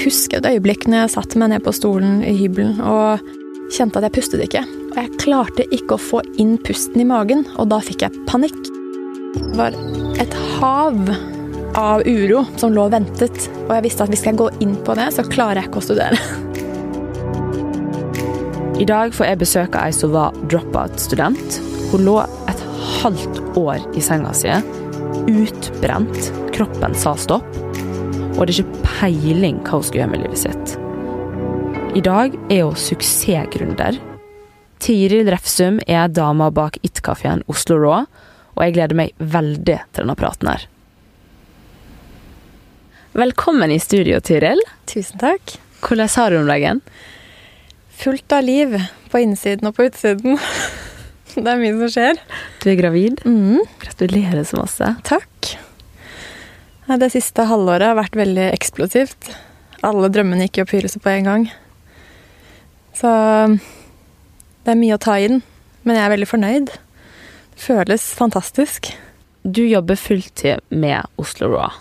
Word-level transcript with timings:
Jeg 0.00 0.06
husker 0.14 0.38
et 0.40 0.46
øyeblikk 0.48 0.86
når 0.88 1.02
jeg 1.02 1.12
satte 1.12 1.36
meg 1.36 1.50
ned 1.52 1.60
på 1.60 1.74
stolen 1.76 2.22
i 2.24 2.30
hybelen 2.32 2.78
og 2.80 3.20
kjente 3.68 4.00
at 4.00 4.06
jeg 4.06 4.14
pustet 4.14 4.40
ikke. 4.46 4.62
Og 4.64 4.94
jeg 4.96 5.18
klarte 5.20 5.66
ikke 5.76 5.98
å 5.98 6.00
få 6.00 6.22
inn 6.40 6.54
pusten 6.64 7.02
i 7.02 7.04
magen, 7.04 7.42
og 7.60 7.68
da 7.68 7.82
fikk 7.84 8.06
jeg 8.06 8.22
panikk. 8.24 8.56
Det 9.34 9.58
var 9.58 9.76
et 10.24 10.38
hav 10.54 10.96
av 11.76 12.06
uro 12.08 12.46
som 12.56 12.72
lå 12.72 12.86
og 12.88 12.94
ventet, 12.96 13.44
og 13.66 13.76
jeg 13.76 13.84
visste 13.90 14.08
at 14.08 14.14
hvis 14.14 14.24
jeg 14.24 14.40
går 14.40 14.56
inn 14.64 14.72
på 14.88 14.96
det, 14.96 15.10
så 15.12 15.26
klarer 15.28 15.60
jeg 15.60 15.68
ikke 15.68 15.82
å 15.82 15.88
studere. 15.90 16.16
I 18.80 18.88
dag 18.88 19.12
får 19.12 19.34
jeg 19.34 19.42
besøk 19.44 19.76
av 19.76 19.90
ei 19.90 20.00
som 20.00 20.16
var 20.16 20.42
dropout-student. 20.48 21.60
Hun 21.92 22.08
lå 22.08 22.22
et 22.48 22.68
halvt 23.02 23.44
år 23.60 23.84
i 23.92 24.08
senga 24.08 24.32
si, 24.32 24.56
utbrent. 25.28 26.32
Kroppen 26.56 26.96
sa 26.96 27.12
stopp. 27.20 27.66
Og 28.38 28.46
det 28.46 28.54
er 28.54 28.62
ikke 28.62 28.79
peiling 29.00 29.62
hva 29.64 29.78
hun 29.78 29.84
skal 29.86 30.02
gjøre 30.02 30.12
med 30.12 30.24
livet 30.26 30.42
sitt. 30.42 30.74
I 31.96 32.02
dag 32.04 32.34
er 32.52 32.66
hun 32.66 32.76
suksessgründer. 32.78 33.96
Tiril 34.80 35.28
Refsum 35.32 35.80
er 35.88 36.10
dama 36.12 36.50
bak 36.52 36.76
It-kafeen 36.84 37.42
Oslo 37.50 37.78
Raw, 37.80 38.04
og 38.56 38.60
jeg 38.64 38.76
gleder 38.76 38.98
meg 38.98 39.14
veldig 39.18 39.78
til 39.80 40.02
denne 40.02 40.16
praten 40.20 40.50
her. 40.52 40.66
Velkommen 43.16 43.72
i 43.74 43.80
studio, 43.82 44.20
Tiril. 44.22 44.60
Tusen 44.88 45.20
takk. 45.20 45.56
Hvordan 45.80 46.12
har 46.14 46.30
du 46.30 46.38
om 46.42 46.52
dagen? 46.52 46.82
Fullt 48.00 48.36
av 48.36 48.44
liv 48.46 48.76
på 49.12 49.24
innsiden 49.24 49.68
og 49.72 49.76
på 49.78 49.88
utsiden. 49.88 50.36
Det 51.34 51.46
er 51.46 51.60
mye 51.60 51.74
som 51.78 51.92
skjer. 51.94 52.22
Du 52.60 52.70
er 52.72 52.78
gravid. 52.80 53.24
Mm, 53.24 53.64
Gratulerer 53.82 54.44
så 54.44 54.60
masse. 54.60 54.94
takk. 55.08 55.54
Nei, 56.90 56.98
Det 56.98 57.12
siste 57.14 57.44
halvåret 57.46 57.86
har 57.86 57.94
vært 57.94 58.16
veldig 58.18 58.48
eksplosivt. 58.50 59.28
Alle 59.86 60.08
drømmene 60.10 60.48
gikk 60.48 60.58
i 60.58 60.62
oppfyllelse 60.64 60.98
på 60.98 61.12
en 61.12 61.28
gang. 61.28 61.44
Så 62.98 63.10
det 64.66 64.72
er 64.72 64.80
mye 64.80 64.96
å 64.96 65.02
ta 65.04 65.14
inn, 65.22 65.38
men 65.86 65.94
jeg 65.94 66.02
er 66.02 66.12
veldig 66.16 66.28
fornøyd. 66.32 66.72
Det 67.54 67.62
føles 67.62 68.08
fantastisk. 68.18 68.90
Du 69.46 69.62
jobber 69.62 70.00
fulltid 70.02 70.66
med 70.74 71.06
Oslo 71.22 71.52
Raw. 71.52 71.78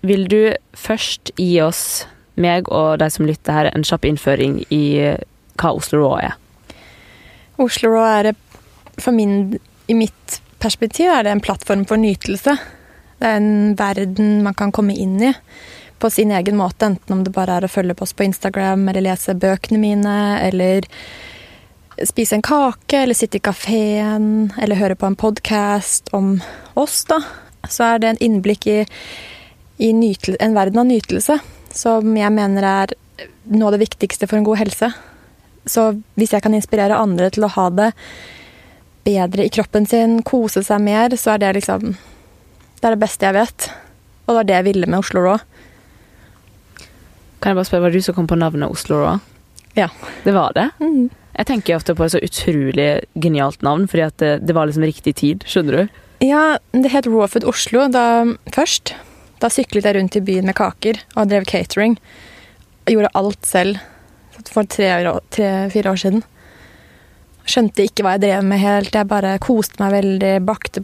Vil 0.00 0.24
du 0.32 0.54
først 0.72 1.34
gi 1.36 1.60
oss, 1.60 2.06
meg 2.40 2.72
og 2.72 3.02
de 3.02 3.10
som 3.12 3.28
lytter 3.28 3.52
her, 3.52 3.68
en 3.74 3.84
kjapp 3.84 4.08
innføring 4.08 4.62
i 4.72 5.12
hva 5.60 5.74
Oslo 5.76 6.00
Raw 6.06 6.16
er? 6.24 6.40
Oslo 7.60 7.92
Raw 7.92 8.08
er 8.08 8.32
for 8.96 9.12
min, 9.12 9.58
i 9.92 10.00
mitt 10.00 10.40
perspektiv 10.64 11.12
er 11.12 11.28
det 11.28 11.36
en 11.36 11.44
plattform 11.44 11.84
for 11.84 12.00
nytelse. 12.00 12.56
Det 13.18 13.26
er 13.26 13.40
en 13.40 13.74
verden 13.78 14.42
man 14.46 14.56
kan 14.58 14.72
komme 14.74 14.96
inn 14.96 15.18
i 15.22 15.32
på 15.98 16.10
sin 16.14 16.30
egen 16.30 16.56
måte, 16.56 16.86
enten 16.86 17.16
om 17.16 17.24
det 17.26 17.34
bare 17.34 17.56
er 17.58 17.66
å 17.66 17.70
følge 17.70 17.96
på 17.98 18.06
oss 18.06 18.14
på 18.14 18.28
Instagram, 18.28 18.84
eller 18.88 19.02
lese 19.08 19.34
bøkene 19.34 19.80
mine, 19.82 20.14
eller 20.46 20.86
spise 22.06 22.38
en 22.38 22.44
kake, 22.46 23.00
eller 23.00 23.18
sitte 23.18 23.40
i 23.40 23.42
kafeen, 23.42 24.52
eller 24.62 24.78
høre 24.78 24.94
på 24.98 25.08
en 25.08 25.18
podkast 25.18 26.12
om 26.14 26.36
oss, 26.78 27.02
da. 27.10 27.18
Så 27.66 27.82
er 27.88 27.98
det 27.98 28.12
en 28.12 28.22
innblikk 28.28 28.68
i, 28.70 28.78
i 29.82 29.90
nytel, 29.92 30.38
en 30.38 30.54
verden 30.54 30.78
av 30.84 30.86
nytelse 30.86 31.40
som 31.74 32.16
jeg 32.16 32.32
mener 32.32 32.64
er 32.64 32.94
noe 33.50 33.68
av 33.68 33.76
det 33.76 33.82
viktigste 33.82 34.28
for 34.28 34.38
en 34.38 34.46
god 34.46 34.60
helse. 34.62 34.92
Så 35.68 35.90
hvis 36.18 36.32
jeg 36.32 36.44
kan 36.44 36.54
inspirere 36.56 36.98
andre 36.98 37.30
til 37.34 37.44
å 37.44 37.52
ha 37.56 37.68
det 37.74 37.90
bedre 39.08 39.46
i 39.46 39.52
kroppen 39.52 39.86
sin, 39.88 40.20
kose 40.22 40.62
seg 40.64 40.82
mer, 40.84 41.14
så 41.16 41.34
er 41.34 41.42
det 41.42 41.56
liksom 41.58 41.96
Det 42.78 42.86
er 42.86 42.94
det 42.94 43.02
beste 43.02 43.26
jeg 43.26 43.34
vet. 43.36 43.70
Og 44.26 44.32
det 44.32 44.38
var 44.38 44.48
det 44.48 44.58
jeg 44.58 44.68
ville 44.68 44.86
med 44.90 45.00
Oslo 45.00 45.22
Raw. 45.24 45.38
Kan 47.38 47.52
jeg 47.52 47.58
bare 47.58 47.68
spørre, 47.68 47.82
Var 47.82 47.90
det 47.90 48.02
du 48.02 48.06
som 48.06 48.14
kom 48.14 48.26
på 48.30 48.38
navnet 48.38 48.70
Oslo 48.70 49.00
Raw? 49.02 49.18
Ja. 49.74 49.88
Det 50.24 50.34
var 50.34 50.52
det? 50.54 50.70
Mm. 50.80 51.10
Jeg 51.38 51.46
tenker 51.46 51.76
ofte 51.76 51.94
på 51.94 52.04
et 52.04 52.12
så 52.12 52.22
utrolig 52.22 52.88
genialt 53.14 53.62
navn, 53.62 53.86
fordi 53.86 54.02
at 54.02 54.16
det, 54.18 54.32
det 54.46 54.54
var 54.54 54.66
liksom 54.66 54.86
riktig 54.86 55.14
tid. 55.20 55.44
Skjønner 55.46 55.76
du? 55.76 56.00
Ja, 56.26 56.58
det 56.74 56.90
het 56.90 57.06
Raw 57.06 57.28
Food 57.30 57.46
Oslo 57.46 57.86
da, 57.94 58.24
først. 58.54 58.94
Da 59.38 59.50
syklet 59.54 59.86
jeg 59.86 59.94
rundt 59.94 60.18
i 60.18 60.24
byen 60.24 60.48
med 60.50 60.56
kaker 60.58 60.98
og 61.14 61.30
drev 61.30 61.46
catering. 61.46 61.94
Jeg 62.88 62.96
gjorde 62.96 63.14
alt 63.20 63.46
selv 63.46 63.78
for 64.48 64.66
tre-fire 64.66 65.12
år, 65.12 65.22
tre, 65.30 65.84
år 65.86 66.00
siden. 66.00 66.24
Skjønte 67.48 67.86
ikke 67.88 68.04
hva 68.04 68.16
jeg 68.16 68.26
drev 68.26 68.42
med 68.44 68.60
helt. 68.60 68.92
Jeg 68.92 69.08
bare 69.08 69.38
koste 69.40 69.80
meg 69.80 69.94
veldig, 69.94 70.32
bakte 70.44 70.82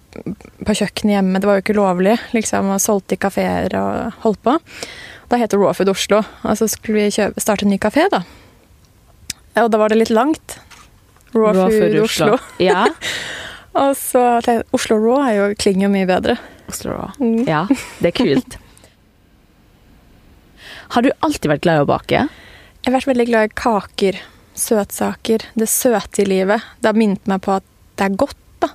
på 0.65 0.77
kjøkkenet 0.81 1.19
hjemme. 1.19 1.41
Det 1.43 1.49
var 1.51 1.59
jo 1.59 1.65
ikke 1.65 1.77
lovlig, 1.77 2.15
liksom, 2.33 2.71
og 2.73 2.81
solgte 2.81 3.19
i 3.19 3.21
kafeer 3.21 3.75
og 3.77 4.17
holdt 4.25 4.41
på. 4.47 4.55
Da 5.29 5.41
het 5.41 5.53
det 5.53 5.61
Raw 5.61 5.75
Food 5.77 5.93
Oslo, 5.93 6.23
og 6.45 6.57
så 6.57 6.69
skulle 6.73 7.03
vi 7.05 7.13
kjøpe, 7.19 7.43
starte 7.45 7.67
en 7.67 7.73
ny 7.75 7.79
kafé, 7.83 8.07
da. 8.13 8.23
Og 9.61 9.69
da 9.71 9.81
var 9.81 9.93
det 9.93 10.01
litt 10.01 10.15
langt. 10.15 10.57
Raw, 11.35 11.51
Raw 11.53 11.69
Food, 11.69 11.93
Food 11.93 12.01
Oslo. 12.07 12.41
Ja. 12.71 12.87
og 13.75 13.97
så 13.99 14.23
tenkte 14.45 14.61
jeg 14.63 14.69
Oslo 14.79 14.97
Raw 15.03 15.21
er 15.27 15.35
jo, 15.39 15.47
klinger 15.61 15.89
jo 15.89 15.93
mye 15.99 16.09
bedre. 16.09 16.39
Oslo 16.71 16.97
Raw. 16.97 17.13
Mm. 17.21 17.43
Ja, 17.51 17.67
det 18.01 18.15
er 18.15 18.19
kult. 18.23 18.57
Har 20.95 21.03
du 21.05 21.11
alltid 21.27 21.49
vært 21.51 21.65
glad 21.65 21.81
i 21.81 21.85
å 21.85 21.89
bake? 21.93 22.19
Jeg 22.29 22.89
har 22.93 22.99
vært 22.99 23.09
veldig 23.09 23.25
glad 23.29 23.49
i 23.49 23.55
kaker, 23.59 24.19
søtsaker, 24.55 25.45
det 25.59 25.69
søte 25.71 26.23
i 26.23 26.29
livet. 26.29 26.63
Det 26.81 26.91
har 26.91 26.99
minnet 26.99 27.27
meg 27.31 27.43
på 27.45 27.57
at 27.59 27.67
det 27.99 28.09
er 28.09 28.19
godt, 28.19 28.39
da. 28.63 28.71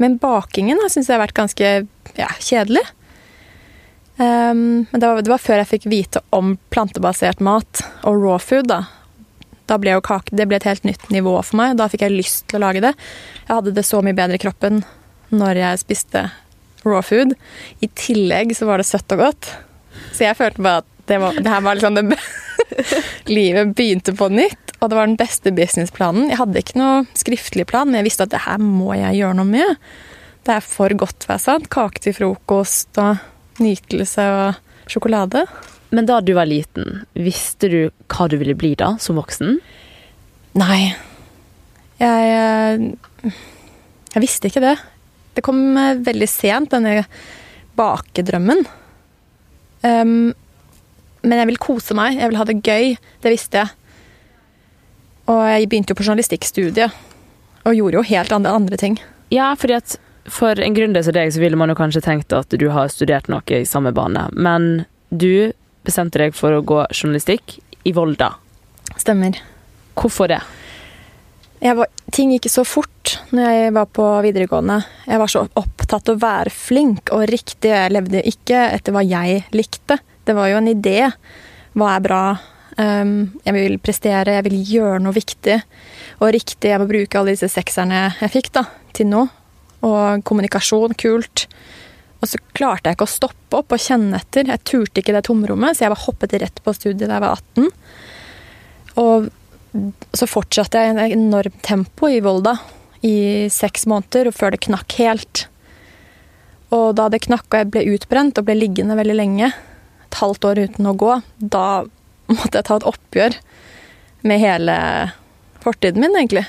Men 0.00 0.18
bakingen 0.22 0.80
har 0.82 0.92
syns 0.92 1.08
jeg 1.08 1.16
har 1.16 1.24
vært 1.24 1.38
ganske 1.38 1.72
ja, 2.18 2.30
kjedelig. 2.40 2.84
Um, 4.16 4.84
men 4.90 5.00
det 5.00 5.08
var, 5.08 5.22
det 5.26 5.32
var 5.32 5.42
før 5.42 5.60
jeg 5.62 5.70
fikk 5.72 5.88
vite 5.90 6.22
om 6.34 6.54
plantebasert 6.74 7.42
mat 7.42 7.82
og 8.06 8.20
raw 8.20 8.38
food, 8.42 8.68
da. 8.70 8.84
Da 9.64 9.78
ble 9.80 9.96
kake, 10.04 10.36
det 10.36 10.46
ble 10.50 10.60
et 10.60 10.68
helt 10.68 10.84
nytt 10.84 11.08
nivå 11.12 11.34
for 11.40 11.58
meg. 11.58 11.78
Da 11.80 11.88
fikk 11.90 12.04
jeg 12.04 12.14
lyst 12.14 12.46
til 12.50 12.60
å 12.60 12.66
lage 12.66 12.84
det. 12.84 12.92
Jeg 13.46 13.52
hadde 13.56 13.74
det 13.76 13.86
så 13.88 14.02
mye 14.04 14.16
bedre 14.16 14.36
i 14.36 14.42
kroppen 14.42 14.82
når 15.34 15.60
jeg 15.62 15.80
spiste 15.82 16.26
raw 16.84 17.00
food. 17.02 17.32
I 17.80 17.88
tillegg 17.96 18.52
så 18.56 18.68
var 18.68 18.80
det 18.80 18.88
søtt 18.88 19.16
og 19.16 19.24
godt. 19.24 19.48
Så 20.12 20.26
jeg 20.26 20.36
følte 20.38 20.64
bare 20.64 20.84
at 20.84 20.90
det, 21.08 21.18
var, 21.20 21.36
det 21.36 21.50
her 21.50 21.64
var 21.64 21.78
liksom 21.78 21.96
det 21.96 22.04
Livet 23.36 23.74
begynte 23.76 24.14
på 24.16 24.28
nytt, 24.32 24.74
og 24.80 24.90
det 24.90 24.98
var 24.98 25.08
den 25.08 25.18
beste 25.20 25.52
businessplanen. 25.54 26.28
Jeg 26.32 26.40
hadde 26.40 26.60
ikke 26.60 26.80
noe 26.80 27.04
skriftlig 27.18 27.66
plan, 27.70 27.88
men 27.88 28.00
jeg 28.00 28.08
visste 28.10 28.26
at 28.26 28.34
det 28.34 28.44
her 28.46 28.60
må 28.62 28.94
jeg 28.98 29.20
gjøre 29.20 29.38
noe 29.38 29.48
med. 29.48 29.78
Det 30.44 30.58
er 30.58 30.66
for 30.66 30.92
godt 31.00 31.24
for 31.28 31.40
sant. 31.40 31.70
Kake 31.72 32.02
til 32.04 32.16
frokost 32.16 33.00
og 33.00 33.22
nytelse 33.62 34.26
og 34.34 34.90
sjokolade. 34.90 35.46
Men 35.94 36.08
da 36.10 36.18
du 36.20 36.34
var 36.36 36.48
liten, 36.50 37.04
visste 37.14 37.70
du 37.70 37.78
hva 38.10 38.26
du 38.28 38.36
ville 38.40 38.56
bli 38.58 38.74
da, 38.78 38.94
som 39.00 39.18
voksen? 39.20 39.58
Nei. 40.58 40.80
Jeg 42.02 42.30
eh, 42.34 43.34
Jeg 44.14 44.22
visste 44.22 44.50
ikke 44.50 44.62
det. 44.62 44.76
Det 45.34 45.42
kom 45.46 45.60
eh, 45.78 46.00
veldig 46.04 46.28
sent, 46.30 46.74
denne 46.74 47.04
bakedrømmen. 47.78 48.64
Um, 49.84 50.32
men 51.24 51.40
jeg 51.40 51.50
vil 51.50 51.60
kose 51.62 51.96
meg, 51.96 52.18
jeg 52.20 52.30
vil 52.30 52.38
ha 52.38 52.46
det 52.48 52.60
gøy. 52.62 52.94
Det 53.24 53.32
visste 53.32 53.62
jeg. 53.62 53.72
Og 55.32 55.40
jeg 55.48 55.68
begynte 55.72 55.94
jo 55.94 55.98
på 55.98 56.06
journalistikkstudiet. 56.06 57.02
Og 57.64 57.76
gjorde 57.78 57.96
jo 57.96 58.08
helt 58.10 58.32
andre, 58.36 58.52
andre 58.52 58.78
ting. 58.80 58.98
Ja, 59.32 59.54
fordi 59.56 59.78
at 59.78 59.96
for 60.30 60.60
en 60.60 60.76
gründer 60.76 61.04
som 61.04 61.16
deg, 61.16 61.32
så 61.32 61.40
ville 61.40 61.56
man 61.56 61.72
jo 61.72 61.78
kanskje 61.78 62.04
tenkt 62.04 62.32
at 62.36 62.52
du 62.60 62.66
har 62.72 62.92
studert 62.92 63.28
noe 63.32 63.44
i 63.56 63.64
samme 63.68 63.92
bane. 63.96 64.26
Men 64.32 64.84
du 65.08 65.52
bestemte 65.84 66.20
deg 66.20 66.36
for 66.36 66.56
å 66.56 66.64
gå 66.64 66.82
journalistikk 66.92 67.58
i 67.84 67.92
Volda. 67.96 68.34
Stemmer. 69.00 69.40
Hvorfor 69.96 70.30
det? 70.32 70.40
Var, 71.64 71.88
ting 72.12 72.34
gikk 72.34 72.50
så 72.52 72.64
fort 72.68 73.14
når 73.32 73.46
jeg 73.48 73.74
var 73.76 73.88
på 73.96 74.06
videregående. 74.24 74.82
Jeg 75.08 75.20
var 75.20 75.30
så 75.32 75.44
opptatt 75.56 76.10
av 76.10 76.18
å 76.18 76.24
være 76.24 76.52
flink 76.52 77.12
og 77.14 77.24
riktig. 77.30 77.70
Jeg 77.72 77.92
levde 77.94 78.24
ikke 78.28 78.66
etter 78.74 78.96
hva 78.96 79.04
jeg 79.04 79.44
likte. 79.56 80.00
Det 80.24 80.34
var 80.36 80.50
jo 80.50 80.58
en 80.60 80.70
idé. 80.70 80.98
Hva 81.74 81.94
er 81.96 82.04
bra? 82.04 82.24
Um, 82.74 83.14
jeg 83.44 83.54
vil 83.54 83.76
prestere, 83.82 84.34
jeg 84.34 84.46
vil 84.48 84.58
gjøre 84.66 85.02
noe 85.04 85.14
viktig 85.14 85.60
og 86.20 86.32
riktig. 86.34 86.72
Jeg 86.72 86.80
må 86.82 86.88
bruke 86.90 87.20
alle 87.20 87.36
disse 87.36 87.50
sekserne 87.52 88.06
jeg 88.20 88.32
fikk 88.32 88.52
da, 88.56 88.64
til 88.96 89.10
nå. 89.12 89.24
Og 89.84 90.24
kommunikasjon, 90.26 90.96
kult. 90.98 91.46
Og 92.24 92.30
så 92.30 92.40
klarte 92.56 92.88
jeg 92.88 92.96
ikke 92.96 93.06
å 93.06 93.14
stoppe 93.14 93.60
opp 93.60 93.74
og 93.76 93.82
kjenne 93.84 94.16
etter. 94.16 94.48
Jeg 94.48 94.64
turte 94.64 95.02
ikke 95.02 95.14
det 95.14 95.26
tomrommet, 95.28 95.76
så 95.76 95.84
jeg 95.84 95.92
bare 95.92 96.06
hoppet 96.06 96.36
rett 96.40 96.62
på 96.64 96.72
studiet 96.76 97.10
da 97.10 97.18
jeg 97.18 97.24
var 97.26 97.36
18. 97.36 97.72
Og 99.02 99.28
så 100.14 100.28
fortsatte 100.30 100.80
jeg 100.80 100.94
i 100.94 100.94
en 100.94 101.18
enormt 101.18 101.60
tempo 101.66 102.08
i 102.08 102.22
Volda 102.24 102.56
i 103.04 103.50
seks 103.52 103.84
måneder, 103.90 104.30
og 104.30 104.38
før 104.38 104.54
det 104.54 104.62
knakk 104.64 104.96
helt. 105.02 105.44
Og 106.72 106.94
da 106.96 107.10
det 107.12 107.26
knakk 107.26 107.46
og 107.50 107.58
jeg 107.60 107.70
ble 107.74 107.84
utbrent 107.92 108.40
og 108.40 108.46
ble 108.48 108.56
liggende 108.56 108.96
veldig 108.96 109.18
lenge, 109.18 109.50
et 110.14 110.20
halvt 110.22 110.46
år 110.46 110.62
uten 110.68 110.86
å 110.86 110.94
gå, 110.94 111.18
da 111.38 111.84
måtte 112.30 112.60
jeg 112.60 112.68
ta 112.68 112.78
et 112.78 112.88
oppgjør 112.88 113.38
med 114.24 114.40
hele 114.40 114.76
fortiden 115.64 116.04
min, 116.04 116.14
egentlig. 116.16 116.46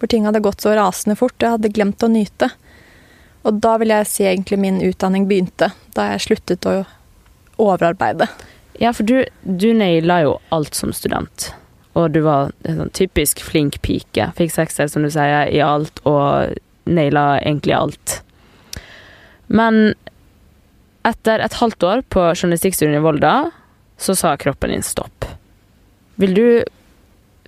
For 0.00 0.10
ting 0.10 0.26
hadde 0.26 0.42
gått 0.42 0.64
så 0.64 0.74
rasende 0.74 1.16
fort. 1.18 1.36
Jeg 1.38 1.56
hadde 1.56 1.72
glemt 1.74 2.02
å 2.02 2.10
nyte. 2.10 2.50
Og 3.44 3.60
da 3.62 3.76
vil 3.80 3.92
jeg 3.92 4.08
si 4.08 4.26
egentlig 4.26 4.58
min 4.60 4.80
utdanning 4.82 5.28
begynte, 5.28 5.70
da 5.94 6.10
jeg 6.12 6.24
sluttet 6.24 6.66
å 6.66 6.80
overarbeide. 7.60 8.26
Ja, 8.80 8.90
for 8.96 9.06
du, 9.06 9.20
du 9.44 9.68
naila 9.76 10.22
jo 10.24 10.38
alt 10.54 10.74
som 10.74 10.94
student. 10.96 11.52
Og 11.94 12.10
du 12.16 12.24
var 12.24 12.50
en 12.66 12.80
sånn 12.80 12.94
typisk 12.96 13.42
flink 13.44 13.78
pike. 13.86 14.32
Fikk 14.38 14.54
sekser, 14.56 14.88
som 14.90 15.04
du 15.06 15.12
sier, 15.14 15.46
i 15.52 15.60
alt, 15.62 16.00
og 16.08 16.56
naila 16.90 17.36
egentlig 17.44 17.76
alt. 17.76 18.16
Men 19.46 19.94
etter 21.04 21.42
et 21.44 21.58
halvt 21.60 21.86
år 21.86 22.04
på 22.12 22.22
journalistikkstudien 22.32 22.98
i 22.98 23.02
Volda, 23.04 23.34
så 24.00 24.16
sa 24.18 24.34
kroppen 24.40 24.72
din 24.72 24.84
stopp. 24.84 25.26
Vil 26.20 26.34
du, 26.36 26.46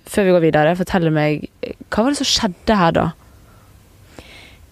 før 0.07 0.27
vi 0.27 0.35
går 0.35 0.45
videre, 0.47 0.75
fortelle 0.79 1.13
meg 1.13 1.47
hva 1.87 2.03
var 2.03 2.13
det 2.13 2.21
som 2.21 2.29
skjedde 2.29 2.77
her 2.79 2.95
da? 2.95 3.07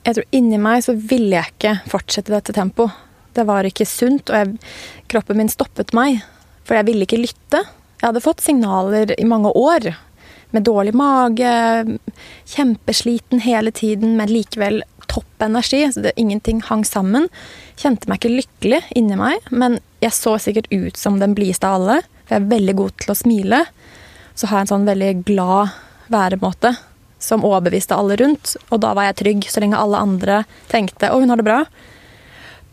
Jeg 0.05 0.17
tror 0.17 0.37
inni 0.37 0.61
meg 0.61 0.83
så 0.85 0.93
ville 0.93 1.33
jeg 1.33 1.55
ikke 1.55 1.75
fortsette 1.89 2.33
dette 2.33 2.53
tempoet. 2.55 2.93
Det 3.35 3.43
var 3.47 3.67
ikke 3.67 3.87
sunt, 3.89 4.29
og 4.31 4.37
jeg, 4.37 4.73
kroppen 5.11 5.41
min 5.41 5.51
stoppet 5.51 5.91
meg. 5.97 6.21
For 6.65 6.77
jeg 6.77 6.87
ville 6.87 7.03
ikke 7.07 7.19
lytte. 7.19 7.65
Jeg 7.99 8.05
hadde 8.05 8.23
fått 8.23 8.43
signaler 8.45 9.11
i 9.17 9.25
mange 9.27 9.51
år 9.51 9.89
med 10.55 10.63
dårlig 10.63 10.93
mage, 10.95 11.51
kjempesliten 12.47 13.41
hele 13.43 13.73
tiden, 13.75 14.15
men 14.19 14.31
likevel 14.31 14.83
topp 15.15 15.45
energi. 15.47 15.81
Så 15.91 16.03
det, 16.05 16.13
ingenting 16.19 16.61
hang 16.67 16.83
sammen. 16.87 17.29
Kjente 17.79 18.11
meg 18.11 18.21
ikke 18.21 18.35
lykkelig 18.35 18.81
inni 18.99 19.17
meg, 19.19 19.47
men 19.51 19.79
jeg 20.03 20.15
så 20.15 20.35
sikkert 20.41 20.69
ut 20.73 20.99
som 20.99 21.21
den 21.21 21.35
blideste 21.37 21.69
av 21.69 21.79
alle. 21.79 22.01
For 22.25 22.35
jeg 22.35 22.43
er 22.43 22.51
veldig 22.51 22.75
god 22.81 22.99
til 23.01 23.13
å 23.13 23.17
smile. 23.17 23.63
Så 24.35 24.49
har 24.49 24.59
jeg 24.59 24.67
en 24.67 24.73
sånn 24.73 24.89
veldig 24.89 25.13
glad 25.27 25.75
væremåte 26.11 26.75
som 27.25 27.45
overbeviste 27.47 27.95
alle 27.95 28.17
rundt. 28.19 28.55
Og 28.69 28.81
da 28.83 28.93
var 28.97 29.09
jeg 29.09 29.19
trygg, 29.21 29.47
så 29.49 29.63
lenge 29.63 29.79
alle 29.79 30.01
andre 30.01 30.43
tenkte 30.71 31.09
'Å, 31.09 31.19
hun 31.19 31.29
har 31.29 31.37
det 31.37 31.47
bra'. 31.47 31.65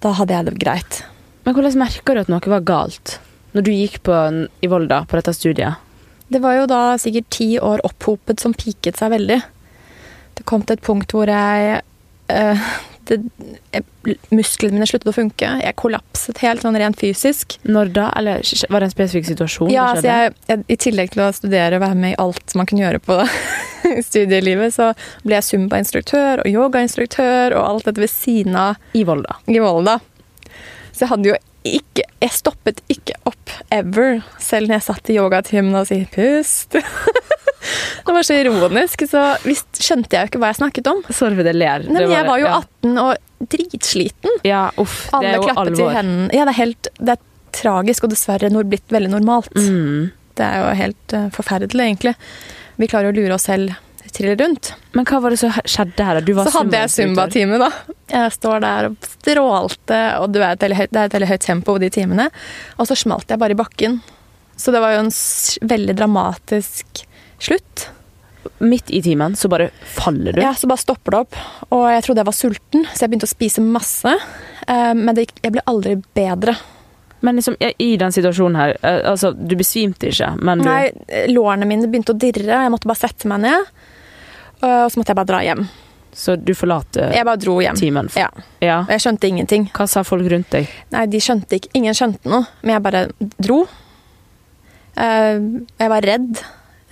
Da 0.00 0.12
hadde 0.18 0.34
jeg 0.34 0.44
det 0.46 0.58
greit. 0.58 1.04
Men 1.44 1.54
hvordan 1.54 1.78
merka 1.78 2.14
du 2.14 2.20
at 2.20 2.28
noe 2.28 2.40
var 2.46 2.60
galt 2.60 3.18
når 3.54 3.62
du 3.62 3.70
gikk 3.70 4.02
på, 4.02 4.48
i 4.62 4.66
Volda 4.66 5.04
på 5.06 5.18
dette 5.18 5.34
studiet? 5.34 5.76
Det 6.32 6.40
var 6.40 6.54
jo 6.56 6.66
da 6.66 6.96
sikkert 6.96 7.30
ti 7.30 7.58
år 7.60 7.82
opphopet 7.84 8.40
som 8.40 8.54
piket 8.54 8.96
seg 8.96 9.12
veldig. 9.12 9.42
Det 10.34 10.46
kom 10.48 10.62
til 10.62 10.78
et 10.78 10.82
punkt 10.86 11.12
hvor 11.12 11.28
jeg 11.28 11.82
det, 13.08 13.18
jeg, 13.74 13.84
Musklene 14.34 14.76
mine 14.76 14.86
sluttet 14.88 15.10
å 15.10 15.14
funke. 15.14 15.48
Jeg 15.62 15.76
kollapset 15.80 16.40
helt 16.44 16.64
sånn 16.64 16.78
rent 16.78 16.98
fysisk. 17.00 17.56
Når 17.66 17.92
da? 17.96 18.08
Eller 18.18 18.42
var 18.70 18.82
det 18.82 18.90
en 18.90 18.94
spesifikk 18.94 19.28
situasjon? 19.30 19.72
Ja, 19.74 19.90
altså 19.92 20.08
jeg, 20.08 20.34
jeg, 20.48 20.64
I 20.66 20.78
tillegg 20.86 21.14
til 21.14 21.24
å 21.24 21.30
studere 21.34 21.78
og 21.78 21.84
være 21.84 21.98
med 21.98 22.14
i 22.14 22.18
alt 22.22 22.56
man 22.58 22.68
kunne 22.70 22.84
gjøre 22.84 23.02
på 23.02 23.18
studielivet, 24.10 24.74
så 24.74 24.92
ble 25.26 25.38
jeg 25.38 25.48
zumba-instruktør 25.50 26.44
og 26.44 26.50
yogainstruktør 26.52 27.56
og 27.58 27.66
alt 27.66 27.90
dette 27.90 28.04
ved 28.04 28.12
siden 28.12 28.58
av 28.58 28.98
I 28.98 29.04
Volda. 29.08 29.38
i 29.50 29.58
Volda. 29.62 29.98
Så 30.92 31.06
jeg 31.06 31.14
hadde 31.14 31.32
jo 31.32 31.40
ikke 31.62 32.02
Jeg 32.22 32.34
stoppet 32.34 32.80
ikke 32.90 33.14
opp 33.30 33.52
ever, 33.70 34.16
selv 34.42 34.66
når 34.66 34.80
jeg 34.80 34.86
satt 34.88 35.10
i 35.12 35.18
yogatimen 35.18 35.78
og 35.78 35.86
sa 35.86 35.94
'pust'. 36.10 36.74
det 38.06 38.14
var 38.16 38.26
så 38.26 38.38
ironisk, 38.38 39.04
så 39.10 39.24
visst 39.46 39.82
skjønte 39.82 40.16
jeg 40.16 40.26
jo 40.26 40.32
ikke 40.32 40.40
hva 40.42 40.52
jeg 40.52 40.60
snakket 40.62 40.90
om. 40.92 41.02
Sorry 41.10 41.46
det 41.46 41.54
ler. 41.56 41.86
Nei, 41.88 42.02
men 42.02 42.16
jeg 42.16 42.28
var 42.28 42.42
jo 42.42 42.48
ja. 42.48 42.56
18 42.62 43.04
og 43.04 43.50
dritsliten. 43.52 44.40
Ja, 44.46 44.64
uff. 44.80 45.04
Det 45.10 45.18
Alle 45.18 45.30
er 45.30 45.38
jo 45.38 45.46
klappet 45.50 45.78
i 45.78 45.92
hendene. 45.98 46.32
Ja, 46.34 46.46
det 46.46 46.54
er 46.54 46.60
helt 46.62 46.90
Det 46.98 47.14
er 47.16 47.22
tragisk, 47.52 48.06
og 48.06 48.12
dessverre 48.14 48.50
blitt 48.64 48.92
veldig 48.92 49.12
normalt. 49.12 49.54
Mm. 49.54 50.10
Det 50.38 50.44
er 50.46 50.62
jo 50.62 50.68
helt 50.78 51.16
uh, 51.16 51.26
forferdelig, 51.34 51.84
egentlig. 51.84 52.14
Vi 52.80 52.88
klarer 52.88 53.12
å 53.12 53.16
lure 53.16 53.36
oss 53.36 53.50
selv 53.50 53.74
trille 54.12 54.36
rundt. 54.36 54.74
Men 54.92 55.06
hva 55.08 55.20
var 55.24 55.32
det 55.32 55.38
som 55.40 55.52
skjedde 55.52 56.04
her? 56.04 56.20
Du 56.24 56.32
var 56.36 56.48
Så 56.48 56.60
hadde 56.60 56.80
jeg 56.82 56.92
zumba-time, 56.92 57.60
da. 57.60 57.70
Jeg 58.12 58.34
står 58.36 58.64
der 58.64 58.88
og 58.90 59.08
strålte, 59.08 60.00
og 60.20 60.34
du 60.34 60.40
er 60.42 60.50
et 60.52 60.66
veldig 60.66 60.80
høyt, 60.80 60.92
det 60.92 61.06
et 61.06 61.16
veldig 61.16 61.30
høyt 61.30 61.46
tempo 61.46 61.76
på 61.76 61.82
de 61.82 61.90
timene. 61.92 62.28
Og 62.76 62.90
så 62.90 62.98
smalt 62.98 63.32
jeg 63.32 63.40
bare 63.40 63.56
i 63.56 63.58
bakken. 63.58 64.00
Så 64.56 64.74
det 64.74 64.82
var 64.84 64.96
jo 64.96 65.06
en 65.06 65.14
veldig 65.72 65.96
dramatisk 65.98 67.06
slutt. 67.42 67.88
Midt 68.62 68.90
i 68.94 68.98
timen 69.02 69.36
så 69.38 69.48
bare 69.50 69.68
faller 69.86 70.32
du. 70.34 70.40
Ja, 70.42 70.52
Så 70.58 70.66
bare 70.70 70.78
stopper 70.82 71.14
det 71.14 71.18
opp. 71.24 71.36
Og 71.70 71.84
jeg 71.92 72.02
trodde 72.06 72.22
jeg 72.22 72.26
var 72.30 72.36
sulten, 72.38 72.86
så 72.90 73.04
jeg 73.04 73.10
begynte 73.12 73.28
å 73.28 73.30
spise 73.34 73.62
masse. 73.62 74.12
Eh, 74.68 74.94
Men 74.94 75.14
det, 75.14 75.28
gikk- 75.28 75.42
jeg 75.46 75.52
ble 75.56 75.62
aldri 75.66 75.96
bedre. 76.14 76.56
Men 77.22 77.36
liksom, 77.38 77.54
i 77.78 77.96
den 77.96 78.10
situasjonen 78.10 78.56
her 78.58 78.72
eh, 78.82 79.04
Altså, 79.10 79.30
du 79.32 79.54
besvimte 79.54 80.08
ikke, 80.10 80.32
men 80.42 80.58
du 80.58 80.64
Nei, 80.66 80.90
Lårene 81.30 81.66
mine 81.70 81.86
begynte 81.86 82.14
å 82.14 82.18
dirre. 82.18 82.62
Jeg 82.64 82.70
måtte 82.74 82.88
bare 82.90 82.98
sette 82.98 83.28
meg 83.30 83.44
ned. 83.44 83.70
Og 84.62 84.90
så 84.90 84.98
måtte 84.98 85.10
jeg 85.14 85.18
bare 85.18 85.30
dra 85.30 85.40
hjem. 85.46 85.62
Så 86.12 86.34
du 86.36 86.50
forlater 86.54 87.14
Jeg 87.14 87.24
bare 87.24 87.38
dro 87.40 87.54
hjem. 87.62 87.74
timen. 87.78 88.10
Ja. 88.18 88.26
ja. 88.60 88.80
Og 88.84 88.90
jeg 88.90 89.00
skjønte 89.06 89.30
ingenting. 89.30 89.68
Hva 89.74 89.86
sa 89.88 90.02
folk 90.04 90.26
rundt 90.30 90.50
deg? 90.50 90.66
Nei, 90.92 91.06
de 91.06 91.18
skjønte 91.22 91.56
ikke 91.56 91.70
Ingen 91.78 91.94
skjønte 91.96 92.28
noe, 92.28 92.42
men 92.62 92.74
jeg 92.74 92.82
bare 92.84 93.04
dro. 93.38 93.62
Eh, 94.96 95.38
Jeg 95.78 95.88
var 95.94 96.02
redd. 96.04 96.42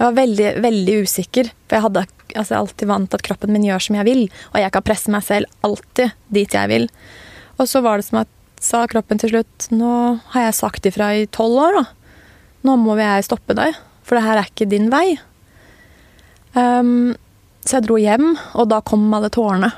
Jeg 0.00 0.08
var 0.08 0.17
veldig, 0.17 0.50
veldig 0.64 0.93
usikker. 1.05 1.50
For 1.69 1.76
jeg 1.76 1.85
hadde 1.85 2.05
altså, 2.32 2.56
alltid 2.56 2.88
vant 2.88 3.17
at 3.17 3.25
kroppen 3.26 3.52
min 3.52 3.67
gjør 3.67 3.85
som 3.85 3.99
jeg 3.99 4.08
vil, 4.08 4.23
og 4.55 4.62
jeg 4.62 4.73
kan 4.73 4.87
presse 4.87 5.12
meg 5.12 5.26
selv 5.26 5.67
alltid 5.67 6.14
dit 6.32 6.56
jeg 6.56 6.70
vil. 6.73 6.87
Og 7.61 7.69
så 7.69 7.82
var 7.85 8.00
det 8.00 8.08
som 8.08 8.23
at 8.23 8.31
sa 8.61 8.82
kroppen 8.88 9.17
til 9.20 9.31
slutt 9.32 9.70
Nå 9.73 9.93
har 10.35 10.47
jeg 10.47 10.56
sagt 10.58 10.88
ifra 10.88 11.11
i 11.17 11.29
tolv 11.32 11.61
år, 11.67 11.76
da. 11.81 11.85
Nå 12.64 12.76
må 12.81 12.97
jeg 12.97 13.29
stoppe 13.29 13.56
deg, 13.56 13.76
for 14.05 14.17
det 14.17 14.25
her 14.25 14.41
er 14.41 14.49
ikke 14.49 14.69
din 14.69 14.88
vei. 14.93 15.19
Um, 16.56 17.12
så 17.64 17.79
jeg 17.79 17.87
dro 17.87 18.00
hjem, 18.00 18.35
og 18.56 18.69
da 18.73 18.81
kom 18.85 19.05
alle 19.17 19.31
tårene. 19.32 19.70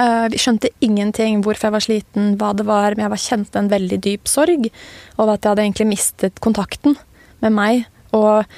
Eh, 0.00 0.26
vi 0.32 0.40
skjønte 0.40 0.70
ingenting 0.80 1.42
hvorfor 1.44 1.68
jeg 1.68 1.74
var 1.74 1.84
sliten, 1.84 2.28
hva 2.40 2.52
det 2.56 2.64
var, 2.68 2.94
men 2.94 3.04
jeg 3.04 3.12
var 3.12 3.22
kjente 3.26 3.60
en 3.60 3.70
veldig 3.72 3.98
dyp 4.02 4.30
sorg 4.30 4.68
over 5.18 5.34
at 5.34 5.42
jeg 5.42 5.50
hadde 5.52 5.66
egentlig 5.66 5.88
mistet 5.90 6.40
kontakten 6.44 6.96
med 7.44 7.54
meg 7.54 7.82
og 8.16 8.48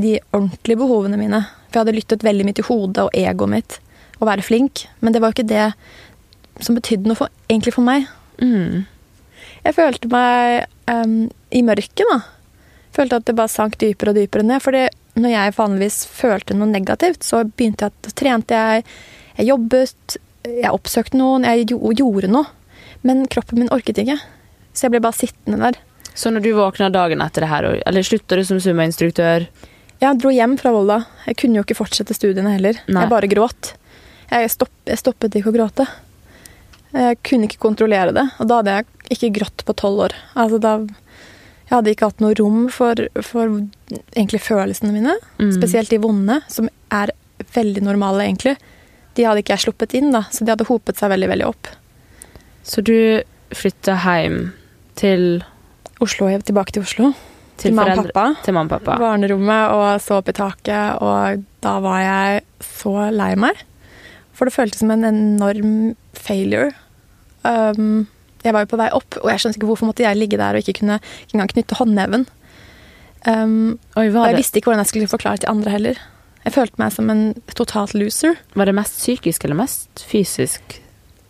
de 0.00 0.16
ordentlige 0.32 0.80
behovene 0.80 1.18
mine. 1.20 1.42
For 1.68 1.78
jeg 1.78 1.84
hadde 1.84 1.96
lyttet 1.98 2.26
veldig 2.26 2.46
mye 2.48 2.58
til 2.58 2.68
hodet 2.70 3.06
og 3.06 3.16
egoet 3.16 3.52
mitt 3.52 3.80
og 4.16 4.30
være 4.30 4.44
flink, 4.46 4.86
men 5.04 5.12
det 5.12 5.20
var 5.20 5.28
jo 5.28 5.36
ikke 5.36 5.50
det 5.50 6.64
som 6.64 6.76
betydde 6.76 7.10
noe 7.10 7.18
for, 7.18 7.32
egentlig 7.50 7.74
for 7.76 7.84
meg. 7.84 8.06
Mm. 8.40 8.86
Jeg 9.66 9.76
følte 9.76 10.08
meg 10.08 10.70
um, 10.88 11.26
i 11.52 11.60
mørket, 11.66 12.06
da. 12.08 12.22
Følte 12.96 13.18
at 13.20 13.26
det 13.28 13.36
bare 13.36 13.52
sank 13.52 13.76
dypere 13.82 14.14
og 14.14 14.16
dypere 14.16 14.46
ned. 14.46 14.62
fordi 14.64 14.86
når 15.16 15.32
jeg 15.32 15.56
vanligvis 15.56 15.98
følte 16.12 16.56
noe 16.56 16.68
negativt, 16.68 17.24
så 17.24 17.42
begynte 17.44 17.86
jeg 17.86 17.92
at 17.92 18.16
trente 18.16 18.56
jeg, 18.56 18.84
jeg 19.36 19.48
jobbet, 19.48 20.16
jeg 20.46 20.72
oppsøkte 20.72 21.18
noen, 21.20 21.44
jeg 21.44 21.68
gjorde 21.68 22.30
noe. 22.32 22.48
Men 23.06 23.26
kroppen 23.32 23.60
min 23.60 23.72
orket 23.72 24.00
ikke. 24.02 24.18
Så 24.72 24.86
jeg 24.86 24.96
ble 24.96 25.04
bare 25.04 25.16
sittende 25.16 25.60
der. 25.60 25.80
Så 26.16 26.32
når 26.32 26.44
du 26.44 26.50
våkna 26.56 26.88
dagen 26.92 27.20
etter 27.20 27.44
det 27.44 27.50
her, 27.50 27.68
eller 27.86 28.06
slutta 28.06 28.38
du 28.38 28.44
som 28.48 28.60
summainstruktør 28.62 29.46
Jeg 30.00 30.20
dro 30.20 30.32
hjem 30.32 30.56
fra 30.60 30.72
Volda. 30.72 31.02
Jeg 31.28 31.38
kunne 31.40 31.60
jo 31.60 31.64
ikke 31.64 31.76
fortsette 31.76 32.16
studiene 32.16 32.54
heller. 32.56 32.80
Nei. 32.88 33.04
Jeg 33.04 33.12
bare 33.12 33.30
gråt. 33.32 33.72
Jeg, 34.28 34.50
stopp, 34.52 34.72
jeg 34.88 35.00
stoppet 35.00 35.38
ikke 35.38 35.52
å 35.52 35.56
gråte. 35.56 35.86
Jeg 36.96 37.18
kunne 37.24 37.48
ikke 37.48 37.60
kontrollere 37.62 38.12
det. 38.16 38.26
Og 38.40 38.48
da 38.48 38.60
hadde 38.60 38.74
jeg 38.74 39.16
ikke 39.16 39.32
grått 39.40 39.64
på 39.68 39.76
tolv 39.76 40.06
år. 40.08 40.16
Altså 40.36 40.60
da, 40.60 40.74
jeg 41.66 41.74
hadde 41.74 41.94
ikke 41.94 42.10
hatt 42.10 42.20
noe 42.24 42.36
rom 42.38 42.66
for, 42.72 43.00
for 43.24 43.56
egentlig 44.14 44.42
følelsene 44.44 44.92
mine. 44.94 45.16
Mm. 45.40 45.50
Spesielt 45.56 45.92
de 45.92 46.00
vonde, 46.02 46.40
som 46.52 46.68
er 46.94 47.12
veldig 47.56 47.82
normale, 47.84 48.24
egentlig. 48.28 48.54
De 49.16 49.24
hadde 49.24 49.42
ikke 49.42 49.56
jeg 49.56 49.64
sluppet 49.66 49.96
inn, 49.96 50.12
da, 50.14 50.26
så 50.30 50.44
de 50.44 50.52
hadde 50.52 50.68
hopet 50.68 51.00
seg 51.00 51.12
veldig 51.12 51.32
veldig 51.32 51.48
opp. 51.48 51.72
Så 52.66 52.84
du 52.84 52.96
flytta 53.54 53.96
hjem 53.96 54.50
til 54.98 55.40
Oslo, 56.00 56.28
tilbake 56.44 56.72
til 56.76 56.82
Oslo. 56.82 57.12
til, 57.56 57.70
Til 57.70 57.74
mamma 57.74 57.94
og 57.96 58.06
pappa. 58.10 58.24
Til 58.44 58.54
mamma 58.54 58.74
og 58.76 58.82
pappa. 58.84 58.98
barnerommet 59.00 59.70
og 59.72 60.00
så 60.04 60.18
opp 60.20 60.28
i 60.28 60.32
taket, 60.36 60.98
og 61.00 61.44
da 61.64 61.78
var 61.80 62.00
jeg 62.04 62.42
så 62.60 63.10
lei 63.14 63.34
meg. 63.34 63.62
For 64.36 64.44
det 64.44 64.52
føltes 64.54 64.82
som 64.82 64.90
en 64.92 65.04
enorm 65.08 65.94
failure. 66.12 66.72
Um, 67.44 68.06
jeg 68.44 68.52
var 68.52 68.66
jo 68.66 68.70
på 68.74 68.76
vei 68.82 68.90
opp, 68.92 69.16
og 69.22 69.30
jeg 69.32 69.40
skjønte 69.40 69.56
ikke 69.56 69.70
hvorfor 69.70 69.88
måtte 69.88 70.04
jeg 70.04 70.18
ligge 70.20 70.36
der 70.36 70.54
og 70.58 70.60
ikke 70.60 70.80
kunne 70.82 70.98
ikke 71.00 71.34
engang 71.38 71.52
knytte 71.54 71.78
håndneven. 71.80 72.26
Um, 73.26 73.78
Oi, 73.96 74.06
og 74.10 74.20
jeg 74.28 74.36
det, 74.36 74.42
visste 74.42 74.60
ikke 74.60 74.70
hvordan 74.70 74.84
jeg 74.84 74.92
skulle 74.92 75.08
forklare 75.10 75.40
til 75.42 75.50
andre 75.50 75.72
heller. 75.72 76.02
Jeg 76.44 76.52
følte 76.54 76.78
meg 76.78 76.92
som 76.94 77.08
en 77.10 77.22
totalt 77.58 77.94
loser. 77.96 78.36
var 78.54 78.68
det 78.68 78.74
mest 78.76 79.00
psykisk 79.00 79.44
eller 79.48 79.56
mest 79.58 80.04
fysisk? 80.06 80.76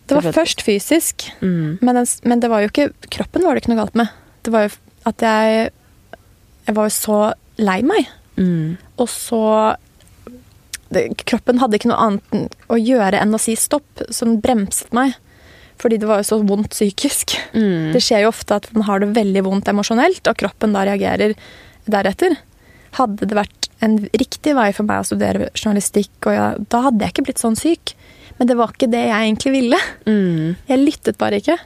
Det 0.06 0.14
var 0.18 0.32
først 0.32 0.60
fysisk, 0.62 1.30
Mm. 1.40 1.78
men, 1.80 1.94
den, 1.96 2.06
men 2.24 2.40
det 2.40 2.50
var 2.50 2.60
jo 2.60 2.68
ikke 2.68 2.90
Kroppen 3.10 3.42
var 3.42 3.54
det 3.54 3.62
ikke 3.62 3.72
noe 3.74 3.80
galt 3.84 3.94
med. 3.94 4.08
Det 4.46 4.54
var 4.54 4.68
jo 4.68 4.76
at 5.06 5.22
jeg 5.22 5.72
Jeg 6.66 6.74
var 6.74 6.88
jo 6.88 6.94
så 6.94 7.18
lei 7.62 7.80
meg. 7.86 8.08
Mm. 8.36 8.76
Og 8.98 9.08
så 9.10 9.42
det, 10.90 11.04
Kroppen 11.26 11.60
hadde 11.62 11.78
ikke 11.78 11.90
noe 11.90 12.02
annet 12.02 12.56
å 12.70 12.78
gjøre 12.78 13.20
enn 13.22 13.34
å 13.34 13.40
si 13.42 13.54
stopp, 13.58 14.02
som 14.14 14.38
bremset 14.42 14.92
meg. 14.96 15.14
Fordi 15.80 15.98
det 16.00 16.08
var 16.08 16.22
jo 16.22 16.28
så 16.30 16.38
vondt 16.46 16.72
psykisk. 16.72 17.36
Mm. 17.54 17.92
Det 17.94 18.02
skjer 18.02 18.24
jo 18.24 18.32
ofte 18.32 18.58
at 18.58 18.68
man 18.74 18.86
har 18.88 19.02
det 19.02 19.12
veldig 19.16 19.44
vondt 19.46 19.70
emosjonelt, 19.72 20.22
og 20.26 20.38
kroppen 20.40 20.74
da 20.76 20.86
reagerer 20.88 21.36
deretter. 21.90 22.38
Hadde 22.96 23.28
det 23.28 23.38
vært 23.38 23.70
en 23.84 23.98
riktig 24.16 24.54
vei 24.56 24.70
for 24.74 24.88
meg 24.88 25.02
å 25.02 25.08
studere 25.08 25.50
journalistikk, 25.52 26.14
og 26.24 26.36
jeg, 26.36 26.66
da 26.72 26.82
hadde 26.86 27.04
jeg 27.04 27.14
ikke 27.14 27.26
blitt 27.28 27.42
sånn 27.42 27.58
syk. 27.58 27.92
Men 28.38 28.50
det 28.50 28.56
var 28.58 28.72
ikke 28.72 28.90
det 28.92 29.04
jeg 29.04 29.28
egentlig 29.28 29.52
ville. 29.54 29.80
Mm. 30.08 30.56
Jeg 30.68 30.82
lyttet 30.82 31.20
bare 31.20 31.40
ikke. 31.42 31.58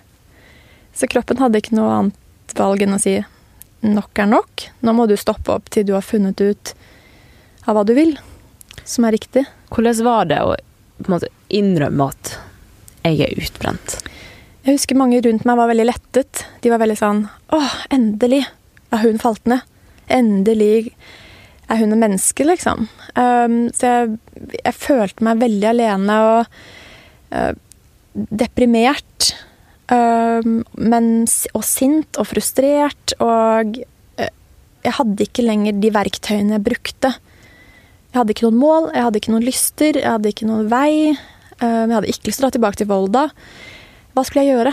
Så 0.96 1.06
kroppen 1.10 1.38
hadde 1.42 1.62
ikke 1.62 1.78
noe 1.78 1.94
annet 1.98 2.19
valg 2.58 2.82
enn 2.84 2.96
å 2.96 3.00
si 3.02 3.18
nok 3.86 4.20
er 4.20 4.28
nok. 4.28 4.66
Nå 4.84 4.94
må 4.96 5.06
du 5.08 5.16
stoppe 5.20 5.54
opp 5.54 5.70
til 5.72 5.86
du 5.88 5.94
har 5.96 6.04
funnet 6.04 6.40
ut 6.40 6.74
av 7.68 7.76
hva 7.76 7.84
du 7.86 7.94
vil, 7.96 8.16
som 8.84 9.06
er 9.06 9.16
riktig. 9.16 9.46
Hvordan 9.70 10.04
var 10.04 10.30
det 10.30 10.40
å 10.42 10.54
måte 11.08 11.30
innrømme 11.48 12.10
at 12.10 12.34
jeg 13.06 13.22
er 13.24 13.40
utbrent? 13.40 14.00
Jeg 14.66 14.76
husker 14.76 14.98
mange 14.98 15.22
rundt 15.24 15.46
meg 15.48 15.56
var 15.56 15.70
veldig 15.70 15.88
lettet. 15.88 16.44
De 16.60 16.72
var 16.72 16.82
veldig 16.82 16.98
sånn 17.00 17.24
Å, 17.56 17.60
endelig 17.94 18.42
er 18.92 19.04
hun 19.06 19.20
falt 19.22 19.46
ned. 19.48 19.64
Endelig 20.10 20.90
er 21.70 21.78
hun 21.78 21.94
et 21.94 22.02
menneske, 22.02 22.44
liksom. 22.44 22.88
Um, 23.14 23.58
så 23.72 23.92
jeg, 23.92 24.18
jeg, 24.58 24.74
følte 24.76 25.24
meg 25.26 25.40
veldig 25.40 25.68
alene 25.70 26.16
og 26.26 26.60
uh, 27.32 27.52
deprimert. 28.12 29.30
Men, 29.90 31.06
og 31.56 31.64
sint 31.66 32.18
og 32.20 32.28
frustrert. 32.30 33.14
Og 33.18 33.80
uh, 34.20 34.28
jeg 34.86 34.94
hadde 35.00 35.26
ikke 35.26 35.46
lenger 35.46 35.80
de 35.82 35.90
verktøyene 35.94 36.56
jeg 36.56 36.66
brukte. 36.68 37.10
Jeg 38.10 38.18
hadde 38.18 38.34
ikke 38.34 38.46
noen 38.48 38.60
mål, 38.60 38.88
jeg 38.94 39.06
hadde 39.06 39.20
ikke 39.20 39.32
noen 39.34 39.46
lyster, 39.46 39.98
jeg 39.98 40.10
hadde 40.10 40.30
ikke 40.32 40.46
noen 40.48 40.70
vei. 40.70 40.92
Jeg 41.60 41.92
hadde 41.92 42.08
ikke 42.10 42.30
lyst 42.30 42.40
til 42.40 42.46
å 42.46 42.48
dra 42.48 42.54
tilbake 42.56 42.80
til 42.80 42.88
Volda. 42.90 43.26
Hva 44.16 44.24
skulle 44.26 44.46
jeg 44.46 44.56
gjøre? 44.56 44.72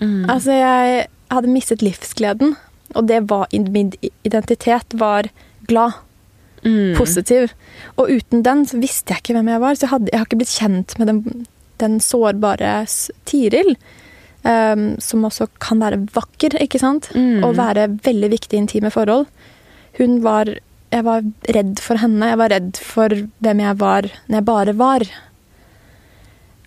Mm. 0.00 0.22
Altså, 0.30 0.54
jeg 0.56 1.08
hadde 1.32 1.52
mistet 1.52 1.84
livsgleden. 1.84 2.54
Og 2.96 3.06
det 3.06 3.20
var 3.30 3.50
min 3.52 3.92
identitet 4.26 4.96
var 4.98 5.28
glad. 5.68 5.98
Mm. 6.64 6.96
Positiv. 6.98 7.54
Og 7.96 8.10
uten 8.10 8.42
den 8.44 8.66
så 8.68 8.80
visste 8.80 9.14
jeg 9.14 9.22
ikke 9.22 9.36
hvem 9.38 9.50
jeg 9.52 9.62
var. 9.62 9.76
Så 9.76 9.86
jeg, 9.86 9.92
hadde, 9.94 10.10
jeg 10.12 10.20
har 10.20 10.28
ikke 10.28 10.40
blitt 10.42 10.56
kjent 10.56 10.96
med 11.00 11.10
den, 11.10 11.46
den 11.80 11.98
sårbare 12.04 12.72
Tiril. 13.28 13.74
Um, 14.40 14.94
som 15.04 15.26
også 15.28 15.50
kan 15.60 15.82
være 15.82 15.98
vakker, 16.14 16.54
ikke 16.64 16.78
sant? 16.80 17.10
Mm. 17.12 17.42
Og 17.44 17.58
være 17.58 17.90
veldig 18.06 18.30
viktig 18.32 18.56
i 18.56 18.62
intime 18.62 18.88
forhold. 18.94 19.26
Hun 19.98 20.22
var 20.24 20.48
jeg 20.90 21.06
var 21.06 21.26
redd 21.54 21.80
for 21.82 22.00
henne. 22.02 22.32
Jeg 22.32 22.38
var 22.40 22.50
redd 22.50 22.78
for 22.82 23.14
hvem 23.44 23.60
jeg 23.62 23.78
var 23.78 24.08
når 24.26 24.40
jeg 24.40 24.46
bare 24.48 24.74
var. 24.78 25.04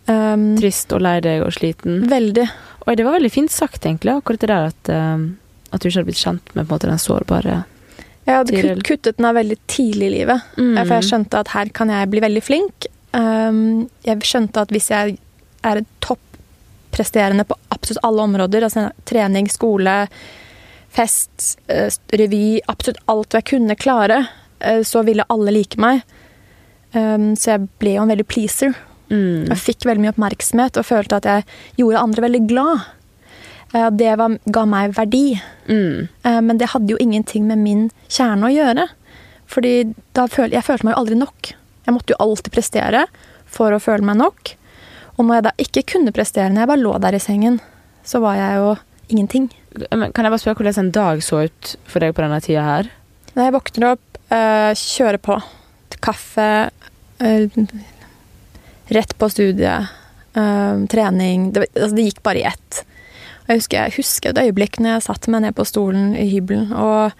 Um, 0.08 0.54
Trist 0.60 0.92
og 0.96 1.04
lei 1.04 1.18
deg 1.24 1.44
og 1.44 1.52
sliten. 1.56 2.04
Veldig. 2.12 2.48
Og 2.84 2.98
det 3.00 3.06
var 3.08 3.18
veldig 3.18 3.32
fint 3.32 3.52
sagt, 3.52 3.84
egentlig, 3.84 4.16
akkurat 4.16 4.44
det 4.44 4.52
der 4.52 4.72
at, 4.72 4.92
uh, 4.92 5.28
at 5.72 5.84
du 5.84 5.90
ikke 5.90 6.00
hadde 6.00 6.10
blitt 6.12 6.24
kjent 6.24 6.56
med 6.56 6.72
måte, 6.72 6.90
den 6.92 7.00
sårbare 7.00 7.62
Jeg 8.24 8.38
hadde 8.40 8.56
Tiril. 8.56 8.84
kuttet 8.88 9.20
den 9.20 9.28
av 9.28 9.36
veldig 9.36 9.60
tidlig 9.68 10.08
i 10.08 10.16
livet. 10.18 10.50
Mm. 10.56 10.78
For 10.80 10.96
jeg 10.98 11.10
skjønte 11.10 11.44
at 11.44 11.54
her 11.56 11.72
kan 11.76 11.92
jeg 11.92 12.12
bli 12.12 12.24
veldig 12.24 12.44
flink. 12.44 12.88
Um, 13.12 13.90
jeg 14.08 14.24
skjønte 14.28 14.64
at 14.64 14.72
hvis 14.72 14.92
jeg 14.92 15.18
er 15.64 15.84
toppresterende 16.94 17.44
på 17.44 17.56
absolutt 17.70 18.04
alle 18.04 18.22
områder, 18.22 18.62
altså 18.62 18.92
trening, 19.04 19.50
skole, 19.50 20.08
fest, 20.90 21.60
eh, 21.68 21.90
revy, 22.12 22.62
absolutt 22.68 23.02
alt 23.06 23.34
jeg 23.34 23.46
kunne 23.46 23.76
klare, 23.76 24.28
eh, 24.60 24.84
så 24.84 25.04
ville 25.04 25.26
alle 25.30 25.52
like 25.52 25.78
meg. 25.78 26.04
Um, 26.94 27.36
så 27.36 27.56
jeg 27.56 27.70
ble 27.80 27.96
jo 27.96 28.04
en 28.04 28.12
veldig 28.14 28.28
pleaser. 28.28 28.76
Mm. 29.10 29.50
Jeg 29.50 29.58
fikk 29.58 29.86
veldig 29.86 30.04
mye 30.04 30.14
oppmerksomhet 30.14 30.78
og 30.78 30.86
følte 30.86 31.18
at 31.18 31.26
jeg 31.26 31.46
gjorde 31.78 32.04
andre 32.04 32.22
veldig 32.22 32.48
glad. 32.48 32.84
Eh, 33.74 33.90
det 33.90 34.16
var, 34.16 34.38
ga 34.46 34.66
meg 34.66 34.94
verdi. 34.94 35.42
Mm. 35.66 36.08
Men 36.46 36.58
det 36.58 36.70
hadde 36.70 36.94
jo 36.94 37.02
ingenting 37.02 37.48
med 37.48 37.58
min 37.58 37.88
kjerne 38.08 38.46
å 38.46 38.54
gjøre. 38.54 38.88
Fordi 39.50 39.94
følte, 40.14 40.54
jeg 40.54 40.64
følte 40.64 40.86
meg 40.86 40.94
jo 40.94 41.02
aldri 41.02 41.18
nok. 41.18 41.54
Jeg 41.86 41.96
måtte 41.98 42.14
jo 42.14 42.22
alltid 42.22 42.54
prestere 42.54 43.08
for 43.50 43.74
å 43.74 43.82
føle 43.82 44.06
meg 44.06 44.22
nok. 44.22 44.54
Og 45.18 45.28
når 45.28 45.38
jeg 45.38 45.46
da 45.46 45.54
ikke 45.62 45.86
kunne 45.94 46.14
prestere, 46.16 46.50
når 46.50 46.64
jeg 46.64 46.72
bare 46.72 46.84
lå 46.84 46.94
der 47.04 47.18
i 47.18 47.22
sengen, 47.22 47.60
så 48.04 48.22
var 48.24 48.38
jeg 48.40 48.62
jo 48.62 48.72
ingenting. 49.14 49.50
Kan 49.90 50.26
jeg 50.26 50.34
bare 50.34 50.42
spørre 50.42 50.60
hvordan 50.60 50.80
en 50.82 50.94
dag 50.96 51.24
så 51.26 51.44
ut 51.48 51.74
for 51.90 52.04
deg 52.04 52.16
på 52.16 52.24
denne 52.26 52.40
tida 52.44 52.64
her? 52.66 52.90
Når 53.34 53.48
jeg 53.48 53.56
våkner 53.56 53.90
opp, 53.94 54.22
uh, 54.34 54.72
kjører 54.78 55.22
på. 55.22 55.38
Kaffe. 56.04 56.50
Uh, 57.22 57.62
rett 58.94 59.14
på 59.18 59.30
studiet. 59.32 59.94
Uh, 60.34 60.84
trening. 60.90 61.52
Det, 61.54 61.68
altså, 61.78 61.94
det, 61.98 62.10
gikk 62.10 62.24
bare 62.26 62.42
i 62.42 62.48
ett. 62.50 62.84
Jeg 63.48 63.60
husker, 63.60 63.84
jeg 63.84 63.98
husker 64.00 64.32
et 64.32 64.46
øyeblikk 64.48 64.80
når 64.80 64.96
jeg 64.96 65.08
satte 65.10 65.34
meg 65.34 65.44
ned 65.44 65.58
på 65.58 65.66
stolen 65.68 66.14
i 66.16 66.30
hybelen 66.32 66.72
og 66.80 67.12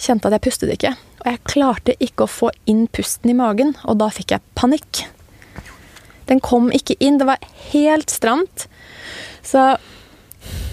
kjente 0.00 0.28
at 0.28 0.36
jeg 0.36 0.44
pustet 0.48 0.72
ikke. 0.74 0.92
Og 1.20 1.28
jeg 1.28 1.42
klarte 1.46 1.96
ikke 2.02 2.26
å 2.26 2.32
få 2.32 2.50
inn 2.70 2.86
pusten 2.92 3.32
i 3.32 3.36
magen, 3.36 3.74
og 3.84 4.00
da 4.00 4.08
fikk 4.12 4.34
jeg 4.34 4.44
panikk. 4.58 5.04
Den 6.30 6.42
kom 6.44 6.70
ikke 6.74 6.96
inn. 7.02 7.18
Det 7.20 7.28
var 7.28 7.42
helt 7.72 8.10
stramt. 8.12 8.68
Så 9.42 9.74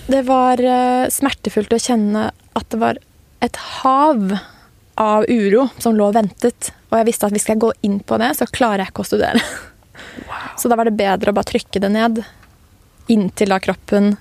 det 0.07 0.23
var 0.29 0.61
uh, 0.61 1.09
smertefullt 1.11 1.73
å 1.75 1.81
kjenne 1.81 2.29
at 2.57 2.69
det 2.71 2.79
var 2.81 3.01
et 3.43 3.57
hav 3.81 4.37
av 4.97 5.25
uro 5.29 5.67
som 5.81 5.97
lå 5.97 6.09
og 6.09 6.17
ventet. 6.17 6.71
Og 6.89 6.99
jeg 6.99 7.09
visste 7.09 7.27
at 7.27 7.35
hvis 7.35 7.49
jeg 7.49 7.61
går 7.61 7.75
inn 7.85 7.99
på 7.99 8.17
det, 8.21 8.31
så 8.37 8.47
klarer 8.49 8.85
jeg 8.85 8.93
ikke 8.93 9.03
å 9.03 9.09
studere. 9.11 9.43
Wow. 10.27 10.47
Så 10.61 10.69
da 10.69 10.77
var 10.79 10.89
det 10.89 10.97
bedre 10.97 11.33
å 11.33 11.37
bare 11.37 11.51
trykke 11.51 11.81
det 11.83 11.89
ned 11.93 12.23
inntil 13.07 13.53
da 13.53 13.59
kroppen 13.63 14.15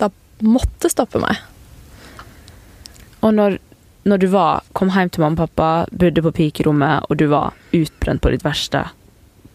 da 0.00 0.10
måtte 0.44 0.90
stoppe 0.92 1.20
meg. 1.22 1.40
Og 3.20 3.34
når, 3.36 3.58
når 4.08 4.22
du 4.22 4.28
var, 4.32 4.64
kom 4.76 4.92
hjem 4.94 5.10
til 5.12 5.24
mamma 5.24 5.36
og 5.36 5.50
pappa, 5.50 5.70
bodde 5.92 6.24
på 6.24 6.32
pikerommet, 6.38 7.10
og 7.10 7.20
du 7.20 7.26
var 7.32 7.56
utbrent 7.76 8.22
på 8.24 8.32
ditt 8.32 8.46
verste, 8.46 8.86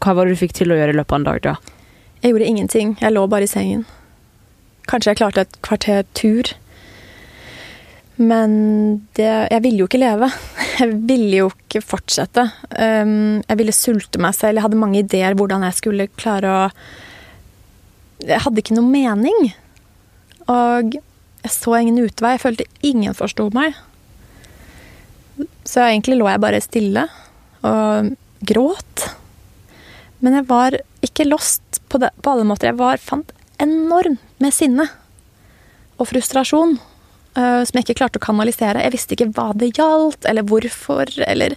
hva 0.05 0.13
var 0.13 0.27
det 0.27 0.35
du 0.35 0.41
fikk 0.43 0.53
til 0.53 0.69
å 0.69 0.77
gjøre 0.77 0.93
i 0.93 0.97
løpet 0.99 1.15
av 1.15 1.17
en 1.17 1.25
dag 1.25 1.39
da? 1.41 1.55
Jeg 2.21 2.33
gjorde 2.33 2.49
ingenting. 2.51 2.91
Jeg 3.01 3.13
lå 3.15 3.23
bare 3.29 3.47
i 3.47 3.49
sengen. 3.49 3.85
Kanskje 4.89 5.11
jeg 5.11 5.19
klarte 5.19 5.45
et 5.45 5.57
kvarter 5.65 6.05
tur. 6.17 6.51
Men 8.21 8.51
det, 9.17 9.27
jeg 9.51 9.63
ville 9.65 9.81
jo 9.81 9.87
ikke 9.89 10.01
leve. 10.03 10.29
Jeg 10.75 10.91
ville 11.07 11.37
jo 11.37 11.49
ikke 11.53 11.79
fortsette. 11.79 12.43
Um, 12.75 13.39
jeg 13.47 13.57
ville 13.61 13.71
sulte 13.71 14.19
meg 14.19 14.33
selv. 14.35 14.57
Jeg 14.57 14.65
hadde 14.65 14.79
mange 14.79 14.99
ideer 14.99 15.37
hvordan 15.39 15.63
jeg 15.63 15.77
skulle 15.77 16.09
klare 16.19 16.49
å 16.51 16.63
Jeg 18.27 18.41
hadde 18.43 18.59
ikke 18.59 18.75
noe 18.75 18.91
mening. 18.91 19.53
Og 20.51 20.97
jeg 20.99 21.53
så 21.55 21.77
ingen 21.79 22.01
utvei. 22.03 22.33
Jeg 22.35 22.43
følte 22.43 22.67
ingen 22.83 23.15
forsto 23.15 23.47
meg. 23.55 23.79
Så 25.63 25.85
egentlig 25.85 26.19
lå 26.19 26.27
jeg 26.27 26.43
bare 26.43 26.59
stille 26.65 27.05
og 27.63 28.11
gråt. 28.43 29.07
Men 30.23 30.39
jeg 30.39 30.47
var 30.49 30.77
ikke 31.05 31.27
lost 31.27 31.81
på, 31.91 31.99
det, 32.01 32.11
på 32.21 32.33
alle 32.33 32.47
måter. 32.47 32.71
Jeg 32.71 32.79
var, 32.79 33.01
fant 33.01 33.31
enormt 33.61 34.21
med 34.43 34.53
sinne 34.53 34.87
og 35.95 36.09
frustrasjon 36.09 36.75
uh, 36.75 37.61
som 37.63 37.77
jeg 37.77 37.85
ikke 37.85 37.99
klarte 38.01 38.19
å 38.19 38.25
kanalisere. 38.25 38.83
Jeg 38.83 38.95
visste 38.95 39.15
ikke 39.15 39.31
hva 39.35 39.51
det 39.55 39.73
gjaldt, 39.77 40.27
eller 40.27 40.47
hvorfor, 40.47 41.11
eller 41.27 41.55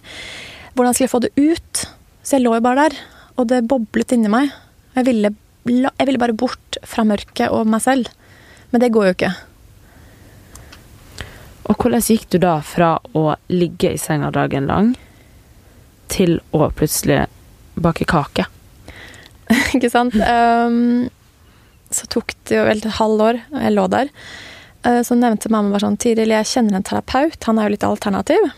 hvordan 0.75 0.95
skulle 0.95 1.07
jeg 1.07 1.15
få 1.15 1.23
det 1.25 1.33
ut. 1.35 1.83
Så 2.23 2.37
jeg 2.37 2.45
lå 2.45 2.55
jo 2.57 2.63
bare 2.63 2.87
der, 2.87 2.97
og 3.39 3.49
det 3.51 3.65
boblet 3.67 4.15
inni 4.15 4.31
meg. 4.31 4.53
Jeg 4.95 5.07
ville, 5.07 5.33
jeg 5.67 6.07
ville 6.07 6.21
bare 6.21 6.37
bort 6.37 6.79
fra 6.87 7.05
mørket 7.07 7.51
og 7.55 7.67
meg 7.69 7.83
selv. 7.83 8.11
Men 8.71 8.83
det 8.83 8.91
går 8.93 9.09
jo 9.09 9.15
ikke. 9.17 9.33
Og 11.69 11.77
hvordan 11.77 12.01
gikk 12.01 12.25
du 12.33 12.39
da 12.41 12.55
fra 12.65 12.95
å 13.17 13.35
ligge 13.51 13.93
i 13.93 14.01
senga 14.01 14.31
dagen 14.33 14.69
lang 14.69 14.95
til 16.09 16.39
å 16.55 16.71
plutselig 16.73 17.27
bake 17.83 18.07
kake? 18.09 18.45
ikke 19.75 19.91
sant. 19.91 20.15
Um, 20.15 21.09
så 21.89 22.05
tok 22.13 22.35
det 22.49 22.59
jo 22.59 22.65
vel 22.67 22.81
et 22.83 22.97
halvår, 22.99 23.41
og 23.53 23.65
jeg 23.65 23.75
lå 23.75 23.85
der. 23.91 24.11
Uh, 24.85 25.01
så 25.05 25.17
nevnte 25.17 25.51
mamma 25.51 25.73
bare 25.73 25.87
sånn 25.87 25.99
Tiril, 25.99 26.33
jeg 26.35 26.49
kjenner 26.49 26.79
en 26.79 26.87
terapeut. 26.87 27.39
Han 27.49 27.59
er 27.59 27.67
jo 27.67 27.75
litt 27.75 27.87
alternativ. 27.87 28.51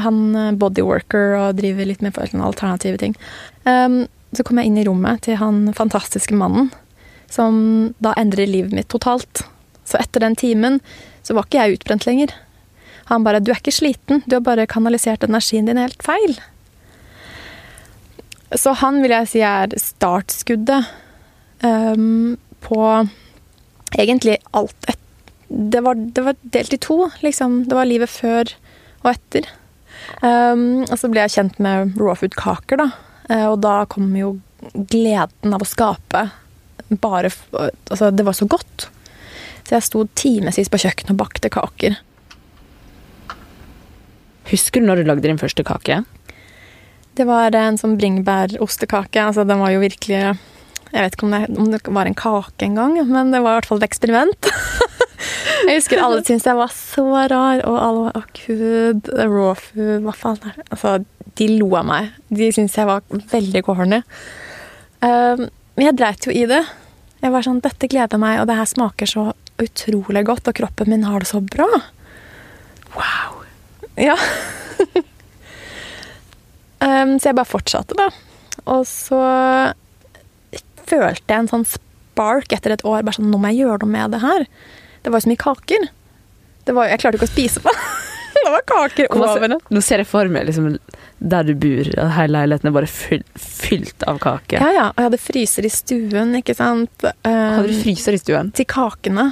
Han 0.00 0.20
er 0.32 0.46
eh, 0.48 0.56
bodyworker 0.58 1.34
og 1.36 1.58
driver 1.58 1.86
litt 1.86 2.00
med 2.02 2.16
alternative 2.16 2.98
ting. 3.02 3.12
Um, 3.68 4.06
så 4.34 4.42
kom 4.46 4.58
jeg 4.58 4.70
inn 4.70 4.78
i 4.80 4.86
rommet 4.88 5.22
til 5.26 5.36
han 5.38 5.68
fantastiske 5.76 6.34
mannen, 6.34 6.70
som 7.30 7.92
da 8.02 8.14
endrer 8.18 8.48
livet 8.50 8.74
mitt 8.74 8.88
totalt. 8.90 9.44
Så 9.84 10.00
etter 10.00 10.24
den 10.24 10.34
timen 10.40 10.80
så 11.22 11.36
var 11.36 11.46
ikke 11.46 11.60
jeg 11.60 11.78
utbrent 11.78 12.08
lenger. 12.08 12.32
Han 13.12 13.24
bare 13.24 13.40
'Du 13.40 13.52
er 13.52 13.60
ikke 13.60 13.72
sliten, 13.72 14.22
du 14.26 14.36
har 14.36 14.40
bare 14.40 14.66
kanalisert 14.66 15.24
energien 15.24 15.66
din 15.66 15.76
helt 15.76 16.00
feil'. 16.02 16.40
Så 18.52 18.74
han 18.82 19.00
vil 19.02 19.14
jeg 19.14 19.30
si 19.30 19.42
er 19.44 19.72
startskuddet 19.80 20.90
um, 21.64 22.36
på 22.64 22.80
egentlig 23.94 24.38
alt 24.56 24.90
et, 24.90 25.00
det, 25.48 25.80
var, 25.84 25.94
det 25.96 26.24
var, 26.26 26.38
delt 26.54 26.74
i 26.74 26.80
to, 26.82 26.98
liksom. 27.22 27.64
Det 27.68 27.76
var 27.78 27.88
livet 27.88 28.10
før 28.10 28.50
og 29.04 29.10
etter. 29.14 29.48
Um, 30.20 30.84
og 30.88 30.96
så 30.98 31.10
ble 31.10 31.24
jeg 31.24 31.34
kjent 31.36 31.60
med 31.62 31.94
raw 32.00 32.16
food-kaker, 32.18 32.80
da. 32.80 32.88
Uh, 33.30 33.46
og 33.52 33.60
da 33.64 33.76
kom 33.90 34.10
jo 34.18 34.36
gleden 34.90 35.54
av 35.54 35.62
å 35.62 35.68
skape 35.68 36.28
bare 37.00 37.30
Altså, 37.54 38.10
det 38.12 38.26
var 38.26 38.36
så 38.36 38.46
godt. 38.50 38.88
Så 39.64 39.78
jeg 39.78 39.86
sto 39.86 40.02
timevis 40.18 40.68
på 40.70 40.80
kjøkkenet 40.82 41.14
og 41.14 41.20
bakte 41.22 41.50
kaker. 41.52 41.96
Husker 44.50 44.82
du 44.82 44.88
når 44.88 45.00
du 45.00 45.08
lagde 45.08 45.24
din 45.24 45.40
første 45.40 45.64
kake? 45.64 46.02
Det 47.14 47.26
var 47.28 47.54
en 47.54 47.78
sånn 47.78 47.96
bringebærostekake. 48.00 49.22
Altså, 49.22 49.44
den 49.46 49.62
var 49.62 49.70
jo 49.74 49.82
virkelig 49.84 50.34
jeg 50.94 51.02
vet 51.02 51.16
ikke 51.16 51.26
om 51.26 51.32
det, 51.34 51.46
om 51.58 51.70
det 51.72 51.80
var 51.90 52.06
en 52.06 52.14
kake 52.14 52.68
engang, 52.68 52.94
men 53.10 53.32
det 53.34 53.40
var 53.42 53.56
i 53.56 53.58
hvert 53.58 53.66
fall 53.66 53.80
et 53.80 53.88
eksperiment. 53.88 54.50
Jeg 55.64 55.78
husker 55.78 56.02
alle 56.02 56.20
syntes 56.24 56.44
jeg 56.44 56.58
var 56.58 56.72
så 56.74 57.04
rar, 57.30 57.62
og 57.64 57.76
alle 57.80 58.00
var 58.04 58.16
'å 58.18 58.22
gud, 58.36 59.08
raw 59.16 59.54
food, 59.56 60.02
hva 60.04 60.12
faen 60.12 60.38
er 60.44 60.58
det?' 60.58 60.66
Altså, 60.70 60.92
de 61.40 61.46
lo 61.58 61.70
av 61.78 61.86
meg. 61.88 62.10
De 62.28 62.50
syntes 62.52 62.76
jeg 62.76 62.86
var 62.86 63.02
veldig 63.32 63.62
corny. 63.64 64.02
Um, 65.00 65.48
men 65.76 65.86
jeg 65.86 65.96
dreit 65.96 66.28
jo 66.28 66.34
i 66.34 66.44
det. 66.50 66.60
Jeg 67.22 67.32
var 67.32 67.46
sånn 67.46 67.62
'Dette 67.62 67.88
gleder 67.88 68.20
meg, 68.20 68.40
og 68.40 68.46
det 68.46 68.58
her 68.58 68.68
smaker 68.68 69.06
så 69.08 69.32
utrolig 69.58 70.24
godt, 70.26 70.48
og 70.48 70.54
kroppen 70.54 70.90
min 70.90 71.04
har 71.08 71.20
det 71.20 71.28
så 71.28 71.40
bra'. 71.40 71.82
Wow. 72.94 73.42
Ja. 73.96 74.16
um, 76.84 77.16
så 77.18 77.30
jeg 77.30 77.38
bare 77.40 77.50
fortsatte, 77.50 77.96
da. 77.98 78.10
Og 78.70 78.84
så 78.88 79.20
følte 80.84 81.24
jeg 81.26 81.42
en 81.42 81.50
sånn 81.50 81.66
spark 81.68 82.52
etter 82.54 82.76
et 82.76 82.84
år. 82.86 83.02
Bare 83.04 83.18
sånn, 83.18 83.30
nå 83.32 83.40
må 83.40 83.52
jeg 83.52 83.64
gjøre 83.64 83.84
noe 83.84 83.94
med 83.96 84.16
det 84.16 84.22
her. 84.24 84.48
Det 85.04 85.12
var 85.12 85.20
jo 85.20 85.26
så 85.26 85.32
mye 85.32 85.44
kaker. 85.44 85.86
Det 86.64 86.74
var, 86.76 86.88
jeg 86.88 87.02
klarte 87.02 87.20
ikke 87.20 87.28
å 87.28 87.32
spise 87.34 87.62
på. 87.64 87.72
det 88.44 88.52
var 88.52 88.64
kaker 88.68 89.10
over. 89.12 89.56
Nå 89.68 89.82
ser 89.84 90.02
jeg 90.02 90.08
for 90.08 90.30
meg 90.32 90.48
liksom, 90.48 90.76
der 91.24 91.48
du 91.48 91.54
bor, 91.60 91.90
og 92.00 92.12
hele 92.16 92.38
leiligheten 92.38 92.70
er 92.70 92.76
bare 92.76 92.90
fylt, 92.90 93.28
fylt 93.40 94.06
av 94.10 94.20
kaker. 94.22 94.64
Ja, 94.64 94.70
ja. 94.74 94.86
Og 94.92 95.02
jeg 95.02 95.10
hadde 95.10 95.22
fryser 95.22 95.68
i 95.68 95.72
stuen, 95.72 96.36
ikke 96.40 96.56
sant. 96.58 97.08
Um, 97.24 97.32
Hadde 97.32 97.68
du 97.70 97.76
fryser 97.82 98.16
i 98.16 98.22
stuen? 98.22 98.52
Til 98.56 98.68
kakene. 98.70 99.30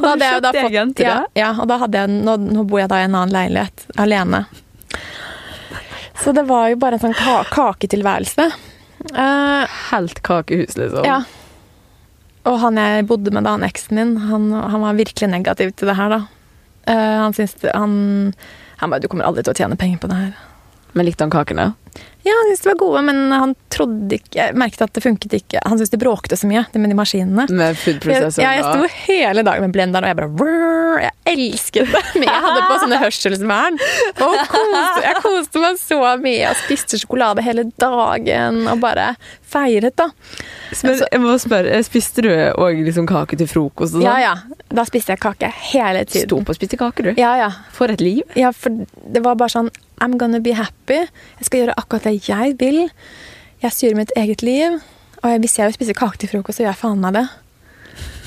og 0.00 0.06
Hadde 0.06 0.16
du 0.16 0.26
kjøpt 0.26 0.46
da 0.46 0.54
til 0.56 1.06
ja, 1.06 1.14
det? 1.20 1.40
Ja, 1.40 1.52
og 1.56 1.68
da 1.70 1.80
hadde 1.84 2.04
jeg, 2.04 2.18
nå, 2.28 2.36
nå 2.56 2.66
bor 2.68 2.82
jeg 2.82 2.90
da 2.92 3.00
i 3.00 3.08
en 3.08 3.16
annen 3.16 3.36
leilighet 3.36 3.86
alene. 4.00 4.44
Så 6.20 6.32
det 6.36 6.44
var 6.48 6.68
jo 6.68 6.78
bare 6.80 6.98
en 6.98 7.04
sånn 7.06 7.16
ka 7.16 7.40
kaketilværelse. 7.48 8.50
Uh, 9.16 9.64
Helt 9.90 10.20
kakehus, 10.26 10.76
liksom. 10.76 11.06
ja. 11.08 11.22
Og 12.48 12.58
han 12.60 12.76
jeg 12.80 13.06
bodde 13.08 13.32
med 13.32 13.44
da, 13.44 13.54
han 13.56 13.64
eksen 13.64 13.96
min, 13.96 14.12
han, 14.28 14.50
han 14.52 14.84
var 14.84 14.98
virkelig 14.98 15.28
negativ 15.32 15.72
til 15.76 15.90
det 15.90 15.96
her, 15.96 16.12
da. 16.12 16.20
Uh, 16.88 17.16
han 17.24 17.36
syntes 17.36 17.64
han, 17.72 17.92
han 18.80 18.92
bare 18.92 19.00
'Du 19.00 19.08
kommer 19.08 19.28
aldri 19.28 19.44
til 19.44 19.52
å 19.52 19.58
tjene 19.58 19.76
penger 19.80 20.00
på 20.00 20.08
det 20.12 20.20
her'. 20.20 20.38
Men 20.92 21.06
likte 21.06 21.24
han 21.24 21.32
kakene? 21.32 21.72
Ja, 22.26 22.34
han 22.36 22.48
syntes 22.50 22.64
det 22.66 22.68
var 22.72 22.78
gode, 22.82 23.02
men 23.06 23.32
han 23.32 23.54
trodde 23.72 24.16
ikke 24.18 24.36
Jeg 24.36 24.56
merket 24.60 24.82
at 24.84 24.92
det 24.96 25.02
funket 25.04 25.32
ikke. 25.38 25.60
Han 25.64 25.78
syntes 25.78 25.92
det 25.94 26.00
bråkte 26.02 26.36
så 26.36 26.48
mye, 26.50 26.66
det 26.72 26.80
med 26.82 26.92
de 26.92 26.96
maskinene. 26.98 27.46
Med 27.48 27.78
food 27.80 28.04
Jeg, 28.04 28.28
ja, 28.42 28.50
jeg 28.58 28.64
sto 28.66 28.90
hele 29.06 29.44
dagen 29.46 29.64
med 29.64 29.72
blenderen, 29.72 30.04
og 30.04 30.12
jeg 30.12 30.18
bare 30.20 30.28
"Brrr", 30.40 31.00
Jeg 31.00 31.12
elsket 31.32 31.88
det. 31.94 32.02
Men 32.20 32.26
jeg 32.28 32.42
hadde 32.44 32.62
på 32.68 32.78
sånne 32.82 32.98
hørselsvern. 33.00 33.78
Og 34.26 34.36
koste, 34.52 35.02
jeg 35.06 35.16
koste 35.22 35.62
meg 35.64 35.78
så 35.80 36.00
mye. 36.20 36.50
Og 36.50 36.56
spiste 36.64 36.98
sjokolade 37.00 37.44
hele 37.46 37.64
dagen 37.80 38.66
og 38.68 38.80
bare 38.82 39.14
feiret, 39.50 39.96
da. 39.98 40.10
Men 40.84 41.00
jeg 41.00 41.20
må 41.22 41.36
spørre, 41.42 41.72
eh, 41.78 41.82
Spiste 41.86 42.22
du 42.26 42.28
òg 42.30 42.84
liksom 42.86 43.06
kake 43.08 43.38
til 43.40 43.48
frokost? 43.50 43.94
og 43.94 44.00
sånn? 44.00 44.04
Ja, 44.06 44.18
ja. 44.22 44.34
Da 44.70 44.84
spiste 44.86 45.14
jeg 45.14 45.22
kake 45.22 45.48
hele 45.72 46.04
Sto 46.06 46.18
tiden. 46.26 46.44
på 46.44 46.52
og 46.54 46.58
spiste 46.58 46.76
kake, 46.78 47.02
du? 47.02 47.14
Ja, 47.18 47.32
ja. 47.40 47.50
For 47.72 47.90
et 47.90 48.00
liv. 48.04 48.22
Ja, 48.38 48.52
for 48.52 48.70
det 48.70 49.22
var 49.24 49.34
bare 49.40 49.48
sånn 49.56 49.70
I'm 50.00 50.16
gonna 50.18 50.40
be 50.40 50.54
happy. 50.56 51.04
Jeg 51.38 51.48
skal 51.48 51.62
gjøre 51.62 51.76
akkurat 51.80 52.08
det 52.08 52.28
jeg 52.28 52.56
vil. 52.60 52.88
Jeg 53.60 53.76
styrer 53.76 53.98
mitt 53.98 54.12
eget 54.16 54.42
liv. 54.42 54.80
Og 55.20 55.36
hvis 55.42 55.58
jeg 55.58 55.68
vil 55.68 55.76
spise 55.76 55.96
kake 55.96 56.20
til 56.20 56.30
frokost, 56.32 56.58
så 56.58 56.64
gjør 56.64 56.72
jeg 56.72 56.80
faen 56.80 57.02
meg 57.02 57.16
det. 57.18 57.26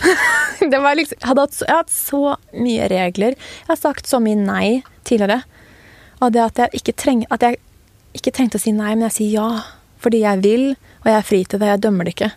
det 0.71 0.79
liksom, 0.99 1.17
jeg, 1.17 1.27
hadde 1.27 1.45
hatt, 1.45 1.59
jeg 1.61 1.71
har 1.71 1.81
hatt 1.81 1.95
så 1.95 2.21
mye 2.53 2.89
regler. 2.91 3.37
Jeg 3.37 3.71
har 3.71 3.79
sagt 3.79 4.09
så 4.09 4.21
mye 4.21 4.37
nei 4.37 4.83
tidligere. 5.07 5.41
Og 6.21 6.33
det 6.35 6.43
at 6.45 6.77
jeg 6.77 6.95
treng, 6.99 7.25
at 7.33 7.43
jeg 7.43 7.59
ikke 8.13 8.33
trengte 8.35 8.59
å 8.59 8.63
si 8.63 8.71
nei, 8.75 8.93
men 8.93 9.07
jeg 9.09 9.17
sier 9.17 9.33
ja. 9.41 9.49
Fordi 10.03 10.21
jeg 10.21 10.43
vil, 10.43 10.65
og 11.01 11.09
jeg 11.09 11.17
er 11.17 11.27
fri 11.27 11.43
til 11.47 11.61
det. 11.61 11.71
Jeg 11.71 11.83
dømmer 11.85 12.05
det 12.05 12.13
ikke. 12.15 12.31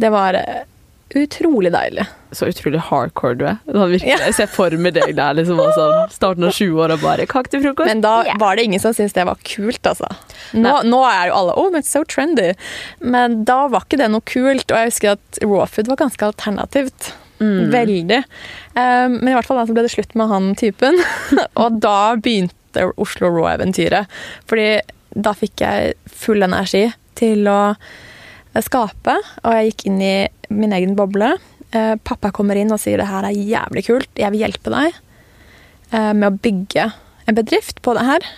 Det 0.00 0.10
var 0.10 0.38
eh, 0.38 0.64
utrolig 1.16 1.70
deilig. 1.74 2.04
Så 2.34 2.48
utrolig 2.50 2.80
hardcore 2.88 3.38
du 3.38 3.44
er. 3.46 3.58
Virkelig, 3.66 4.10
Ja. 4.10 4.18
Jeg 4.26 4.34
ser 4.34 4.48
for 4.50 4.74
meg 4.80 4.96
deg 4.96 5.14
der, 5.16 5.36
liksom, 5.38 5.60
sånn, 5.76 5.96
starten 6.16 6.46
av 6.48 6.54
sju 6.56 6.68
år 6.82 6.96
og 6.96 7.04
bare 7.04 7.26
kake 7.30 7.52
til 7.52 7.62
frokost. 7.64 7.90
Men 7.90 8.02
da 8.04 8.16
yeah. 8.26 8.38
var 8.40 8.56
det 8.56 8.66
ingen 8.68 8.82
som 8.82 8.94
syntes 8.96 9.16
det 9.16 9.26
var 9.28 9.40
kult, 9.46 9.82
altså. 9.86 10.10
Nå, 10.54 10.72
nå 10.88 11.02
er 11.08 11.28
jo 11.30 11.36
alle 11.40 11.58
oh, 11.60 11.68
men 11.74 11.86
so 11.86 12.04
trendy. 12.08 12.52
Men 13.00 13.42
da 13.48 13.64
var 13.72 13.86
ikke 13.86 14.00
det 14.02 14.10
noe 14.12 14.24
kult, 14.26 14.66
og 14.70 14.80
jeg 14.80 14.92
husker 14.92 15.14
at 15.16 15.44
raw 15.44 15.68
food 15.70 15.92
var 15.92 16.02
ganske 16.02 16.26
alternativt. 16.32 17.12
Mm. 17.42 17.70
Veldig. 17.70 18.20
Um, 18.74 19.18
men 19.20 19.30
i 19.32 19.36
hvert 19.36 19.46
fall 19.46 19.58
da 19.60 19.66
så 19.68 19.76
ble 19.76 19.84
det 19.86 19.94
slutt 19.94 20.14
med 20.18 20.30
han 20.30 20.52
typen. 20.58 21.00
og 21.62 21.80
da 21.84 22.14
begynte 22.18 22.88
Oslo 23.00 23.30
Raw-eventyret. 23.30 24.10
Fordi 24.50 24.68
da 25.14 25.34
fikk 25.38 25.62
jeg 25.62 25.94
full 26.10 26.42
energi 26.42 26.88
til 27.18 27.46
å 27.46 27.58
skape, 28.62 29.16
og 29.42 29.56
jeg 29.56 29.72
gikk 29.72 29.86
inn 29.90 30.00
i 30.04 30.14
min 30.54 30.74
egen 30.76 30.94
boble. 30.98 31.32
Eh, 31.74 31.94
pappa 32.06 32.30
kommer 32.34 32.58
inn 32.60 32.70
og 32.74 32.78
sier 32.82 33.00
det 33.00 33.08
her 33.10 33.26
er 33.26 33.34
jævlig 33.34 33.84
kult, 33.88 34.10
jeg 34.14 34.30
vil 34.30 34.44
hjelpe 34.44 34.70
deg 34.70 34.94
eh, 35.90 36.12
med 36.12 36.28
å 36.28 36.38
bygge 36.38 36.86
en 37.26 37.38
bedrift 37.38 37.82
på 37.82 37.96
det 37.98 38.06
her. 38.06 38.28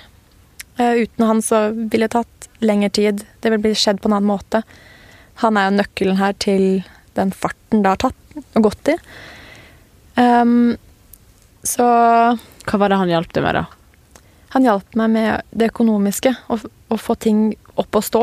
Eh, 0.80 1.04
uten 1.04 1.28
han 1.28 1.44
så 1.44 1.66
ville 1.74 2.08
det 2.08 2.14
tatt 2.16 2.50
lengre 2.64 2.92
tid. 2.96 3.24
Det 3.40 3.52
ville 3.52 3.60
blitt 3.66 3.82
skjedd 3.82 4.00
på 4.00 4.08
en 4.08 4.16
annen 4.16 4.30
måte. 4.30 4.62
Han 5.44 5.60
er 5.60 5.68
jo 5.68 5.78
nøkkelen 5.82 6.20
her 6.20 6.36
til 6.40 6.66
den 7.18 7.32
farten 7.36 7.84
det 7.84 7.92
har 7.92 8.00
tatt 8.08 8.40
og 8.56 8.68
gått 8.70 8.92
i. 8.92 8.96
Um, 10.16 10.76
så 11.64 11.84
Hva 12.64 12.78
var 12.80 12.88
det 12.88 13.00
han 13.00 13.10
hjalp 13.12 13.34
deg 13.36 13.44
med, 13.44 13.58
da? 13.58 13.66
han 14.56 14.64
hjalp 14.64 14.96
meg 14.96 15.12
med 15.12 15.48
det 15.52 15.70
økonomiske, 15.72 16.32
å, 16.48 16.56
å 16.88 16.96
få 16.96 17.16
ting 17.20 17.50
opp 17.76 17.98
og 17.98 18.04
stå. 18.06 18.22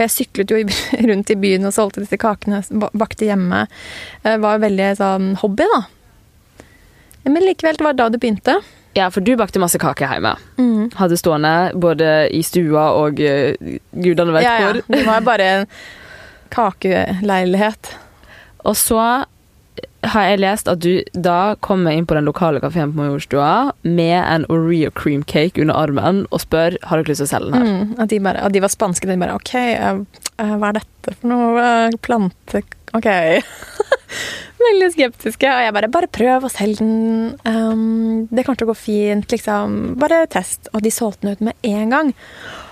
For 0.00 0.08
jeg 0.08 0.14
syklet 0.14 0.52
jo 0.54 0.58
rundt 1.10 1.28
i 1.28 1.36
byen 1.36 1.68
og 1.68 1.74
solgte 1.76 2.00
disse 2.00 2.16
kakene, 2.16 2.62
bakte 2.96 3.26
hjemme. 3.28 3.66
Det 4.24 4.38
var 4.40 4.62
veldig 4.62 4.92
sånn 4.96 5.32
hobby, 5.42 5.66
da. 5.68 5.82
Men 7.28 7.44
likevel, 7.44 7.76
det 7.76 7.84
var 7.84 7.98
da 7.98 8.06
det 8.08 8.20
begynte. 8.22 8.54
Ja, 8.96 9.10
for 9.12 9.20
du 9.20 9.34
bakte 9.36 9.60
masse 9.60 9.76
kake 9.78 10.08
hjemme. 10.08 10.32
Hadde 10.96 11.18
stående 11.20 11.52
både 11.76 12.30
i 12.32 12.40
stua 12.42 12.86
og 12.96 13.20
uh, 13.20 13.52
gudene 13.92 14.38
vet 14.38 14.46
Ja, 14.46 14.54
ja. 14.64 14.72
Det 14.88 15.02
var 15.04 15.20
bare 15.28 15.50
en 15.50 15.68
kakeleilighet. 16.48 17.92
Og 18.64 18.80
så 18.80 19.04
har 20.06 20.26
jeg 20.30 20.40
lest 20.40 20.68
at 20.70 20.80
du 20.80 21.02
da 21.12 21.54
kommer 21.64 21.92
inn 21.92 22.06
på 22.08 22.16
den 22.16 22.28
lokale 22.28 22.60
kafeen 22.62 22.92
på 22.94 23.02
Majorstua 23.02 23.72
med 23.84 24.18
en 24.20 24.46
Oreo 24.52 24.90
cream 24.96 25.22
cake 25.22 25.60
under 25.60 25.76
armen 25.76 26.22
og 26.30 26.44
spør 26.46 26.78
har 26.88 27.00
dere 27.00 27.12
lyst 27.12 27.24
til 27.24 27.28
å 27.28 27.32
selge 27.34 27.52
den 27.52 27.58
her. 27.60 27.70
Mm, 27.70 27.94
at 28.00 28.12
de, 28.12 28.20
bare, 28.24 28.44
at 28.46 28.56
de 28.56 28.64
var 28.64 28.72
spanske. 28.72 29.08
De 29.10 29.18
bare 29.20 29.36
OK, 29.36 29.54
eh, 29.60 30.02
hva 30.40 30.70
er 30.70 30.80
dette 30.80 31.16
for 31.16 31.32
noe? 31.32 31.50
Uh, 31.60 31.98
Plante 32.00 32.62
OK. 32.96 33.06
Veldig 34.60 34.88
skeptiske. 34.94 35.46
Og 35.48 35.64
jeg 35.64 35.74
bare 35.76 35.90
bare 35.92 36.10
prøv 36.10 36.46
å 36.46 36.52
selge 36.52 36.82
den. 36.82 37.36
Um, 37.44 38.26
det 38.30 38.44
kommer 38.44 38.60
til 38.60 38.68
å 38.68 38.72
gå 38.72 38.78
fint. 38.78 39.30
liksom. 39.30 39.78
Bare 40.00 40.24
test. 40.32 40.68
Og 40.74 40.82
de 40.84 40.92
solgte 40.94 41.26
den 41.26 41.36
ut 41.36 41.44
med 41.50 41.70
en 41.70 41.94
gang. 41.94 42.12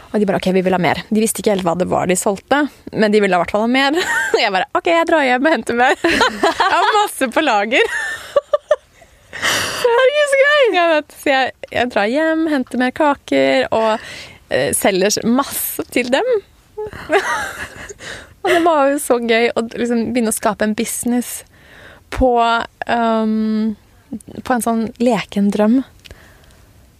Og 0.08 0.20
de 0.20 0.28
bare 0.28 0.40
OK, 0.40 0.48
vi 0.56 0.62
vil 0.64 0.72
ha 0.72 0.80
mer. 0.80 1.02
De 1.12 1.20
visste 1.20 1.42
ikke 1.42 1.52
helt 1.52 1.66
hva 1.66 1.74
det 1.78 1.88
var 1.90 2.08
de 2.08 2.16
solgte, 2.16 2.62
men 2.92 3.12
de 3.12 3.20
ville 3.20 3.36
i 3.36 3.40
hvert 3.42 3.52
fall 3.52 3.66
ha 3.66 3.70
mer. 3.70 3.98
Og 4.32 4.40
jeg 4.40 4.54
bare 4.54 4.68
OK, 4.78 4.88
jeg 4.88 5.08
drar 5.10 5.26
hjem 5.26 5.48
og 5.48 5.54
henter 5.56 5.78
mer. 5.78 5.98
Jeg 6.08 6.72
har 6.72 6.88
masse 6.94 7.28
på 7.34 7.42
lager. 7.44 7.92
Herregud, 9.38 10.30
så 10.32 10.38
gøy! 10.40 10.62
Jeg 10.74 10.90
vet, 10.92 11.14
så 11.14 11.30
jeg, 11.30 11.52
jeg 11.72 11.90
drar 11.92 12.08
hjem, 12.10 12.46
henter 12.50 12.80
mer 12.80 12.94
kaker 12.96 13.66
og 13.74 13.90
eh, 14.50 14.70
selger 14.76 15.20
masse 15.28 15.84
til 15.94 16.10
dem. 16.12 16.28
og 18.42 18.48
det 18.48 18.62
var 18.64 18.90
jo 18.92 18.98
så 19.02 19.18
gøy 19.22 19.50
å 19.52 19.64
liksom 19.68 20.08
begynne 20.14 20.32
å 20.34 20.36
skape 20.36 20.66
en 20.66 20.74
business 20.78 21.42
på 22.14 22.32
um, 22.88 23.76
På 24.42 24.54
en 24.54 24.64
sånn 24.64 24.84
leken 25.02 25.50
drøm. 25.54 25.82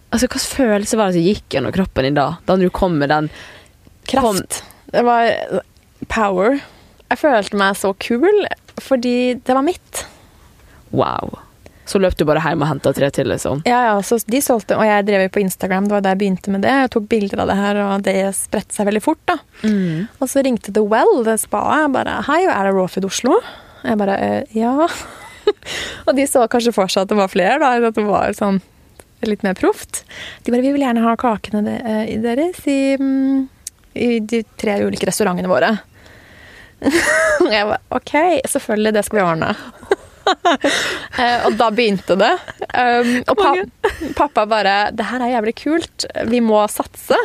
Altså, 0.09 0.25
Hvilken 0.25 0.41
følelse 0.41 0.97
var 0.97 1.09
det 1.11 1.19
som 1.19 1.27
gikk 1.27 1.55
gjennom 1.55 1.73
kroppen 1.75 2.07
din 2.07 2.17
da? 2.17 2.27
Da 2.47 2.55
du 2.57 2.67
kom 2.73 2.97
med 3.01 3.11
den 3.13 3.29
Kraft. 4.09 4.63
Det 4.89 5.03
var 5.05 5.29
power. 6.09 6.57
Jeg 7.11 7.19
følte 7.21 7.59
meg 7.61 7.77
så 7.77 7.91
kul 8.01 8.45
fordi 8.81 9.35
det 9.45 9.53
var 9.53 9.65
mitt. 9.65 10.05
Wow. 10.95 11.35
Så 11.89 11.99
løp 12.01 12.15
du 12.17 12.23
bare 12.25 12.41
hjem 12.41 12.61
og 12.63 12.69
henta 12.69 12.93
tre 12.95 13.09
til, 13.13 13.27
liksom. 13.29 13.63
Ja, 13.67 13.79
ja, 13.89 13.95
så 14.05 14.17
de 14.29 14.39
solgte, 14.45 14.77
og 14.77 14.85
jeg 14.85 15.05
drev 15.07 15.23
jo 15.25 15.31
på 15.33 15.41
Instagram, 15.41 15.87
det 15.89 15.95
var 15.97 16.03
da 16.05 16.11
jeg 16.13 16.19
begynte 16.21 16.53
med 16.53 16.61
det. 16.63 16.73
Jeg 16.83 16.91
tok 16.93 17.07
bilder 17.11 17.41
av 17.43 17.49
det 17.49 17.57
her, 17.59 17.79
og 17.85 18.03
det 18.05 18.15
spredte 18.37 18.77
seg 18.77 18.87
veldig 18.89 19.01
fort, 19.03 19.21
da. 19.29 19.35
Og 20.21 20.29
så 20.31 20.43
ringte 20.45 20.73
The 20.75 20.83
Well, 20.85 21.23
det 21.27 21.39
spaet, 21.43 21.83
jeg 21.83 21.93
bare 21.97 22.19
Hei, 22.29 22.43
er 22.45 22.69
det 22.69 22.75
Raw 22.77 22.87
Food 22.93 23.09
Oslo? 23.09 23.39
Jeg 23.83 23.99
bare 24.01 24.17
«Eh, 24.21 24.57
Ja. 24.57 24.87
og 26.07 26.11
de 26.15 26.27
så 26.29 26.45
kanskje 26.51 26.73
for 26.77 26.91
seg 26.93 27.03
at 27.07 27.11
det 27.11 27.17
var 27.19 27.31
flere, 27.33 27.57
da. 27.61 27.73
At 27.89 27.97
det 27.97 28.05
var 28.05 28.37
sånn 28.37 28.61
litt 29.27 29.43
mer 29.43 29.57
proft. 29.59 30.03
De 30.43 30.53
bare 30.53 30.63
Vi 30.63 30.73
vil 30.75 30.85
gjerne 30.85 31.03
ha 31.03 31.15
kakene 31.19 31.75
eh, 31.79 32.15
deres 32.23 32.61
i, 32.69 32.95
mm, 32.99 33.47
i 33.99 34.09
de 34.19 34.43
tre 34.59 34.79
ulike 34.85 35.09
restaurantene 35.09 35.51
våre. 35.51 35.73
og 36.79 37.51
jeg 37.55 37.67
bare 37.67 37.81
OK, 37.95 38.13
selvfølgelig, 38.47 38.95
det 38.95 39.05
skal 39.05 39.19
vi 39.19 39.25
ordne. 39.25 39.51
uh, 40.29 41.39
og 41.47 41.59
da 41.59 41.69
begynte 41.73 42.17
det. 42.19 42.31
Um, 42.71 43.13
og 43.27 43.35
pa 43.39 43.53
pappa 44.21 44.45
bare 44.45 44.91
'Det 44.93 45.05
her 45.11 45.25
er 45.25 45.35
jævlig 45.35 45.55
kult. 45.63 46.05
Vi 46.29 46.39
må 46.39 46.63
satse'. 46.67 47.19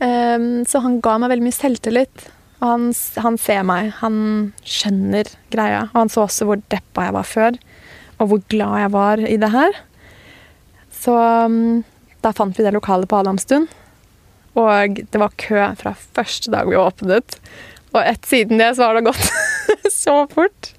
Um, 0.00 0.64
så 0.66 0.82
han 0.82 1.00
ga 1.00 1.18
meg 1.18 1.30
veldig 1.32 1.48
mye 1.48 1.60
selvtillit. 1.60 2.28
Og 2.64 2.68
han, 2.70 2.84
han 3.20 3.36
ser 3.40 3.64
meg, 3.66 3.90
han 4.00 4.52
skjønner 4.64 5.28
greia. 5.52 5.88
Og 5.92 6.04
han 6.04 6.12
så 6.12 6.24
også 6.24 6.48
hvor 6.48 6.62
deppa 6.72 7.08
jeg 7.08 7.16
var 7.16 7.26
før, 7.28 7.58
og 8.18 8.30
hvor 8.30 8.40
glad 8.48 8.78
jeg 8.80 8.92
var 8.94 9.20
i 9.20 9.36
det 9.40 9.50
her. 9.52 9.82
Så 11.04 11.14
um, 11.44 11.82
da 12.24 12.32
fant 12.32 12.56
vi 12.56 12.64
det 12.64 12.72
lokalet 12.72 13.10
på 13.10 13.18
Adamstuen. 13.20 13.66
Og 14.54 15.00
det 15.10 15.20
var 15.20 15.34
kø 15.40 15.58
fra 15.76 15.92
første 16.16 16.52
dag 16.54 16.70
vi 16.70 16.78
åpnet. 16.78 17.36
Og 17.92 18.00
ett 18.00 18.26
siden 18.26 18.62
det 18.62 18.72
så 18.78 18.88
har 18.88 18.96
det 18.96 19.04
gått 19.10 19.30
så 19.92 20.22
fort. 20.30 20.72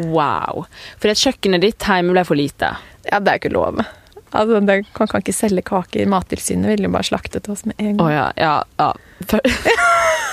Wow. 0.00 0.64
For 0.98 1.12
at 1.12 1.20
kjøkkenet 1.20 1.62
ditt 1.64 1.86
hjemme 1.86 2.16
ble 2.16 2.24
for 2.26 2.38
lite. 2.38 2.74
Ja, 3.06 3.20
det 3.20 3.32
er 3.32 3.42
ikke 3.42 3.52
lov. 3.54 3.82
Altså, 4.30 4.60
det, 4.60 4.80
Man 4.98 5.10
kan 5.10 5.22
ikke 5.22 5.36
selge 5.36 5.64
kaker. 5.66 6.10
Mattilsynet 6.10 6.74
ville 6.74 6.90
bare 6.92 7.06
slaktet 7.06 7.48
oss 7.52 7.64
med 7.68 7.78
en 7.78 7.96
gang. 7.96 8.06
Oh, 8.06 8.12
ja, 8.12 8.28
ja, 8.36 8.64
ja. 8.80 8.92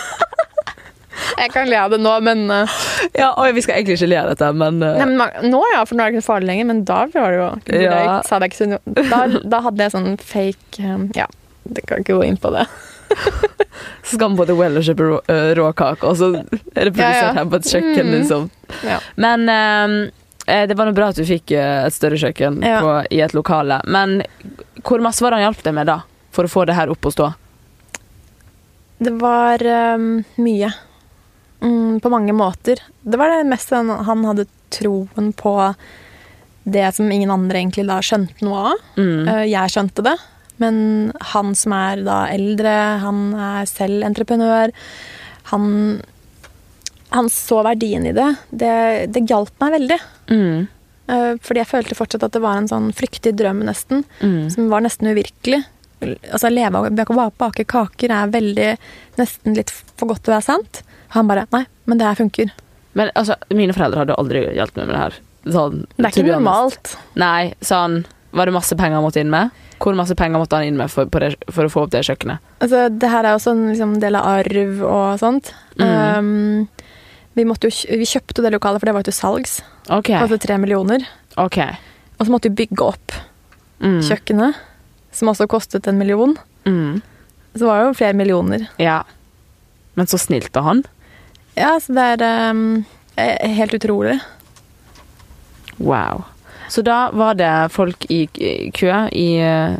Jeg 1.37 1.51
kan 1.53 1.69
le 1.69 1.77
av 1.81 1.93
det 1.93 1.97
nå, 2.01 2.11
men 2.25 2.43
uh, 2.51 2.75
ja 3.17 3.31
oi, 3.41 3.49
vi 3.55 3.63
skal 3.65 3.79
egentlig 3.79 3.97
ikke 3.97 4.09
le 4.11 4.19
av 4.21 4.29
dette, 4.31 4.49
men, 4.57 4.81
uh, 4.83 4.97
Nei, 4.99 5.07
men 5.17 5.49
Nå 5.51 5.61
ja, 5.73 5.83
for 5.87 5.97
nå 5.97 6.03
er 6.05 6.11
det 6.13 6.19
ikke 6.19 6.27
farlig 6.27 6.49
lenger, 6.51 6.67
men 6.69 6.83
da 6.87 6.99
var 7.13 7.33
det 7.33 7.39
jo 7.39 7.81
Ja. 7.81 7.95
jeg, 7.97 8.27
sa 8.29 8.39
det 8.43 8.51
ikke 8.51 8.79
da, 9.09 9.21
da 9.55 9.61
hadde 9.65 9.87
jeg 9.87 9.95
sånn 9.95 10.11
fake 10.21 10.83
um, 10.85 11.07
Ja, 11.17 11.25
det 11.65 11.85
kan 11.89 12.03
ikke 12.03 12.19
gå 12.19 12.27
inn 12.27 12.37
på 12.41 12.51
det. 12.53 12.67
man 14.21 14.37
på 14.37 14.45
The 14.49 14.55
Well 14.57 14.77
og 14.79 14.85
kjøpe 14.87 15.07
rå, 15.09 15.17
uh, 15.31 15.49
råkake, 15.57 16.05
og 16.07 16.19
så 16.19 16.29
er 16.37 16.45
det 16.89 16.93
produsert 16.93 17.17
Ja, 17.17 17.25
ja. 17.31 17.33
her 17.39 17.49
på 17.51 17.59
et 17.61 17.71
kjøkken, 17.73 18.05
Mm. 18.07 18.13
liksom. 18.19 18.49
Ja. 18.87 18.99
Men 19.15 19.47
um, 19.49 19.97
det 20.47 20.77
var 20.79 20.87
nå 20.87 20.93
bra 20.95 21.09
at 21.11 21.17
du 21.19 21.25
fikk 21.27 21.51
et 21.59 21.95
større 21.95 22.15
kjøkken 22.21 22.61
på, 22.63 22.91
i 23.11 23.19
et 23.25 23.33
lokale. 23.35 23.81
Men 23.89 24.21
hvor 24.85 25.01
masse 25.03 25.23
var 25.25 25.33
det 25.33 25.41
han 25.41 25.49
hjalp 25.49 25.63
deg 25.65 25.75
med, 25.75 25.89
da? 25.89 25.97
For 26.31 26.47
å 26.47 26.51
få 26.51 26.63
det 26.69 26.77
her 26.77 26.91
opp 26.93 27.03
å 27.09 27.11
stå? 27.11 27.27
Det 29.03 29.11
var 29.19 29.61
um, 29.97 30.23
mye. 30.41 30.71
Mm, 31.61 31.99
på 32.03 32.09
mange 32.13 32.33
måter. 32.37 32.81
Det 33.01 33.17
var 33.17 33.31
det 33.33 33.47
mest 33.49 33.71
han, 33.73 33.89
han 33.89 34.25
hadde 34.27 34.45
troen 34.73 35.31
på 35.33 35.53
det 36.67 36.89
som 36.95 37.09
ingen 37.11 37.31
andre 37.31 37.61
egentlig 37.61 37.87
da 37.87 38.01
skjønte 38.03 38.43
noe 38.45 38.73
av. 38.73 38.81
Mm. 38.99 39.27
Eh, 39.31 39.43
Jeg 39.53 39.73
skjønte 39.73 40.03
det, 40.05 40.15
men 40.61 40.77
han 41.33 41.55
som 41.55 41.73
er 41.77 42.03
da 42.05 42.19
eldre, 42.33 42.73
han 43.01 43.21
er 43.33 43.65
selv 43.69 44.03
entreprenør, 44.05 44.73
han, 45.53 45.67
han 47.15 47.29
så 47.31 47.61
verdien 47.65 48.05
i 48.09 48.13
det. 48.15 48.27
Det, 48.51 48.73
det 49.15 49.25
hjalp 49.31 49.53
meg 49.63 49.77
veldig. 49.79 49.99
Mm. 50.33 50.67
Eh, 51.07 51.33
Fordi 51.39 51.63
jeg 51.63 51.71
følte 51.71 51.95
fortsatt 51.97 52.27
at 52.27 52.35
det 52.35 52.43
var 52.43 52.59
en 52.59 52.67
sånn 52.69 52.91
flyktig 52.95 53.31
drøm, 53.39 53.63
nesten. 53.65 54.03
Mm. 54.19 54.49
Som 54.51 54.67
var 54.73 54.83
nesten 54.83 55.07
uvirkelig. 55.13 55.63
Altså, 56.05 56.49
leve 56.53 56.77
av 56.77 56.87
å 57.09 57.29
bake 57.41 57.65
kaker 57.65 58.11
er 58.13 58.33
veldig 58.33 58.71
Nesten 59.17 59.55
litt 59.57 59.71
for 59.97 60.11
godt 60.11 60.25
til 60.25 60.33
å 60.33 60.37
være 60.37 60.45
sant. 60.45 60.81
Han 61.15 61.29
bare 61.29 61.47
Nei, 61.55 61.63
men 61.89 61.97
det 61.97 62.05
her 62.05 62.19
funker. 62.19 62.51
Men 62.97 63.09
altså, 63.17 63.37
mine 63.53 63.73
foreldre 63.73 64.03
hadde 64.03 64.17
aldri 64.17 64.43
hjulpet 64.57 64.77
meg 64.81 64.89
med 64.89 64.93
det 64.95 65.01
her. 65.05 65.17
Sånn, 65.47 65.79
Det 65.95 66.05
er 66.05 66.11
ikke 66.11 66.27
normalt. 66.35 66.93
Nei, 67.15 67.53
sånn 67.63 68.01
Var 68.35 68.49
det 68.49 68.53
masse 68.57 68.75
penger 68.75 68.99
han 68.99 69.05
måtte 69.05 69.21
inn 69.23 69.31
med? 69.31 69.53
Hvor 69.79 69.95
masse 69.95 70.17
penger 70.17 70.41
måtte 70.41 70.57
han 70.59 70.67
inn 70.67 70.77
med 70.77 70.91
for, 70.91 71.07
på 71.09 71.21
det, 71.21 71.31
for 71.53 71.65
å 71.65 71.71
få 71.71 71.85
opp 71.85 71.93
det 71.93 72.03
kjøkkenet? 72.05 72.43
Altså, 72.65 72.87
det 72.89 73.09
her 73.13 73.25
er 73.25 73.37
også 73.37 73.53
en 73.53 73.63
liksom, 73.71 73.93
del 74.03 74.17
av 74.19 74.27
arv 74.41 74.81
og 74.83 75.21
sånt. 75.21 75.53
Mm. 75.79 75.87
Um, 76.17 76.97
vi, 77.37 77.45
jo, 77.45 77.71
vi 78.01 78.09
kjøpte 78.09 78.43
det 78.43 78.51
lokalet, 78.57 78.81
for 78.81 78.89
det 78.89 78.95
var 78.97 79.05
jo 79.05 79.09
til 79.11 79.17
salgs. 79.17 79.59
Okay. 79.85 80.17
Altså 80.17 80.39
tre 80.41 80.57
millioner. 80.61 81.05
Okay. 81.37 81.77
Og 82.17 82.25
så 82.25 82.33
måtte 82.33 82.49
vi 82.51 82.65
bygge 82.65 82.89
opp 82.89 83.17
Mm. 83.77 83.99
kjøkkenet, 84.01 84.55
som 85.17 85.31
også 85.31 85.49
kostet 85.51 85.87
en 85.89 85.99
million. 85.99 86.35
Mm. 86.67 87.01
Så 87.57 87.65
det 87.65 87.83
jo 87.87 87.97
flere 87.97 88.17
millioner. 88.17 88.67
Ja. 88.81 89.01
Men 89.97 90.07
så 90.07 90.19
snilt 90.21 90.55
av 90.57 90.67
han. 90.67 90.83
Ja, 91.57 91.79
så 91.81 91.95
det 91.97 92.05
er 92.21 92.51
um, 92.53 92.85
helt 93.17 93.73
utrolig. 93.73 94.19
Wow. 95.77 96.23
Så 96.69 96.83
da 96.85 97.07
var 97.13 97.37
det 97.39 97.69
folk 97.73 98.05
i 98.11 98.25
kø 98.75 98.91
i 99.15 99.27
eh, 99.39 99.77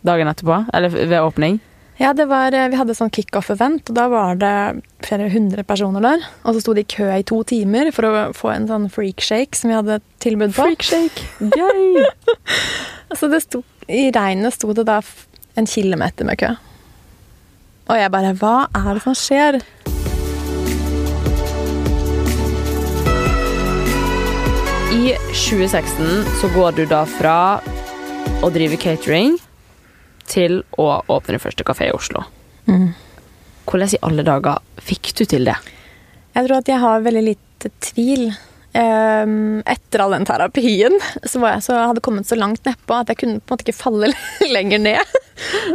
dagen 0.00 0.30
etterpå? 0.30 0.64
Eller 0.74 0.88
ved 0.88 1.20
åpning? 1.20 1.58
Ja, 1.98 2.12
det 2.14 2.28
var, 2.30 2.54
eh, 2.54 2.68
vi 2.70 2.78
hadde 2.78 2.94
sånn 2.94 3.10
kickoff-event, 3.10 3.90
og 3.90 3.96
da 3.98 4.06
var 4.10 4.38
det 4.38 4.82
flere 5.04 5.28
hundre 5.32 5.64
personer 5.66 6.04
der. 6.04 6.22
Og 6.44 6.54
så 6.54 6.62
sto 6.62 6.74
de 6.78 6.84
i 6.86 6.88
kø 6.88 7.08
i 7.10 7.24
to 7.26 7.42
timer 7.42 7.90
for 7.94 8.06
å 8.06 8.12
få 8.38 8.52
en 8.54 8.68
sånn 8.70 8.86
freakshake 8.92 9.58
som 9.58 9.72
vi 9.72 9.76
hadde 9.76 9.98
tilbud 10.22 10.54
på. 10.54 10.68
Freakshake! 10.70 11.26
Gøy! 11.42 12.06
Så 13.18 13.30
det 13.32 13.40
sto, 13.40 13.62
I 13.88 14.10
regnet 14.12 14.52
sto 14.52 14.74
det 14.76 14.84
da 14.84 15.00
en 15.56 15.66
kilometer 15.66 16.26
med 16.28 16.36
kø. 16.40 16.50
Og 17.88 17.96
jeg 17.96 18.12
bare 18.12 18.34
Hva 18.36 18.68
er 18.76 18.88
det 18.98 19.02
som 19.04 19.14
skjer? 19.16 19.60
I 24.92 25.14
2016 25.32 26.28
så 26.40 26.50
går 26.52 26.76
du 26.76 26.82
da 26.90 27.04
fra 27.08 27.36
å 28.44 28.50
drive 28.52 28.76
catering 28.76 29.38
til 30.28 30.60
å 30.76 30.90
åpne 31.08 31.38
din 31.38 31.42
første 31.42 31.64
kafé 31.64 31.88
i 31.88 31.96
Oslo. 31.96 32.26
Hvordan 32.68 33.94
i 33.96 34.02
alle 34.04 34.24
dager 34.26 34.60
fikk 34.84 35.14
du 35.16 35.24
til 35.24 35.48
det? 35.48 35.56
Jeg 36.36 36.44
tror 36.44 36.58
at 36.60 36.68
jeg 36.68 36.82
har 36.84 37.04
veldig 37.08 37.24
lite 37.24 37.72
tvil. 37.80 38.28
Ehm, 38.76 39.62
etter 39.64 40.02
all 40.04 40.12
den 40.12 40.26
terapien 40.28 40.92
så 41.24 41.40
jeg 41.40 41.62
så, 41.64 41.76
hadde 41.88 42.02
kommet 42.04 42.28
så 42.28 42.36
langt 42.36 42.66
nedpå 42.68 42.98
at 42.98 43.08
jeg 43.08 43.22
kunne 43.22 43.40
på 43.40 43.54
en 43.54 43.56
måte 43.56 43.64
ikke 43.64 43.78
falle 43.78 44.10
lenger 44.56 44.82
ned. 44.84 45.16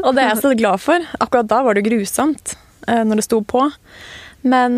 Og 0.04 0.14
det 0.14 0.24
er 0.24 0.34
jeg 0.34 0.44
så 0.44 0.54
glad 0.60 0.84
for. 0.84 1.08
Akkurat 1.24 1.50
da 1.50 1.64
var 1.66 1.78
det 1.78 1.86
grusomt 1.88 2.56
eh, 2.88 3.02
når 3.02 3.22
det 3.22 3.28
sto 3.28 3.42
på. 3.42 3.66
Men 4.44 4.76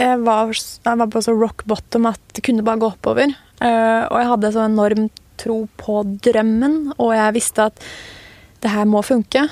jeg 0.00 0.22
var, 0.24 0.54
jeg 0.54 1.00
var 1.02 1.10
på 1.12 1.22
så 1.24 1.34
rock 1.36 1.66
bottom 1.68 2.08
at 2.10 2.22
det 2.36 2.44
kunne 2.46 2.64
bare 2.66 2.80
gå 2.82 2.92
oppover. 2.94 3.34
Eh, 3.62 4.02
og 4.08 4.16
jeg 4.18 4.30
hadde 4.32 4.54
så 4.54 4.64
enorm 4.66 5.10
tro 5.42 5.62
på 5.80 6.00
drømmen, 6.22 6.92
og 7.02 7.14
jeg 7.16 7.34
visste 7.34 7.68
at 7.70 7.86
det 8.62 8.70
her 8.70 8.86
må 8.86 9.02
funke. 9.02 9.48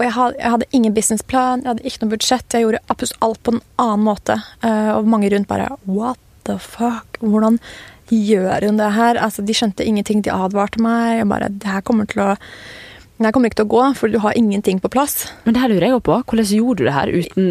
Og 0.00 0.06
jeg 0.06 0.16
hadde, 0.16 0.36
jeg 0.40 0.50
hadde 0.54 0.66
ingen 0.72 0.94
businessplan, 0.96 1.60
jeg 1.60 1.68
hadde 1.68 1.84
ikke 1.84 2.00
noe 2.00 2.12
budsjett. 2.14 2.54
Jeg 2.56 2.64
gjorde 2.64 2.78
absolutt 2.88 3.24
alt 3.26 3.40
på 3.44 3.52
en 3.52 3.64
annen 3.84 4.06
måte. 4.06 4.36
Eh, 4.64 4.92
og 4.94 5.10
mange 5.12 5.28
rundt 5.28 5.48
bare 5.50 5.74
What 5.84 6.16
the 6.48 6.56
fuck? 6.56 7.20
Hvordan 7.20 7.58
gjør 8.08 8.64
hun 8.64 8.80
det 8.80 8.88
her? 8.96 9.20
Altså, 9.20 9.44
De 9.44 9.52
skjønte 9.52 9.84
ingenting. 9.84 10.24
De 10.24 10.32
advarte 10.32 10.80
meg. 10.80 11.18
Jeg 11.20 11.28
bare, 11.28 11.52
det 11.52 11.68
her 11.68 11.84
kommer 11.84 12.08
til 12.08 12.24
å 12.24 12.32
det 13.20 13.34
kommer 13.36 13.50
ikke 13.50 13.58
til 13.58 13.66
å 13.66 13.74
gå, 13.74 13.80
for 13.98 14.08
du 14.08 14.16
har 14.24 14.32
ingenting 14.32 14.78
på 14.80 14.88
plass. 14.88 15.26
Men 15.44 15.52
det 15.52 15.60
her 15.60 15.68
lurer 15.68 15.90
jeg 15.90 16.02
på. 16.06 16.14
Hvordan 16.24 16.52
gjorde 16.56 16.78
du 16.80 16.86
det 16.86 16.94
her 16.96 17.10
uten 17.12 17.50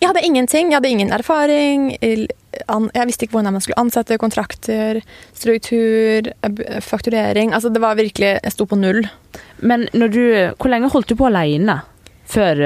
Jeg 0.00 0.10
hadde 0.10 0.24
ingenting. 0.26 0.70
Jeg 0.72 0.78
hadde 0.80 0.90
ingen 0.90 1.12
erfaring. 1.14 1.84
Jeg 2.02 3.06
visste 3.08 3.26
ikke 3.26 3.36
hvordan 3.38 3.54
man 3.56 3.62
skulle 3.64 3.80
ansette, 3.80 4.18
kontrakter, 4.20 5.00
struktur, 5.36 6.28
eh, 6.42 6.80
fakturering. 6.84 7.52
Altså, 7.54 7.70
det 7.72 7.82
var 7.82 7.96
virkelig 7.98 8.34
Jeg 8.42 8.52
sto 8.52 8.66
på 8.66 8.78
null. 8.78 9.04
Men 9.62 9.86
du, 9.92 10.20
hvor 10.58 10.70
lenge 10.70 10.90
holdt 10.92 11.08
du 11.08 11.16
på 11.16 11.28
alene 11.30 11.80
før 12.26 12.60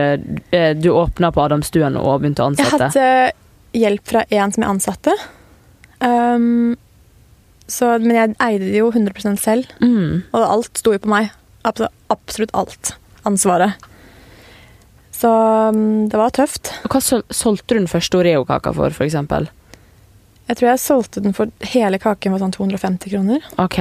eh, 0.53 0.75
du 0.79 0.91
åpna 0.95 1.31
på 1.35 1.43
Adamstuen 1.45 1.97
og 2.01 2.21
begynte 2.23 2.43
å 2.45 2.51
ansette? 2.53 2.91
Jeg 2.95 2.97
hadde 2.97 3.81
hjelp 3.83 4.07
fra 4.09 4.25
en 4.31 4.53
som 4.55 4.63
jeg 4.65 4.71
ansatte. 4.71 5.17
Um, 6.01 6.77
så, 7.69 7.99
men 8.01 8.15
jeg 8.17 8.37
eide 8.41 8.71
det 8.71 8.79
jo 8.81 8.91
100 8.93 9.37
selv, 9.37 9.67
Mm. 9.83 10.23
og 10.33 10.43
alt 10.45 10.79
sto 10.79 10.93
jo 10.95 10.99
på 11.03 11.11
meg. 11.11 11.31
Absolutt 11.69 12.55
alt. 12.57 12.95
Ansvaret. 13.29 13.75
Så 15.19 15.31
um, 15.75 16.09
det 16.09 16.19
var 16.19 16.31
tøft. 16.31 16.71
Hva 16.87 17.01
sol 17.03 17.25
solgte 17.35 17.75
du 17.75 17.81
den 17.81 17.91
første 17.91 18.21
Oreo-kaka 18.21 18.71
for, 18.77 18.95
eksempel? 19.03 19.49
Jeg 20.47 20.61
tror 20.61 20.71
jeg 20.71 20.83
solgte 20.83 21.23
den 21.25 21.35
for 21.37 21.51
hele 21.73 21.99
kaken 22.01 22.35
for 22.35 22.45
sånn 22.45 22.55
250 22.55 23.13
kroner. 23.17 23.49
Ok. 23.59 23.81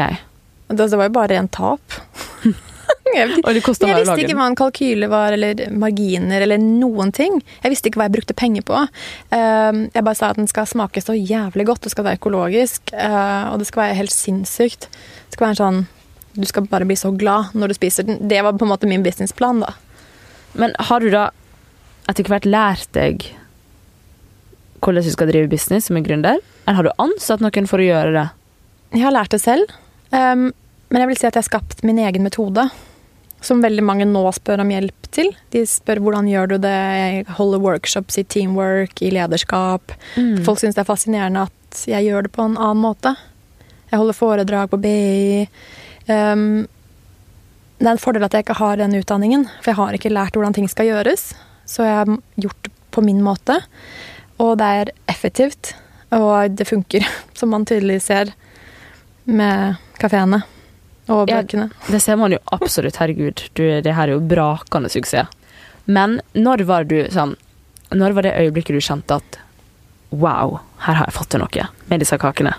Det, 0.68 0.82
det 0.82 0.98
var 0.98 1.08
jo 1.08 1.14
bare 1.16 1.36
rent 1.36 1.54
tap. 1.56 2.00
jeg, 3.14 3.38
jeg 3.46 3.62
visste 3.62 4.18
ikke 4.24 4.36
hva 4.40 4.50
en 4.50 4.58
kalkyle 4.58 5.12
var, 5.12 5.38
eller 5.38 5.62
marginer, 5.78 6.42
eller 6.42 6.60
noen 6.60 7.14
ting. 7.16 7.38
Jeg 7.62 7.74
visste 7.76 7.92
ikke 7.92 8.02
hva 8.02 8.10
jeg 8.10 8.18
brukte 8.18 8.38
penger 8.38 8.66
på. 8.68 8.82
Um, 9.30 9.86
jeg 9.94 10.08
bare 10.10 10.18
sa 10.18 10.34
at 10.34 10.42
den 10.42 10.50
skal 10.50 10.68
smake 10.70 11.06
så 11.06 11.16
jævlig 11.16 11.70
godt, 11.70 11.86
det 11.86 11.94
skal 11.94 12.10
være 12.10 12.20
økologisk, 12.20 12.96
uh, 12.98 13.54
og 13.54 13.62
det 13.62 13.70
skal 13.70 13.86
være 13.86 14.02
helt 14.02 14.16
sinnssykt. 14.16 14.90
Det 14.90 15.38
skal 15.38 15.52
være 15.52 15.58
en 15.58 15.64
sånn 15.64 15.86
Du 16.38 16.46
skal 16.46 16.68
bare 16.70 16.86
bli 16.86 16.94
så 16.94 17.10
glad 17.18 17.56
når 17.58 17.72
du 17.72 17.74
spiser 17.78 18.06
den. 18.06 18.20
Det 18.30 18.42
var 18.46 18.58
på 18.58 18.66
en 18.66 18.74
måte 18.74 18.90
min 18.90 19.06
businessplan, 19.06 19.64
da. 19.64 19.72
Men 20.54 20.76
har 20.80 21.04
du 21.04 21.10
da 21.14 21.30
etter 22.08 22.28
hvert 22.30 22.48
lært 22.48 22.88
deg 22.96 23.26
hvordan 24.84 25.04
du 25.04 25.12
skal 25.12 25.30
drive 25.32 25.50
business 25.52 25.90
som 25.90 25.98
en 25.98 26.06
gründer? 26.06 26.40
Eller 26.66 26.78
har 26.78 26.88
du 26.88 27.02
ansatt 27.02 27.42
noen 27.44 27.68
for 27.70 27.82
å 27.82 27.88
gjøre 27.88 28.14
det? 28.16 28.28
Jeg 28.94 29.04
har 29.04 29.16
lært 29.16 29.34
det 29.34 29.42
selv, 29.44 29.72
um, 30.14 30.50
men 30.88 31.04
jeg 31.04 31.10
vil 31.10 31.20
si 31.20 31.26
at 31.28 31.36
jeg 31.36 31.44
har 31.44 31.50
skapt 31.50 31.84
min 31.88 32.00
egen 32.00 32.24
metode. 32.24 32.70
Som 33.44 33.62
veldig 33.62 33.84
mange 33.86 34.06
nå 34.10 34.24
spør 34.34 34.64
om 34.64 34.72
hjelp 34.74 35.10
til. 35.14 35.30
De 35.54 35.62
spør 35.70 36.00
hvordan 36.02 36.30
gjør 36.30 36.54
du 36.54 36.56
det. 36.64 36.72
Jeg 36.74 37.26
holder 37.38 37.62
workshops 37.62 38.18
i 38.18 38.24
teamwork, 38.26 39.02
i 39.06 39.12
lederskap. 39.14 39.94
Mm. 40.16 40.40
Folk 40.48 40.62
syns 40.62 40.78
det 40.78 40.82
er 40.82 40.90
fascinerende 40.90 41.44
at 41.46 41.84
jeg 41.86 42.08
gjør 42.08 42.26
det 42.26 42.34
på 42.34 42.48
en 42.48 42.58
annen 42.58 42.82
måte. 42.82 43.14
Jeg 43.92 44.02
holder 44.02 44.18
foredrag 44.18 44.72
på 44.72 44.80
BI. 44.82 45.46
Um, 46.10 46.66
det 47.78 47.86
er 47.86 47.94
en 47.94 48.02
fordel 48.02 48.26
at 48.26 48.34
jeg 48.34 48.46
ikke 48.46 48.58
har 48.58 48.80
den 48.80 48.96
utdanningen, 48.98 49.46
for 49.62 49.72
jeg 49.72 49.78
har 49.80 49.98
ikke 49.98 50.14
lært 50.14 50.38
hvordan 50.38 50.56
ting 50.58 50.70
skal 50.72 50.90
gjøres. 50.90 51.34
så 51.68 51.84
jeg 51.84 51.96
har 52.00 52.18
gjort 52.40 52.64
det 52.64 52.72
på 52.92 53.02
min 53.04 53.22
måte. 53.22 53.60
Og 54.40 54.58
det 54.58 54.66
er 54.66 54.92
effektivt, 55.12 55.76
og 56.12 56.56
det 56.56 56.68
funker, 56.68 57.06
som 57.38 57.50
man 57.54 57.66
tydelig 57.66 58.02
ser 58.02 58.34
med 59.26 59.76
kafeene 60.00 60.44
og 61.08 61.30
Ja. 61.30 61.42
Det 61.44 62.02
ser 62.02 62.16
man 62.16 62.32
jo 62.32 62.40
absolutt. 62.52 62.98
Herregud, 62.98 63.50
du, 63.54 63.82
det 63.82 63.94
her 63.96 64.08
er 64.08 64.18
jo 64.18 64.20
brakende 64.20 64.90
suksess. 64.90 65.28
Men 65.86 66.22
når 66.34 66.66
var 66.68 66.84
du 66.84 67.08
sånn 67.10 67.38
Når 67.96 68.12
var 68.12 68.26
det 68.26 68.34
øyeblikket 68.36 68.76
du 68.76 68.82
kjente 68.84 69.16
at 69.16 69.38
Wow, 70.12 70.60
her 70.84 70.94
har 71.00 71.06
jeg 71.08 71.16
fått 71.16 71.30
til 71.32 71.40
noe 71.40 71.68
med 71.88 72.00
disse 72.04 72.18
kakene? 72.20 72.54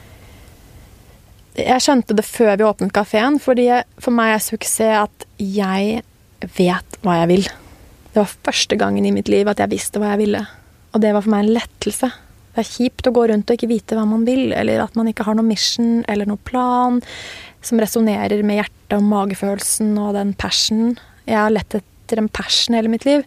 Jeg 1.59 1.83
skjønte 1.83 2.15
det 2.15 2.25
før 2.27 2.53
vi 2.59 2.67
åpnet 2.69 2.95
kafeen, 2.95 3.41
fordi 3.43 3.67
for 3.99 4.15
meg 4.15 4.37
er 4.37 4.45
suksess 4.45 4.95
at 5.01 5.27
jeg 5.43 6.05
vet 6.55 6.99
hva 7.03 7.17
jeg 7.23 7.31
vil. 7.33 7.49
Det 8.13 8.21
var 8.21 8.31
første 8.47 8.79
gangen 8.79 9.07
i 9.09 9.13
mitt 9.15 9.31
liv 9.33 9.49
at 9.51 9.59
jeg 9.63 9.73
visste 9.73 9.99
hva 9.99 10.13
jeg 10.15 10.23
ville. 10.23 10.45
Og 10.95 11.03
det 11.03 11.11
var 11.15 11.25
for 11.25 11.35
meg 11.35 11.45
en 11.47 11.57
lettelse. 11.59 12.11
Det 12.55 12.63
er 12.63 12.71
kjipt 12.71 13.11
å 13.11 13.15
gå 13.15 13.27
rundt 13.31 13.51
og 13.51 13.59
ikke 13.59 13.71
vite 13.71 13.99
hva 13.99 14.07
man 14.09 14.25
vil, 14.27 14.53
eller 14.55 14.85
at 14.85 14.97
man 14.99 15.11
ikke 15.11 15.27
har 15.27 15.37
noen 15.39 15.51
mission 15.51 16.01
eller 16.11 16.27
noen 16.31 16.43
plan 16.49 17.03
som 17.63 17.79
resonnerer 17.83 18.43
med 18.47 18.61
hjertet 18.61 18.97
og 18.97 19.07
magefølelsen 19.11 19.93
og 20.01 20.15
den 20.17 20.33
passionen. 20.39 20.97
Jeg 21.29 21.39
har 21.39 21.53
lett 21.55 21.79
etter 21.81 22.23
en 22.23 22.31
passion 22.33 22.79
hele 22.79 22.91
mitt 22.91 23.07
liv. 23.07 23.27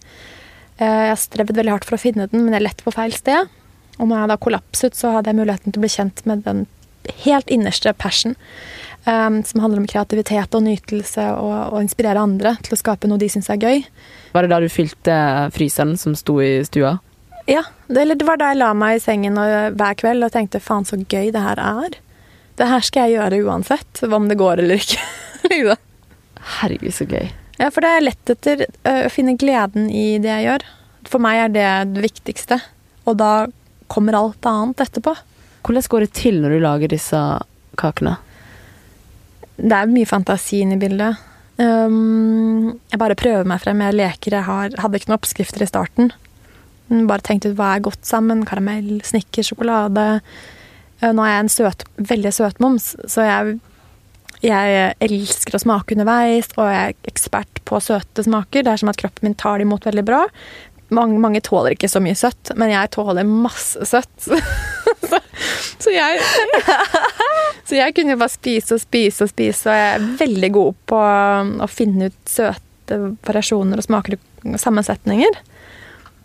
Eh, 0.79 0.87
Jeg 0.87 1.13
har 1.13 1.19
strevd 1.19 1.55
veldig 1.59 1.75
hardt 1.75 1.87
for 1.87 1.99
å 1.99 2.01
finne 2.01 2.27
den, 2.31 2.45
men 2.45 2.55
jeg 2.55 2.63
lett 2.65 2.83
på 2.83 2.95
feil 2.95 3.13
sted. 3.15 3.51
Og 3.99 4.07
når 4.07 4.23
jeg 4.23 4.31
da 4.31 4.37
kollapset, 4.41 4.95
så 4.97 5.11
hadde 5.17 5.29
jeg 5.29 5.39
muligheten 5.43 5.71
til 5.71 5.79
å 5.79 5.85
bli 5.85 5.95
kjent 5.99 6.23
med 6.25 6.43
den 6.47 6.63
helt 7.25 7.49
innerste 7.49 7.93
passion. 7.93 8.35
um, 9.05 9.43
som 9.43 9.59
handler 9.63 9.79
om 9.81 9.87
kreativitet 9.89 10.53
og 10.55 10.61
nytelse 10.63 11.23
og 11.33 11.73
og 11.73 11.81
inspirere 11.81 12.21
andre 12.21 12.55
til 12.61 12.75
å 12.75 12.77
skape 12.77 13.07
noe 13.09 13.17
de 13.17 13.29
syns 13.29 13.49
er 13.49 13.57
gøy. 13.57 13.83
Var 14.33 14.41
det 14.45 14.51
da 14.51 14.59
du 14.61 14.69
fylte 14.69 15.15
fryseren 15.55 15.97
som 15.97 16.13
sto 16.15 16.37
i 16.41 16.61
stua? 16.67 16.99
Ja, 17.49 17.63
det, 17.87 18.03
eller 18.03 18.15
det 18.15 18.27
var 18.27 18.37
da 18.37 18.51
jeg 18.51 18.59
la 18.61 18.73
meg 18.77 18.99
i 18.99 19.01
sengen 19.01 19.39
og, 19.41 19.73
hver 19.79 19.95
kveld 19.97 20.23
og 20.23 20.31
tenkte 20.31 20.61
faen 20.61 20.85
så 20.85 20.99
gøy 21.01 21.31
det 21.33 21.41
her 21.41 21.57
er. 21.57 21.97
Det 22.61 22.67
her 22.69 22.83
skal 22.85 23.09
jeg 23.09 23.17
gjøre 23.17 23.41
uansett, 23.47 24.03
om 24.05 24.27
det 24.29 24.37
går 24.37 24.61
eller 24.61 24.77
ikke. 24.77 25.01
Herregud, 26.61 26.93
så 26.93 27.05
gøy. 27.09 27.31
ja, 27.57 27.69
for 27.73 27.81
det 27.81 27.89
er 27.95 28.05
lett 28.05 28.29
etter 28.33 28.63
ø, 28.67 28.93
å 29.07 29.09
finne 29.13 29.33
gleden 29.39 29.89
i 29.89 30.19
det 30.21 30.29
jeg 30.29 30.45
gjør. 30.45 30.67
For 31.09 31.23
meg 31.23 31.39
er 31.47 31.51
det 31.55 31.67
det 31.95 32.05
viktigste. 32.05 32.59
Og 33.09 33.17
da 33.17 33.47
kommer 33.91 34.17
alt 34.19 34.45
annet 34.45 34.83
etterpå. 34.85 35.15
Hvordan 35.61 35.89
går 35.93 36.05
det 36.05 36.13
til 36.17 36.41
når 36.41 36.55
du 36.55 36.63
lager 36.63 36.91
disse 36.91 37.19
kakene? 37.79 38.17
Det 39.61 39.77
er 39.77 39.91
mye 39.91 40.09
fantasi 40.09 40.63
inne 40.63 40.77
i 40.77 40.81
bildet. 40.81 41.19
Um, 41.61 42.79
jeg 42.89 42.99
bare 43.01 43.17
prøver 43.19 43.47
meg 43.47 43.61
frem. 43.61 43.81
Jeg 43.85 43.97
leker. 43.99 44.37
Jeg 44.39 44.47
har, 44.47 44.73
hadde 44.81 44.97
ikke 44.97 45.11
noen 45.11 45.19
oppskrifter 45.19 45.65
i 45.65 45.69
starten. 45.69 46.13
Mm, 46.89 47.05
Bare 47.09 47.23
tenkte 47.25 47.51
ut 47.51 47.59
hva 47.59 47.75
er 47.75 47.83
godt 47.85 48.07
sammen. 48.07 48.45
Karamell, 48.47 49.01
snikker, 49.05 49.45
sjokolade. 49.45 50.07
Uh, 51.03 51.11
Nå 51.13 51.25
er 51.25 51.35
jeg 51.35 51.43
en 51.45 51.53
søt, 51.53 51.85
veldig 52.09 52.33
søtmoms, 52.33 52.91
så 53.09 53.25
jeg, 53.25 53.55
jeg 54.45 54.91
elsker 55.01 55.57
å 55.57 55.61
smake 55.63 55.95
underveis, 55.95 56.51
og 56.57 56.69
jeg 56.69 56.91
er 56.91 57.09
ekspert 57.09 57.61
på 57.65 57.79
søte 57.81 58.25
smaker. 58.25 58.65
Det 58.65 58.73
er 58.73 58.81
som 58.81 58.91
at 58.91 59.01
kroppen 59.01 59.29
min 59.29 59.37
tar 59.37 59.61
det 59.61 59.65
imot 59.65 59.87
veldig 59.89 60.05
bra. 60.05 60.25
Mange, 60.91 61.19
mange 61.23 61.39
tåler 61.45 61.75
ikke 61.75 61.89
så 61.91 62.01
mye 62.03 62.17
søtt, 62.19 62.51
men 62.59 62.73
jeg 62.73 62.91
tåler 62.91 63.27
masse 63.27 63.85
søtt. 63.87 64.11
så, 65.09 65.19
så 65.79 65.93
jeg 65.93 66.19
så 67.67 67.77
jeg 67.77 67.95
kunne 67.95 68.17
bare 68.19 68.33
spise 68.33 68.75
og 68.75 68.81
spise 68.83 69.23
og 69.23 69.31
spise, 69.31 69.69
og 69.69 69.77
jeg 69.77 69.93
er 69.95 70.09
veldig 70.19 70.51
god 70.57 70.81
på 70.91 70.99
um, 70.99 71.53
å 71.63 71.69
finne 71.71 72.11
ut 72.11 72.19
søte 72.27 72.99
variasjoner 73.23 73.79
og 73.79 73.87
smaker 73.87 74.17
og 74.17 74.57
sammensetninger. 74.59 75.39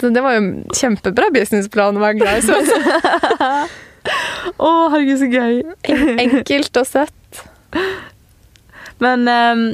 Så 0.00 0.10
det 0.12 0.24
var 0.24 0.36
jo 0.36 0.48
kjempebra 0.76 1.30
businessplan 1.32 1.96
å 1.96 2.02
være 2.02 2.18
glad 2.18 2.40
i 2.40 2.46
søtt. 2.48 3.76
Å, 4.62 4.70
herregud, 4.92 5.18
så 5.18 5.28
gøy. 5.30 5.62
Enkelt 6.22 6.78
og 6.78 6.86
søtt. 6.86 7.40
Men 9.04 9.24
um, 9.30 9.64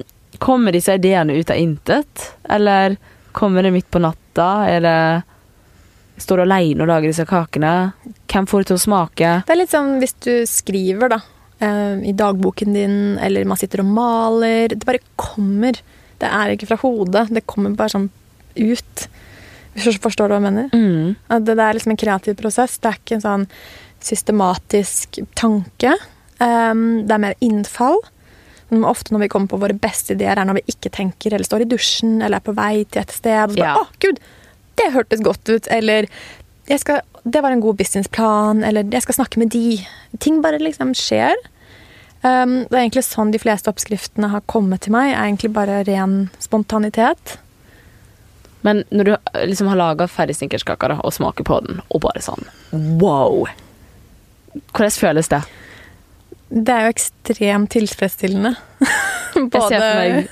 kommer 0.43 0.75
disse 0.75 0.95
ideene 0.99 1.37
ut 1.37 1.51
av 1.53 1.59
intet? 1.61 2.29
Eller 2.49 2.97
kommer 3.33 3.65
det 3.67 3.73
midt 3.75 3.91
på 3.93 4.03
natta? 4.03 4.49
Er 4.71 4.83
det 4.85 4.97
Står 6.23 6.39
du 6.39 6.43
alene 6.45 6.85
og 6.85 6.91
lager 6.91 7.09
disse 7.09 7.25
kakene? 7.27 7.95
Hvem 8.31 8.47
får 8.47 8.63
det 8.63 8.69
til 8.69 8.77
å 8.77 8.83
smake? 8.83 9.31
Det 9.49 9.55
er 9.55 9.59
litt 9.59 9.73
sånn 9.73 9.95
hvis 9.99 10.13
du 10.23 10.33
skriver, 10.47 11.09
da, 11.15 11.19
eh, 11.65 12.05
i 12.05 12.13
dagboken 12.15 12.77
din, 12.77 12.97
eller 13.19 13.49
man 13.49 13.59
sitter 13.59 13.81
og 13.83 13.89
maler. 13.97 14.69
Det 14.69 14.87
bare 14.87 15.01
kommer. 15.17 15.81
Det 16.21 16.29
er 16.29 16.53
ikke 16.53 16.69
fra 16.69 16.79
hodet. 16.85 17.25
Det 17.33 17.47
kommer 17.49 17.75
bare 17.75 17.95
sånn 17.97 18.11
ut. 18.55 19.07
Hvis 19.73 19.89
du 19.89 20.05
forstår 20.05 20.31
hva 20.31 20.39
jeg 20.39 20.47
mener? 20.47 20.69
Mm. 20.77 21.17
Det, 21.33 21.57
det 21.57 21.65
er 21.65 21.79
liksom 21.79 21.97
en 21.97 22.03
kreativ 22.05 22.37
prosess. 22.39 22.77
Det 22.79 22.93
er 22.93 23.01
ikke 23.01 23.19
en 23.19 23.27
sånn 23.27 23.49
systematisk 24.05 25.23
tanke. 25.39 25.97
Um, 26.43 27.03
det 27.09 27.17
er 27.17 27.25
mer 27.25 27.39
innfall. 27.45 28.03
Ofte 28.73 29.13
når 29.13 29.27
vi 29.27 29.29
kommer 29.29 29.51
på 29.53 29.59
våre 29.61 29.77
beste 29.77 30.15
ideer, 30.17 30.39
er 30.41 30.49
når 30.49 30.61
vi 30.63 30.73
ikke 30.73 30.91
tenker, 30.95 31.35
eller 31.35 31.45
står 31.45 31.65
i 31.67 31.69
dusjen, 31.69 32.15
eller 32.23 32.39
er 32.41 32.47
på 32.47 32.55
vei 32.57 32.85
til 32.89 33.03
et 33.03 33.13
sted. 33.13 33.37
Og 33.45 33.51
så 33.53 33.59
bare, 33.59 33.75
Ja. 33.75 33.75
å 33.77 34.01
gud, 34.01 34.21
det 34.81 34.93
hørtes 34.95 35.21
godt 35.21 35.49
ut. 35.53 35.69
Eller 35.71 36.09
skal, 36.81 37.03
det 37.29 37.43
var 37.43 37.53
en 37.53 37.61
god 37.61 37.77
businessplan. 37.77 38.65
Eller 38.65 38.85
jeg 38.85 39.03
skal 39.03 39.15
snakke 39.21 39.39
med 39.39 39.51
de. 39.51 39.85
Ting 40.19 40.41
bare 40.43 40.59
liksom 40.59 40.95
skjer. 40.97 41.35
Um, 42.25 42.65
det 42.71 42.73
er 42.73 42.85
egentlig 42.87 43.05
sånn 43.05 43.33
de 43.35 43.39
fleste 43.43 43.69
oppskriftene 43.69 44.31
har 44.31 44.41
kommet 44.47 44.81
til 44.87 44.93
meg. 44.93 45.13
er 45.13 45.27
egentlig 45.27 45.53
bare 45.53 45.83
ren 45.85 46.31
spontanitet. 46.39 47.37
Men 48.63 48.85
når 48.95 49.05
du 49.05 49.17
liksom 49.49 49.67
har 49.69 49.77
laga 49.77 50.07
ferdig 50.07 50.37
snickerskake 50.39 51.01
og 51.03 51.13
smaker 51.13 51.43
på 51.45 51.61
den, 51.67 51.81
og 51.91 52.01
bare 52.01 52.23
sånn 52.23 52.47
wow! 53.03 53.47
Hvordan 54.73 54.91
føles 54.95 55.29
det? 55.33 55.43
Det 56.53 56.73
er 56.75 56.85
jo 56.87 56.93
ekstremt 56.93 57.71
tilfredsstillende. 57.73 58.53
Jeg 59.33 59.63
ser 59.73 59.81
for 59.81 59.97
meg 59.97 60.29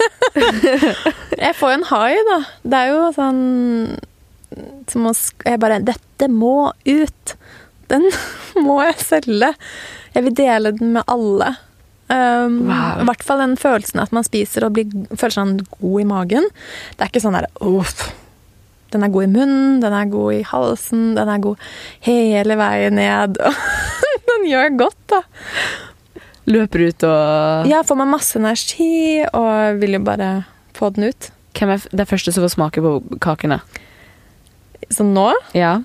Jeg 1.46 1.54
får 1.56 1.70
jo 1.72 1.76
en 1.78 1.87
high, 1.88 2.18
da. 2.28 2.38
Det 2.68 2.80
er 2.80 2.90
jo 2.92 3.06
sånn 3.16 3.40
som 4.90 5.09
å 5.09 5.14
Jeg 5.46 5.62
bare 5.62 5.80
Dette 5.87 6.28
må 6.28 6.72
ut! 6.85 7.35
Den 7.90 8.04
må 8.66 8.80
jeg 8.85 9.00
selge! 9.00 9.54
Jeg 10.14 10.26
vil 10.26 10.37
dele 10.37 10.74
den 10.76 10.92
med 10.98 11.06
alle. 11.11 11.54
Um, 12.11 12.64
Wow. 12.66 13.00
I 13.00 13.06
hvert 13.06 13.22
fall 13.22 13.38
den 13.40 13.56
følelsen 13.59 14.02
at 14.02 14.12
man 14.14 14.26
spiser 14.26 14.66
og 14.66 14.74
blir, 14.74 14.90
føler 15.14 15.35
seg 15.37 15.61
god 15.78 16.00
i 16.02 16.09
magen. 16.11 16.48
Det 16.96 17.04
er 17.06 17.12
ikke 17.12 17.22
sånn 17.22 17.38
der 17.38 17.46
uff. 17.62 18.09
Den 18.90 19.06
er 19.06 19.12
god 19.14 19.28
i 19.28 19.30
munnen, 19.30 19.76
den 19.83 19.94
er 19.94 20.11
god 20.11 20.35
i 20.35 20.40
halsen, 20.50 21.12
den 21.14 21.30
er 21.30 21.42
god 21.44 21.62
hele 22.02 22.56
veien 22.59 22.98
ned. 22.98 23.38
den 24.33 24.48
gjør 24.50 24.74
godt, 24.83 24.98
da. 25.14 25.22
Løper 26.51 26.83
ut 26.89 27.05
og 27.07 27.69
Ja, 27.71 27.83
får 27.87 27.97
man 28.01 28.11
masse 28.11 28.39
energi 28.41 29.23
og 29.31 29.79
vil 29.83 29.97
jo 29.99 30.03
bare 30.07 30.31
få 30.77 30.91
den 30.97 31.11
ut. 31.13 31.31
Hvem 31.55 31.73
er 31.75 31.83
det 31.85 31.99
den 32.03 32.09
første 32.11 32.33
som 32.35 32.45
får 32.47 32.55
smake 32.57 32.83
på 32.85 32.95
kakene? 33.23 33.61
Så 34.91 35.05
nå 35.07 35.31
Ja. 35.55 35.79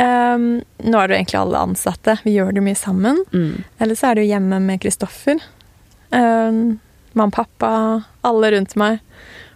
Um, 0.00 0.62
Nå 0.80 0.96
er 0.96 1.08
det 1.10 1.12
jo 1.16 1.18
egentlig 1.20 1.40
alle 1.42 1.60
ansatte. 1.60 2.14
Vi 2.24 2.32
gjør 2.38 2.54
det 2.56 2.62
mye 2.64 2.78
sammen. 2.78 3.18
Mm. 3.34 3.64
Eller 3.78 3.98
så 3.98 4.08
er 4.10 4.14
det 4.16 4.24
jo 4.24 4.30
hjemme 4.32 4.60
med 4.64 4.80
Kristoffer. 4.80 5.42
Um, 6.10 6.78
mamma, 7.12 7.30
pappa, 7.34 7.72
alle 8.24 8.50
rundt 8.54 8.72
meg 8.80 9.00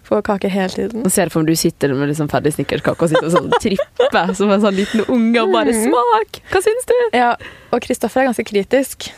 får 0.05 0.21
kake 0.27 0.51
hele 0.53 0.69
tiden. 0.69 1.01
Nå 1.07 1.09
ser 1.13 1.25
jeg 1.31 1.33
for 1.33 1.41
meg 1.41 1.55
du 1.55 1.57
sitter 1.57 1.95
med 1.97 2.11
liksom 2.11 2.29
ferdig 2.29 2.53
snickerskake 2.59 3.07
og 3.07 3.09
sitter 3.09 3.31
og 3.31 3.33
sånn 3.39 3.55
tripper 3.57 4.35
som 4.37 4.53
en 4.53 4.61
sånn 4.61 4.77
liten 4.77 5.01
unge 5.09 5.41
og 5.41 5.55
bare 5.55 5.73
Mm. 5.73 5.87
'Smak! 5.89 6.43
Hva 6.53 6.61
syns 6.61 6.85
du?' 6.91 7.17
Ja, 7.17 7.31
og 7.73 7.81
Kristoffer 7.81 8.21
er 8.21 8.29
ganske 8.29 8.45
kritisk. 8.45 9.13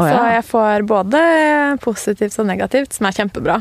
Å, 0.00 0.06
Så 0.08 0.20
jeg 0.32 0.44
får 0.48 0.84
både 0.88 1.18
positivt 1.84 2.38
og 2.40 2.46
negativt, 2.48 2.94
som 2.96 3.08
er 3.08 3.16
kjempebra. 3.18 3.58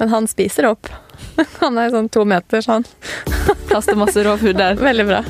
Men 0.00 0.10
han 0.12 0.26
spiser 0.28 0.68
opp. 0.68 0.88
Han 1.62 1.78
er 1.80 1.92
sånn 1.92 2.08
to 2.12 2.24
meter, 2.28 2.60
sånn. 2.64 2.84
Kaster 3.70 3.96
masse 3.96 4.20
råfugl 4.24 4.56
der. 4.56 4.76
Veldig 4.80 5.06
bra. 5.08 5.20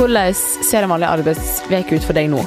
Hvordan 0.00 0.34
ser 0.34 0.86
en 0.86 0.94
vanlig 0.94 1.10
arbeidsveke 1.10 1.98
ut 1.98 2.06
for 2.06 2.16
deg 2.16 2.30
nå? 2.32 2.40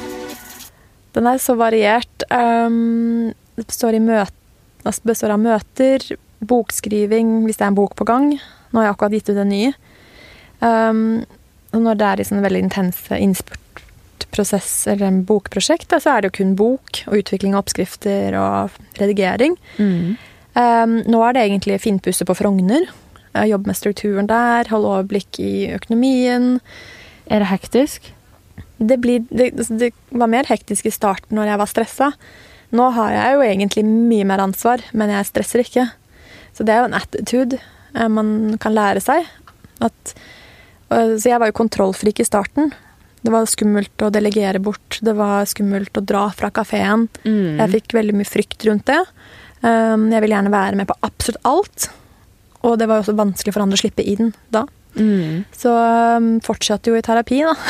Den 1.13 1.28
er 1.30 1.39
så 1.39 1.56
variert. 1.60 2.26
Um, 2.34 3.30
det 3.56 3.67
består, 3.69 3.95
består 5.06 5.36
av 5.36 5.43
møter, 5.43 6.08
bokskriving 6.43 7.43
hvis 7.45 7.60
det 7.60 7.67
er 7.67 7.71
en 7.71 7.78
bok 7.78 7.95
på 7.99 8.08
gang. 8.10 8.34
Nå 8.73 8.82
har 8.82 8.89
jeg 8.89 8.95
akkurat 8.95 9.15
gitt 9.19 9.32
ut 9.32 9.39
en 9.43 9.54
ny. 9.54 9.63
Um, 10.63 11.04
når 11.73 11.99
det 11.99 12.07
er 12.07 12.21
i 12.21 12.25
sånne 12.27 12.45
veldig 12.45 12.63
intense 12.67 13.17
innspurtprosess 13.17 14.71
eller 14.93 15.07
en 15.07 15.23
bokprosjekt, 15.27 15.93
så 15.93 16.15
er 16.15 16.21
det 16.21 16.31
jo 16.31 16.38
kun 16.41 16.55
bok 16.59 17.03
og 17.07 17.17
utvikling 17.21 17.55
av 17.55 17.63
oppskrifter 17.63 18.38
og 18.38 18.75
redigering. 19.01 19.57
Um, 20.53 20.99
nå 21.09 21.21
er 21.25 21.33
det 21.33 21.47
egentlig 21.47 21.81
finpusse 21.81 22.27
på 22.29 22.36
Frogner. 22.38 22.86
Jobbe 23.33 23.71
med 23.71 23.77
strukturen 23.79 24.29
der, 24.29 24.69
holde 24.69 24.91
overblikk 24.91 25.39
i 25.41 25.71
økonomien. 25.73 26.59
Er 27.25 27.41
det 27.41 27.49
hektisk? 27.49 28.12
Det, 28.77 28.99
blir, 29.01 29.23
det, 29.33 29.53
det 29.69 29.93
var 30.13 30.29
mer 30.29 30.45
hektisk 30.49 30.86
i 30.86 30.93
starten 30.93 31.39
når 31.39 31.53
jeg 31.53 31.62
var 31.63 31.71
stressa. 31.71 32.12
Nå 32.73 32.89
har 32.95 33.13
jeg 33.13 33.36
jo 33.36 33.43
egentlig 33.45 33.86
mye 33.86 34.25
mer 34.27 34.41
ansvar, 34.43 34.81
men 34.97 35.13
jeg 35.13 35.29
stresser 35.29 35.62
ikke. 35.63 35.88
Så 36.53 36.65
det 36.65 36.73
er 36.73 36.83
jo 36.83 36.89
en 36.89 36.97
attitude 36.97 37.59
eh, 37.59 38.09
man 38.09 38.57
kan 38.62 38.73
lære 38.73 39.01
seg. 39.01 39.29
At, 39.83 40.13
så 41.17 41.29
jeg 41.32 41.41
var 41.41 41.49
jo 41.49 41.58
kontrollfrik 41.58 42.21
i 42.21 42.27
starten. 42.27 42.73
Det 43.23 43.32
var 43.32 43.47
skummelt 43.47 44.03
å 44.03 44.12
delegere 44.12 44.60
bort. 44.63 44.99
Det 44.99 45.13
var 45.15 45.47
skummelt 45.47 45.95
å 45.97 46.03
dra 46.03 46.25
fra 46.36 46.51
kafeen. 46.51 47.08
Mm. 47.23 47.60
Jeg 47.62 47.71
fikk 47.77 47.95
veldig 47.95 48.15
mye 48.19 48.27
frykt 48.27 48.65
rundt 48.67 48.89
det. 48.91 48.99
Um, 49.63 50.10
jeg 50.12 50.25
ville 50.25 50.36
gjerne 50.36 50.51
være 50.51 50.79
med 50.79 50.89
på 50.89 50.97
absolutt 51.08 51.47
alt. 51.47 51.88
Og 52.67 52.75
det 52.79 52.88
var 52.89 52.99
jo 52.99 53.06
også 53.06 53.15
vanskelig 53.19 53.56
for 53.56 53.63
andre 53.63 53.79
å 53.79 53.84
slippe 53.84 54.03
inn 54.03 54.34
da. 54.51 54.65
Mm. 54.99 55.45
Så 55.56 55.71
um, 55.71 56.34
fortsatte 56.43 56.91
jo 56.91 56.99
i 56.99 57.06
terapi, 57.06 57.43
da. 57.47 57.56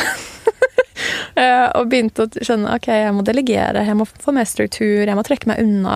Eh, 1.33 1.67
og 1.79 1.87
begynte 1.89 2.27
å 2.27 2.43
skjønne 2.45 2.75
ok, 2.77 2.85
jeg 2.93 3.13
må 3.17 3.23
delegere, 3.25 3.81
jeg 3.87 3.97
må 3.97 4.05
få 4.05 4.31
mer 4.35 4.45
struktur, 4.47 5.01
jeg 5.01 5.15
må 5.17 5.23
trekke 5.25 5.49
meg 5.49 5.63
unna. 5.63 5.95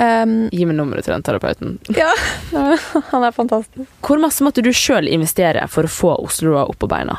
Um, 0.00 0.46
Gi 0.48 0.64
meg 0.64 0.78
nummeret 0.78 1.04
til 1.06 1.14
den 1.14 1.24
terapeuten. 1.26 1.76
ja, 2.00 2.10
han 3.12 3.26
er 3.26 3.34
fantastisk. 3.36 3.90
Hvor 4.04 4.20
masse 4.22 4.44
måtte 4.44 4.64
du 4.64 4.72
sjøl 4.74 5.10
investere 5.10 5.66
for 5.70 5.88
å 5.88 5.92
få 5.92 6.14
Oslo 6.24 6.56
opp 6.64 6.78
på 6.82 6.90
beina? 6.90 7.18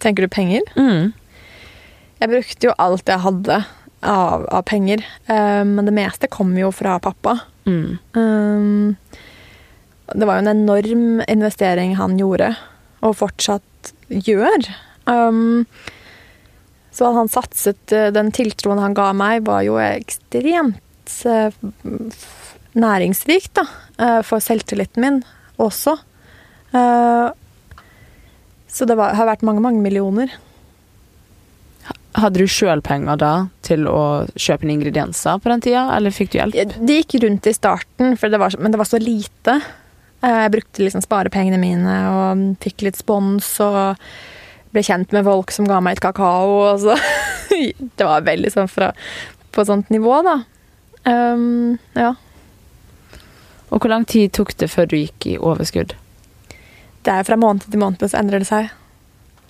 Tenker 0.00 0.26
du 0.26 0.32
penger? 0.32 0.66
Mm. 0.76 1.12
Jeg 2.20 2.32
brukte 2.32 2.68
jo 2.68 2.76
alt 2.80 3.08
jeg 3.08 3.24
hadde 3.24 3.62
av, 4.00 4.46
av 4.48 4.62
penger, 4.68 5.04
Um, 5.30 5.76
men 5.76 5.86
det 5.86 5.94
meste 5.94 6.28
kom 6.32 6.52
jo 6.58 6.70
fra 6.74 6.98
pappa. 7.02 7.36
Mm. 7.68 7.98
Um, 8.16 8.96
det 10.10 10.26
var 10.26 10.38
jo 10.38 10.44
en 10.44 10.52
enorm 10.56 11.22
investering 11.28 11.94
han 12.00 12.16
gjorde, 12.18 12.54
og 13.06 13.18
fortsatt 13.20 13.92
gjør. 14.10 14.66
Um, 15.06 15.66
så 16.90 17.12
han 17.14 17.30
satset 17.30 17.92
eh, 17.94 18.10
Den 18.12 18.32
tiltroen 18.34 18.80
han 18.82 18.96
ga 18.98 19.12
meg, 19.16 19.44
var 19.46 19.62
jo 19.62 19.78
ekstremt 19.80 20.80
næringsrikt, 22.76 23.52
da. 23.58 23.64
eh, 23.98 24.20
For 24.26 24.42
selvtilliten 24.42 25.02
min 25.04 25.20
også. 25.60 25.96
Eh, 26.72 27.30
så 28.70 28.86
det 28.86 28.96
var, 28.96 29.14
har 29.18 29.26
vært 29.26 29.42
mange, 29.46 29.62
mange 29.64 29.82
millioner. 29.82 30.30
Hadde 32.18 32.42
du 32.42 32.46
sjøl 32.50 32.80
penger 32.82 33.18
da 33.22 33.32
til 33.66 33.86
å 33.90 34.26
kjøpe 34.34 34.66
inn 34.66 34.72
ingredienser 34.76 35.38
på 35.42 35.50
den 35.52 35.62
tida, 35.62 35.84
eller 35.96 36.10
fikk 36.14 36.32
du 36.32 36.38
hjelp? 36.40 36.56
Det 36.86 36.96
gikk 37.00 37.20
rundt 37.24 37.46
i 37.46 37.54
starten, 37.54 38.16
det 38.18 38.40
var, 38.42 38.54
men 38.58 38.74
det 38.74 38.80
var 38.80 38.88
så 38.90 38.98
lite. 39.02 39.60
Eh, 40.22 40.40
Jeg 40.44 40.52
brukte 40.56 40.84
liksom 40.84 41.02
sparepengene 41.06 41.58
mine 41.62 41.96
og 42.10 42.44
fikk 42.62 42.82
litt 42.86 42.98
spons 42.98 43.52
og 43.64 43.96
ble 44.70 44.82
kjent 44.86 45.10
med 45.16 45.24
folk 45.26 45.50
som 45.50 45.66
ga 45.66 45.80
meg 45.82 45.96
et 45.98 46.04
kakao. 46.04 46.50
Og 46.74 46.80
så. 46.86 46.94
Det 47.98 48.06
var 48.06 48.22
veldig 48.22 48.50
sånn 48.54 48.68
fra, 48.70 48.92
på 49.52 49.64
sånt 49.66 49.90
nivå, 49.90 50.20
da. 50.24 50.36
Um, 51.08 51.78
ja. 51.96 52.14
Og 53.70 53.78
hvor 53.78 53.90
lang 53.92 54.06
tid 54.08 54.32
tok 54.36 54.52
det 54.58 54.70
før 54.72 54.90
du 54.90 54.98
gikk 54.98 55.26
i 55.30 55.38
overskudd? 55.38 55.94
Det 57.06 57.12
er 57.14 57.24
fra 57.24 57.38
måned 57.40 57.64
til 57.64 57.80
måned 57.80 58.02
så 58.02 58.18
endrer 58.20 58.42
det 58.42 58.50
seg. 58.50 58.72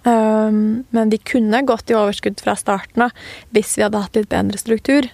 Um, 0.05 0.87
men 0.97 1.11
vi 1.13 1.19
kunne 1.19 1.65
gått 1.69 1.91
i 1.91 1.97
overskudd 1.97 2.41
fra 2.41 2.55
starten 2.57 3.05
av 3.05 3.17
hvis 3.53 3.75
vi 3.77 3.85
hadde 3.85 4.01
hatt 4.01 4.17
litt 4.17 4.31
bedre 4.33 4.61
struktur. 4.61 5.09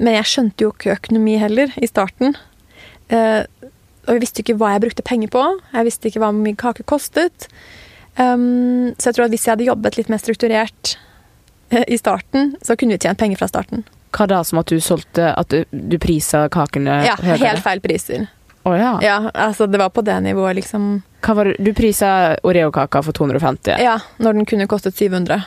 Men 0.00 0.16
jeg 0.16 0.30
skjønte 0.30 0.64
jo 0.64 0.72
ikke 0.72 0.96
økonomi 0.96 1.36
heller 1.42 1.74
i 1.76 1.90
starten. 1.90 2.36
Uh, 3.12 3.44
og 4.06 4.16
jeg 4.16 4.24
visste 4.24 4.42
ikke 4.42 4.56
hva 4.58 4.72
jeg 4.74 4.84
brukte 4.86 5.06
penger 5.06 5.30
på. 5.34 5.44
Jeg 5.74 5.86
visste 5.86 6.10
ikke 6.10 6.22
hva 6.24 6.32
min 6.34 6.58
kake 6.58 6.86
kostet. 6.88 7.48
Um, 8.16 8.92
så 8.98 9.10
jeg 9.10 9.18
tror 9.18 9.28
at 9.28 9.34
hvis 9.34 9.46
jeg 9.46 9.54
hadde 9.54 9.68
jobbet 9.68 9.98
litt 9.98 10.10
mer 10.12 10.22
strukturert 10.22 10.96
uh, 11.74 11.84
i 11.84 11.98
starten, 12.00 12.56
så 12.64 12.78
kunne 12.78 12.96
vi 12.96 13.04
tjent 13.04 13.20
penger 13.20 13.42
fra 13.42 13.50
starten. 13.52 13.86
Hva 14.12 14.26
da, 14.28 14.42
som 14.44 14.60
at 14.60 14.68
du 14.68 14.80
solgte 14.84 15.30
At 15.32 15.48
du, 15.48 15.64
du 15.72 15.98
prisa 16.02 16.44
kakene 16.52 17.00
Ja, 17.06 17.16
høyere? 17.16 17.40
helt 17.46 17.64
feil 17.64 17.80
priser. 17.84 18.26
Oh, 18.64 18.76
ja. 18.78 18.92
Ja, 19.02 19.16
altså 19.34 19.66
det 19.66 19.80
var 19.80 19.90
på 19.90 20.04
det 20.06 20.20
nivået, 20.22 20.54
liksom. 20.60 21.02
Det? 21.22 21.56
Du 21.58 21.72
prisa 21.74 22.36
Oreo-kaka 22.46 23.02
for 23.02 23.12
250? 23.16 23.74
Ja, 23.82 23.96
når 24.22 24.38
den 24.38 24.46
kunne 24.46 24.68
kostet 24.70 24.94
700. 24.94 25.40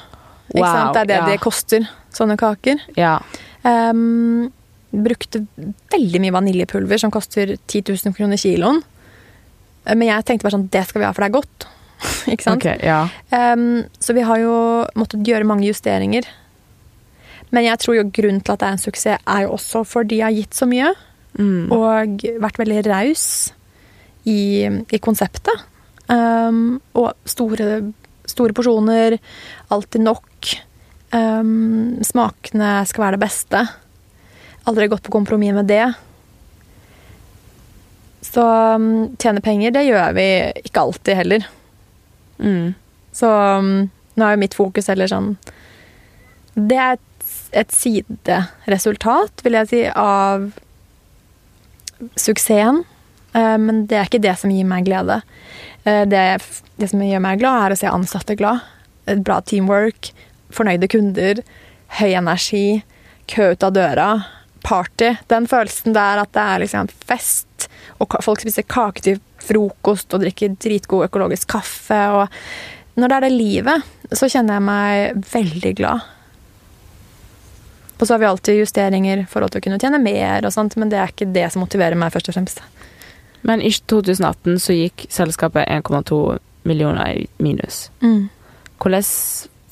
Ikke 0.52 0.68
sant? 0.68 0.94
Det 0.94 1.02
er 1.06 1.08
det 1.10 1.20
ja. 1.22 1.28
det 1.30 1.40
koster, 1.44 1.88
sånne 2.14 2.36
kaker. 2.40 2.82
Ja. 3.00 3.18
Um, 3.64 4.52
brukte 4.92 5.46
veldig 5.94 6.22
mye 6.24 6.36
vaniljepulver, 6.36 7.00
som 7.02 7.14
koster 7.14 7.56
10 7.56 7.96
000 7.96 8.16
kroner 8.18 8.40
kiloen. 8.40 8.84
Eh, 9.86 9.96
Men 9.96 10.10
jeg 10.10 10.28
tenkte 10.28 10.48
bare 10.48 10.58
sånn, 10.58 10.70
det 10.72 10.84
skal 10.90 11.02
vi 11.02 11.08
ha, 11.08 11.14
for 11.16 11.24
det 11.26 11.32
er 11.32 11.38
godt. 11.40 11.68
Ikke 12.34 12.46
sant? 12.46 12.66
Ok, 12.66 12.84
ja. 12.84 13.02
Um, 13.32 13.86
så 14.00 14.16
vi 14.18 14.26
har 14.28 14.44
jo 14.44 14.56
måttet 15.00 15.24
gjøre 15.28 15.48
mange 15.48 15.68
justeringer. 15.70 16.28
Men 17.56 17.70
jeg 17.70 17.80
tror 17.82 18.00
jo 18.00 18.08
grunnen 18.12 18.42
til 18.44 18.56
at 18.56 18.62
det 18.62 18.68
er 18.68 18.76
en 18.76 18.82
suksess, 18.82 19.22
er 19.24 19.46
jo 19.46 19.54
også 19.56 19.86
fordi 19.88 20.20
jeg 20.20 20.28
har 20.28 20.36
gitt 20.36 20.58
så 20.58 20.68
mye. 20.70 20.92
Mm. 21.40 21.72
Og 21.72 22.26
vært 22.44 22.60
veldig 22.60 22.82
raus 22.88 23.26
i, 24.28 24.68
i 24.68 25.00
konseptet. 25.04 25.64
Um, 26.12 26.82
og 26.98 27.14
store, 27.28 27.80
store 28.30 28.56
porsjoner, 28.56 29.18
alltid 29.74 30.06
nok. 30.06 30.56
Um, 31.16 32.02
smakene 32.04 32.78
skal 32.90 33.08
være 33.08 33.18
det 33.18 33.24
beste. 33.24 33.64
Aldri 34.68 34.90
gått 34.92 35.06
på 35.06 35.14
kompromiss 35.16 35.56
med 35.56 35.70
det. 35.70 35.86
Så 38.26 38.44
um, 38.76 39.16
tjene 39.22 39.44
penger, 39.44 39.76
det 39.76 39.86
gjør 39.88 40.16
vi 40.18 40.30
ikke 40.66 40.88
alltid 40.88 41.22
heller. 41.22 41.46
Mm. 42.42 42.74
Så 43.16 43.30
um, 43.32 43.76
nå 44.16 44.26
er 44.26 44.36
jo 44.36 44.42
mitt 44.42 44.56
fokus 44.58 44.90
heller 44.92 45.08
sånn 45.08 45.30
Det 46.52 46.76
er 46.76 46.98
et, 47.52 47.72
sideresultat, 47.72 49.44
vil 49.44 49.58
jeg 49.60 49.68
si, 49.72 49.82
av 49.90 50.52
suksessen. 52.20 52.84
Eh, 53.34 53.58
Men 53.58 53.86
det 53.88 53.98
er 54.00 54.10
ikke 54.10 54.24
det 54.24 54.38
som 54.40 54.52
gir 54.52 54.68
meg 54.68 54.86
glede. 54.86 55.22
Eh, 55.86 56.06
Det, 56.06 56.42
det 56.78 56.90
som 56.90 57.00
gjør 57.02 57.22
meg 57.22 57.40
glad, 57.40 57.66
er 57.66 57.76
å 57.76 57.80
se 57.80 57.88
ansatte 57.92 58.36
glad. 58.36 58.62
Et 59.08 59.22
bra 59.24 59.42
teamwork, 59.42 60.12
fornøyde 60.52 60.90
kunder, 60.90 61.44
høy 62.00 62.14
energi, 62.14 62.84
kø 63.28 63.52
ut 63.54 63.64
av 63.64 63.74
døra, 63.74 64.10
party. 64.66 65.16
Den 65.30 65.48
følelsen 65.48 65.94
der 65.94 66.24
at 66.24 66.32
det 66.34 66.42
er 66.42 66.64
liksom 66.64 66.90
fest, 67.06 67.70
og 68.00 68.18
folk 68.26 68.42
spiser 68.42 68.66
kake 68.68 69.02
til 69.06 69.20
frokost 69.46 70.14
og 70.14 70.24
drikker 70.24 70.58
dritgod 70.58 71.06
økologisk 71.06 71.48
kaffe. 71.54 72.02
Og 72.18 72.98
når 72.98 73.08
det 73.08 73.16
er 73.18 73.26
det 73.28 73.36
livet, 73.36 73.84
så 74.12 74.30
kjenner 74.32 74.58
jeg 74.58 74.66
meg 74.66 75.24
veldig 75.32 75.74
glad. 75.78 76.02
Og 77.96 78.08
så 78.08 78.14
har 78.14 78.20
vi 78.20 78.28
alltid 78.28 78.60
justeringer 78.60 79.24
i 79.24 79.28
forhold 79.30 79.54
til 79.54 79.62
å 79.62 79.66
kunne 79.68 79.80
tjene 79.80 80.02
mer, 80.04 80.46
og 80.46 80.54
sånt, 80.54 80.76
men 80.80 80.92
det 80.92 81.00
er 81.00 81.14
ikke 81.14 81.30
det 81.36 81.48
som 81.54 81.64
motiverer 81.64 81.96
meg, 82.00 82.12
først 82.14 82.32
og 82.32 82.38
fremst. 82.38 82.62
Men 83.46 83.62
i 83.62 83.72
2018 83.72 84.60
så 84.60 84.76
gikk 84.76 85.06
selskapet 85.14 85.70
1,2 85.70 86.20
millioner 86.66 87.22
i 87.22 87.28
minus. 87.38 87.90
Hvordan 88.82 89.06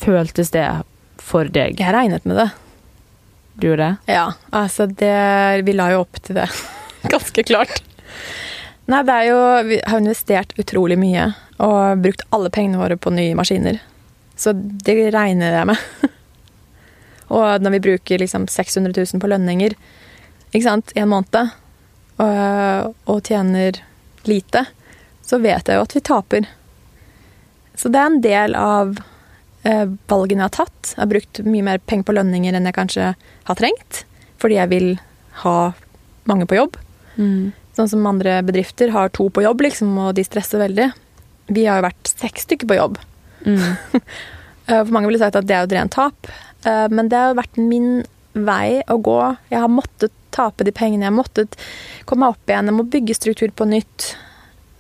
føltes 0.04 0.54
det 0.54 0.68
for 1.20 1.50
deg? 1.50 1.82
Jeg 1.82 1.96
regnet 1.96 2.28
med 2.30 2.38
det. 2.38 2.50
Du 3.58 3.68
gjorde 3.68 3.90
det? 3.90 4.14
Ja, 4.14 4.32
altså 4.50 4.88
det 4.90 5.66
Vi 5.66 5.76
la 5.78 5.92
jo 5.94 6.04
opp 6.06 6.22
til 6.26 6.38
det. 6.40 6.48
Ganske 7.14 7.44
klart. 7.46 7.84
Nei, 8.90 9.02
det 9.06 9.14
er 9.14 9.28
jo 9.30 9.42
Vi 9.70 9.80
har 9.86 10.02
investert 10.02 10.56
utrolig 10.60 10.98
mye 11.00 11.32
og 11.64 12.02
brukt 12.02 12.26
alle 12.34 12.50
pengene 12.54 12.82
våre 12.82 12.98
på 13.00 13.14
nye 13.14 13.36
maskiner. 13.38 13.78
Så 14.36 14.52
det 14.54 14.98
regner 15.14 15.60
jeg 15.60 15.70
med. 15.70 15.84
og 17.34 17.64
når 17.64 17.76
vi 17.78 17.84
bruker 17.88 18.22
liksom 18.22 18.48
600 18.52 18.94
000 18.96 19.22
på 19.24 19.30
lønninger 19.32 19.76
ikke 20.54 20.68
sant, 20.68 20.92
en 20.94 21.10
måned, 21.10 21.54
og, 22.22 22.92
og 23.10 23.24
tjener 23.26 23.80
lite, 24.30 24.62
så 25.26 25.40
vet 25.42 25.66
jeg 25.68 25.80
jo 25.80 25.86
at 25.88 25.96
vi 25.98 26.02
taper. 26.06 26.46
Så 27.74 27.90
det 27.90 27.98
er 27.98 28.12
en 28.12 28.20
del 28.22 28.54
av 28.60 28.92
eh, 29.66 29.88
valgene 30.12 30.44
jeg 30.44 30.52
har 30.52 30.54
tatt. 30.60 30.92
Jeg 30.94 31.02
har 31.02 31.10
brukt 31.10 31.42
mye 31.48 31.66
mer 31.66 31.82
penger 31.90 32.06
på 32.06 32.16
lønninger 32.20 32.54
enn 32.54 32.70
jeg 32.70 32.78
kanskje 32.78 33.10
har 33.18 33.58
trengt, 33.60 34.04
fordi 34.38 34.60
jeg 34.60 34.72
vil 34.76 34.88
ha 35.42 35.58
mange 36.30 36.46
på 36.46 36.60
jobb. 36.60 36.78
Sånn 37.74 37.90
som 37.90 38.06
andre 38.06 38.38
bedrifter 38.46 38.94
har 38.94 39.10
to 39.18 39.32
på 39.34 39.42
jobb, 39.48 39.66
liksom, 39.66 39.90
og 39.98 40.14
de 40.20 40.28
stresser 40.28 40.62
veldig. 40.62 40.92
Vi 41.50 41.66
har 41.66 41.82
jo 41.82 41.88
vært 41.90 42.14
seks 42.14 42.46
stykker 42.46 42.70
på 42.70 42.80
jobb. 42.80 43.02
Mm. 43.48 43.66
Eh, 44.64 44.78
For 44.80 44.94
mange 44.96 45.10
ville 45.10 45.20
sagt 45.20 45.36
at 45.36 45.44
det 45.44 45.52
er 45.52 45.66
jo 45.66 45.68
et 45.68 45.74
rent 45.76 45.92
tap, 45.92 46.28
men 46.66 47.10
det 47.12 47.20
har 47.20 47.38
vært 47.38 47.58
min 47.60 48.04
vei 48.34 48.82
å 48.90 48.98
gå. 49.04 49.18
Jeg 49.52 49.62
har 49.62 49.72
måttet 49.72 50.14
tape 50.34 50.66
de 50.66 50.74
pengene, 50.74 51.06
jeg 51.06 51.12
har 51.12 51.18
måttet 51.18 51.58
komme 52.10 52.26
meg 52.26 52.36
opp 52.36 52.50
igjen, 52.50 52.70
jeg 52.70 52.78
må 52.78 52.86
bygge 52.90 53.18
struktur 53.18 53.54
på 53.56 53.68
nytt. 53.70 54.16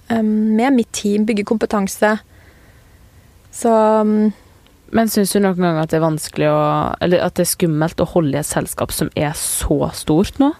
eh, 0.09 0.21
Med 0.21 0.73
mitt 0.73 0.91
team, 0.91 1.25
bygge 1.25 1.45
kompetanse. 1.45 2.17
Så 3.53 3.69
mm, 3.69 4.33
Men 4.93 5.09
syns 5.09 5.33
du 5.33 5.39
noen 5.39 5.57
ganger 5.57 5.83
at 5.83 5.91
det 5.91 5.99
er 5.99 6.07
vanskelig 6.07 6.47
å 6.49 6.61
Eller 7.01 7.21
at 7.21 7.35
det 7.37 7.43
er 7.45 7.51
skummelt 7.51 8.01
å 8.01 8.07
holde 8.09 8.33
i 8.33 8.39
et 8.39 8.49
selskap 8.49 8.91
som 8.91 9.11
er 9.13 9.33
så 9.37 9.91
stort 9.93 10.39
nå? 10.41 10.53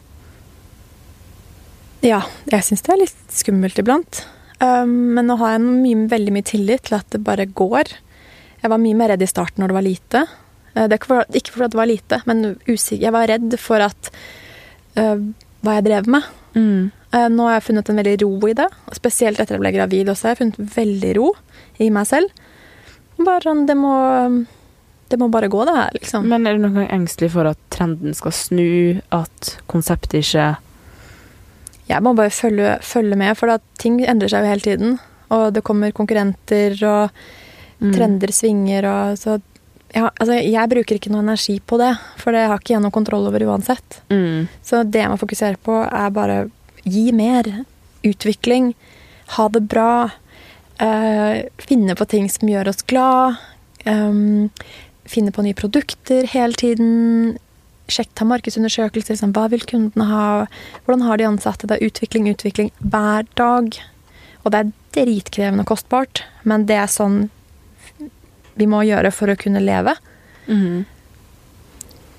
Ja, 2.04 2.22
jeg 2.52 2.66
syns 2.68 2.84
det 2.84 2.94
er 2.94 3.00
litt 3.00 3.34
skummelt 3.34 3.80
iblant. 3.80 4.26
Um, 4.60 5.16
men 5.16 5.30
nå 5.30 5.38
har 5.40 5.56
jeg 5.56 5.64
mye, 5.64 6.08
veldig 6.12 6.34
mye 6.36 6.46
tillit 6.46 6.84
til 6.90 6.98
at 6.98 7.08
det 7.16 7.24
bare 7.24 7.48
går. 7.48 7.94
Jeg 8.62 8.72
var 8.72 8.82
mye 8.82 8.98
mer 9.00 9.14
redd 9.14 9.24
i 9.24 9.30
starten 9.30 9.64
når 9.64 9.72
det 9.72 9.78
var 9.78 9.86
lite. 9.88 10.24
Eh, 10.76 10.88
Det 10.88 10.98
er 10.98 10.98
ikke 10.98 11.08
fordi 11.10 11.52
for 11.52 11.68
det 11.68 11.78
var 11.80 11.86
lite, 11.90 12.22
men 12.26 12.56
usikker. 12.68 13.02
jeg 13.02 13.12
var 13.12 13.28
redd 13.28 13.60
for 13.60 13.80
at 13.82 14.12
uh, 14.98 15.18
hva 15.64 15.76
jeg 15.80 15.86
drev 15.86 16.08
med. 16.08 16.24
Eh, 17.14 17.28
Nå 17.30 17.46
har 17.48 17.60
jeg 17.60 17.68
funnet 17.70 17.90
en 17.90 17.96
veldig 18.02 18.18
ro 18.24 18.48
i 18.50 18.54
det. 18.58 18.68
og 18.88 18.96
Spesielt 18.98 19.40
etter 19.40 19.56
jeg 19.56 19.62
ble 19.62 19.72
gravid 19.76 20.10
også. 20.10 20.24
Jeg 20.28 20.36
har 20.38 20.42
funnet 20.42 20.76
veldig 20.76 21.16
ro 21.18 21.32
i 21.80 21.90
meg 21.94 22.08
selv. 22.10 22.30
Bare 23.24 23.42
sånn, 23.46 23.66
det 23.70 23.76
må, 23.78 23.94
det 25.10 25.20
må 25.22 25.30
bare 25.30 25.48
gå, 25.54 25.62
det 25.66 25.76
her, 25.78 25.92
liksom. 26.00 26.26
Men 26.28 26.48
er 26.48 26.58
du 26.58 26.64
noen 26.66 26.74
gang 26.82 26.90
engstelig 27.02 27.30
for 27.36 27.46
at 27.46 27.60
trenden 27.70 28.16
skal 28.18 28.34
snu, 28.34 29.02
at 29.14 29.58
konseptet 29.70 30.24
ikke 30.24 30.58
Jeg 31.90 32.02
må 32.02 32.14
bare 32.16 32.32
følge, 32.34 32.78
følge 32.82 33.16
med, 33.20 33.38
for 33.38 33.52
at 33.54 33.62
ting 33.78 34.00
endrer 34.08 34.32
seg 34.32 34.44
jo 34.46 34.50
hele 34.50 34.66
tiden. 34.66 35.00
Og 35.30 35.54
det 35.54 35.64
kommer 35.64 35.92
konkurrenter, 35.92 36.78
og 36.88 37.10
Mm. 37.84 37.92
trender 37.94 38.32
svinger, 38.32 38.86
og 38.88 39.18
så 39.18 39.42
ja, 39.94 40.10
altså, 40.10 40.40
Jeg 40.42 40.72
bruker 40.72 40.98
ikke 40.98 41.12
noe 41.14 41.22
energi 41.22 41.60
på 41.62 41.78
det, 41.82 41.92
for 42.18 42.34
det 42.34 42.48
har 42.50 42.62
ikke 42.62 42.74
jeg 42.76 42.84
noe 42.84 42.94
kontroll 42.94 43.28
over 43.30 43.46
uansett. 43.46 44.02
Mm. 44.10 44.50
Så 44.66 44.82
det 44.90 45.04
jeg 45.04 45.12
må 45.12 45.20
fokusere 45.22 45.60
på, 45.62 45.78
er 45.86 46.14
bare 46.16 46.38
gi 46.84 47.12
mer. 47.16 47.50
Utvikling. 48.04 48.74
Ha 49.38 49.48
det 49.54 49.64
bra. 49.72 50.10
Uh, 50.82 51.46
finne 51.62 51.96
på 51.96 52.08
ting 52.10 52.26
som 52.32 52.50
gjør 52.50 52.72
oss 52.74 52.82
glad. 52.90 53.38
Um, 53.86 54.50
finne 55.06 55.32
på 55.36 55.46
nye 55.46 55.58
produkter 55.58 56.26
hele 56.34 56.58
tiden. 56.58 57.38
Sjekk, 57.92 58.10
ta 58.18 58.26
markedsundersøkelser. 58.28 59.14
Liksom, 59.14 59.36
hva 59.38 59.46
vil 59.54 59.66
kundene 59.70 60.10
ha? 60.10 60.26
Hvordan 60.88 61.06
har 61.06 61.22
de 61.22 61.30
ansatte 61.30 61.70
det? 61.70 61.84
Utvikling, 61.86 62.32
utvikling 62.34 62.74
hver 62.82 63.30
dag. 63.38 63.78
Og 64.44 64.52
det 64.52 64.60
er 64.60 64.74
dritkrevende 64.98 65.64
og 65.64 65.74
kostbart, 65.76 66.26
men 66.48 66.66
det 66.68 66.82
er 66.82 66.92
sånn 66.92 67.28
vi 68.60 68.68
må 68.70 68.84
gjøre 68.88 69.12
for 69.14 69.32
å 69.32 69.38
kunne 69.40 69.62
leve. 69.64 69.96
Mm. 70.48 70.84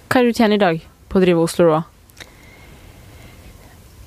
Hva 0.08 0.20
er 0.20 0.26
det 0.26 0.32
du 0.32 0.40
tjener 0.40 0.58
i 0.58 0.62
dag 0.62 0.80
på 1.10 1.20
å 1.20 1.22
drive 1.24 1.44
Oslo 1.44 1.68
Raw? 1.68 1.84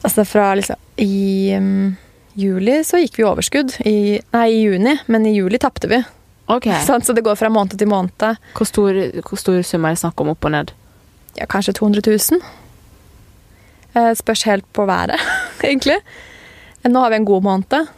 Altså 0.08 0.24
fra 0.28 0.52
liksom 0.56 0.80
I 1.04 1.56
um, 1.58 1.96
juli 2.38 2.78
så 2.88 3.02
gikk 3.02 3.18
vi 3.18 3.26
i 3.26 3.28
overskudd. 3.28 3.74
I, 3.86 3.98
nei, 4.34 4.46
i 4.54 4.62
juni, 4.62 4.98
men 5.12 5.26
i 5.28 5.34
juli 5.36 5.60
tapte 5.62 5.90
vi. 5.92 6.02
Okay. 6.48 6.80
Sant? 6.86 7.06
Så 7.08 7.14
det 7.14 7.26
går 7.28 7.36
fra 7.36 7.52
måned 7.52 7.76
til 7.80 7.90
måned. 7.92 8.40
Hvor 8.56 8.70
stor, 8.70 9.02
hvor 9.28 9.42
stor 9.42 9.60
sum 9.68 9.88
er 9.88 9.98
det 9.98 10.02
snakk 10.04 10.24
om 10.24 10.32
opp 10.32 10.48
og 10.48 10.54
ned? 10.56 10.72
Ja, 11.38 11.46
kanskje 11.50 11.76
200 11.78 12.06
000. 12.08 12.42
Eh, 13.98 14.14
spørs 14.18 14.46
helt 14.48 14.68
på 14.74 14.86
været, 14.88 15.20
egentlig. 15.68 16.00
Nå 16.88 17.04
har 17.04 17.12
vi 17.12 17.20
en 17.20 17.28
god 17.28 17.44
måned. 17.44 17.92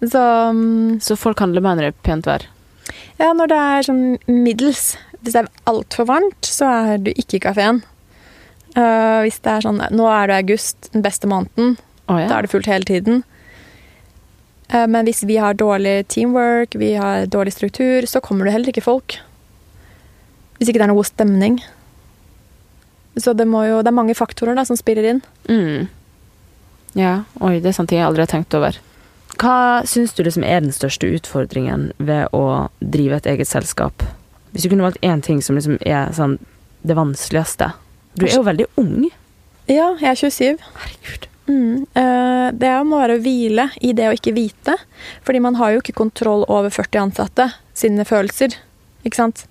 Så 0.00 0.24
um, 0.48 0.96
Så 1.04 1.18
folk 1.20 1.40
handler 1.44 1.60
med 1.60 1.84
er 1.84 1.92
pent 2.06 2.26
vær? 2.26 2.46
Ja, 3.20 3.30
når 3.36 3.52
det 3.52 3.60
er 3.60 3.86
sånn 3.86 4.04
middels 4.26 4.84
Hvis 5.20 5.34
det 5.34 5.42
er 5.42 5.50
altfor 5.68 6.08
varmt, 6.08 6.46
så 6.46 6.68
er 6.68 7.02
du 7.04 7.10
ikke 7.12 7.38
i 7.38 7.42
kafeen. 7.44 7.82
Uh, 8.76 9.20
hvis 9.26 9.40
det 9.44 9.52
er 9.52 9.66
sånn 9.66 9.80
Nå 9.92 10.06
er 10.08 10.30
det 10.30 10.38
august, 10.44 10.92
den 10.94 11.04
beste 11.04 11.28
måneden. 11.30 11.74
Oh, 12.06 12.16
ja. 12.16 12.30
Da 12.30 12.38
er 12.38 12.46
det 12.46 12.52
fullt 12.54 12.70
hele 12.70 12.88
tiden. 12.88 13.24
Uh, 14.72 14.86
Men 14.86 15.04
hvis 15.08 15.24
vi 15.28 15.36
har 15.42 15.58
dårlig 15.58 16.08
teamwork, 16.08 16.78
vi 16.78 16.94
har 16.96 17.26
dårlig 17.26 17.52
struktur, 17.56 18.06
så 18.08 18.22
kommer 18.24 18.48
det 18.48 18.54
heller 18.56 18.72
ikke 18.72 18.86
folk. 18.86 19.18
Hvis 20.58 20.70
ikke 20.70 20.80
det 20.80 20.86
er 20.86 20.92
noe 20.92 21.00
god 21.02 21.10
stemning. 21.10 21.60
Så 23.20 23.34
det, 23.34 23.46
må 23.48 23.64
jo, 23.66 23.80
det 23.82 23.90
er 23.90 23.96
mange 23.96 24.14
faktorer 24.14 24.56
da, 24.56 24.64
som 24.64 24.78
spiller 24.78 25.06
inn. 25.12 25.24
Mm. 25.50 25.88
Ja, 26.98 27.24
oi, 27.42 27.58
det 27.62 27.72
er 27.72 27.84
ting 27.84 27.98
jeg 27.98 28.06
aldri 28.06 28.24
har 28.24 28.30
tenkt 28.30 28.54
over. 28.56 28.78
Hva 29.40 29.82
syns 29.88 30.12
du 30.12 30.22
liksom 30.26 30.44
er 30.44 30.60
den 30.60 30.74
største 30.76 31.08
utfordringen 31.08 31.90
ved 31.96 32.28
å 32.36 32.68
drive 32.80 33.20
et 33.20 33.28
eget 33.30 33.48
selskap? 33.48 34.04
Hvis 34.52 34.66
du 34.66 34.72
kunne 34.72 34.84
valgt 34.84 35.00
én 35.06 35.22
ting 35.24 35.40
som 35.40 35.56
liksom 35.56 35.78
er 35.86 36.12
sånn 36.12 36.36
det 36.82 36.96
vanskeligste. 36.96 37.72
Du 38.16 38.26
er 38.26 38.34
jo 38.34 38.44
veldig 38.44 38.66
ung. 38.80 39.10
Ja, 39.70 39.92
jeg 40.00 40.08
er 40.10 40.18
27. 40.18 40.64
Herregud. 40.82 41.26
Mm. 41.50 41.86
eh, 41.98 42.48
Det 42.52 42.68
er 42.68 42.84
må 42.86 43.00
være 43.00 43.18
å 43.18 43.22
hvile 43.22 43.68
i 43.80 43.92
det 43.96 44.08
å 44.08 44.16
ikke 44.16 44.34
vite. 44.36 44.76
Fordi 45.26 45.40
man 45.40 45.58
har 45.60 45.74
jo 45.74 45.82
ikke 45.82 45.96
kontroll 45.98 46.44
over 46.48 46.70
40 46.70 47.04
ansatte 47.04 47.50
sine 47.74 48.04
følelser. 48.04 48.56
Ikke 49.04 49.16
sant? 49.16 49.46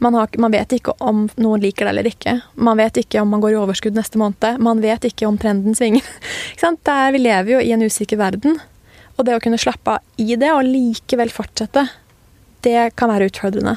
Man, 0.00 0.14
har, 0.16 0.28
man 0.40 0.52
vet 0.54 0.72
ikke 0.72 0.94
om 1.04 1.26
noen 1.36 1.60
liker 1.60 1.84
det 1.84 1.92
eller 1.92 2.08
ikke. 2.08 2.38
Man 2.56 2.80
vet 2.80 3.02
ikke 3.02 3.20
om 3.20 3.34
man 3.34 3.42
går 3.44 3.52
i 3.52 3.58
overskudd 3.60 3.96
neste 3.98 4.20
måned. 4.20 4.60
Man 4.64 4.80
vet 4.84 5.04
ikke 5.04 5.28
om 5.28 5.36
trenden 5.40 5.76
svinger. 5.76 6.04
Ikke 6.54 6.62
sant? 6.62 6.80
Det 6.86 6.94
er, 6.94 7.12
vi 7.12 7.20
lever 7.20 7.52
jo 7.56 7.60
i 7.60 7.74
en 7.74 7.84
usikker 7.84 8.20
verden. 8.20 8.56
Og 9.18 9.24
det 9.26 9.36
å 9.36 9.42
kunne 9.42 9.58
slappe 9.60 9.96
av 9.98 10.22
i 10.22 10.34
det, 10.36 10.50
og 10.52 10.64
likevel 10.66 11.30
fortsette, 11.30 11.86
det 12.66 12.94
kan 12.98 13.10
være 13.12 13.28
utfordrende. 13.30 13.76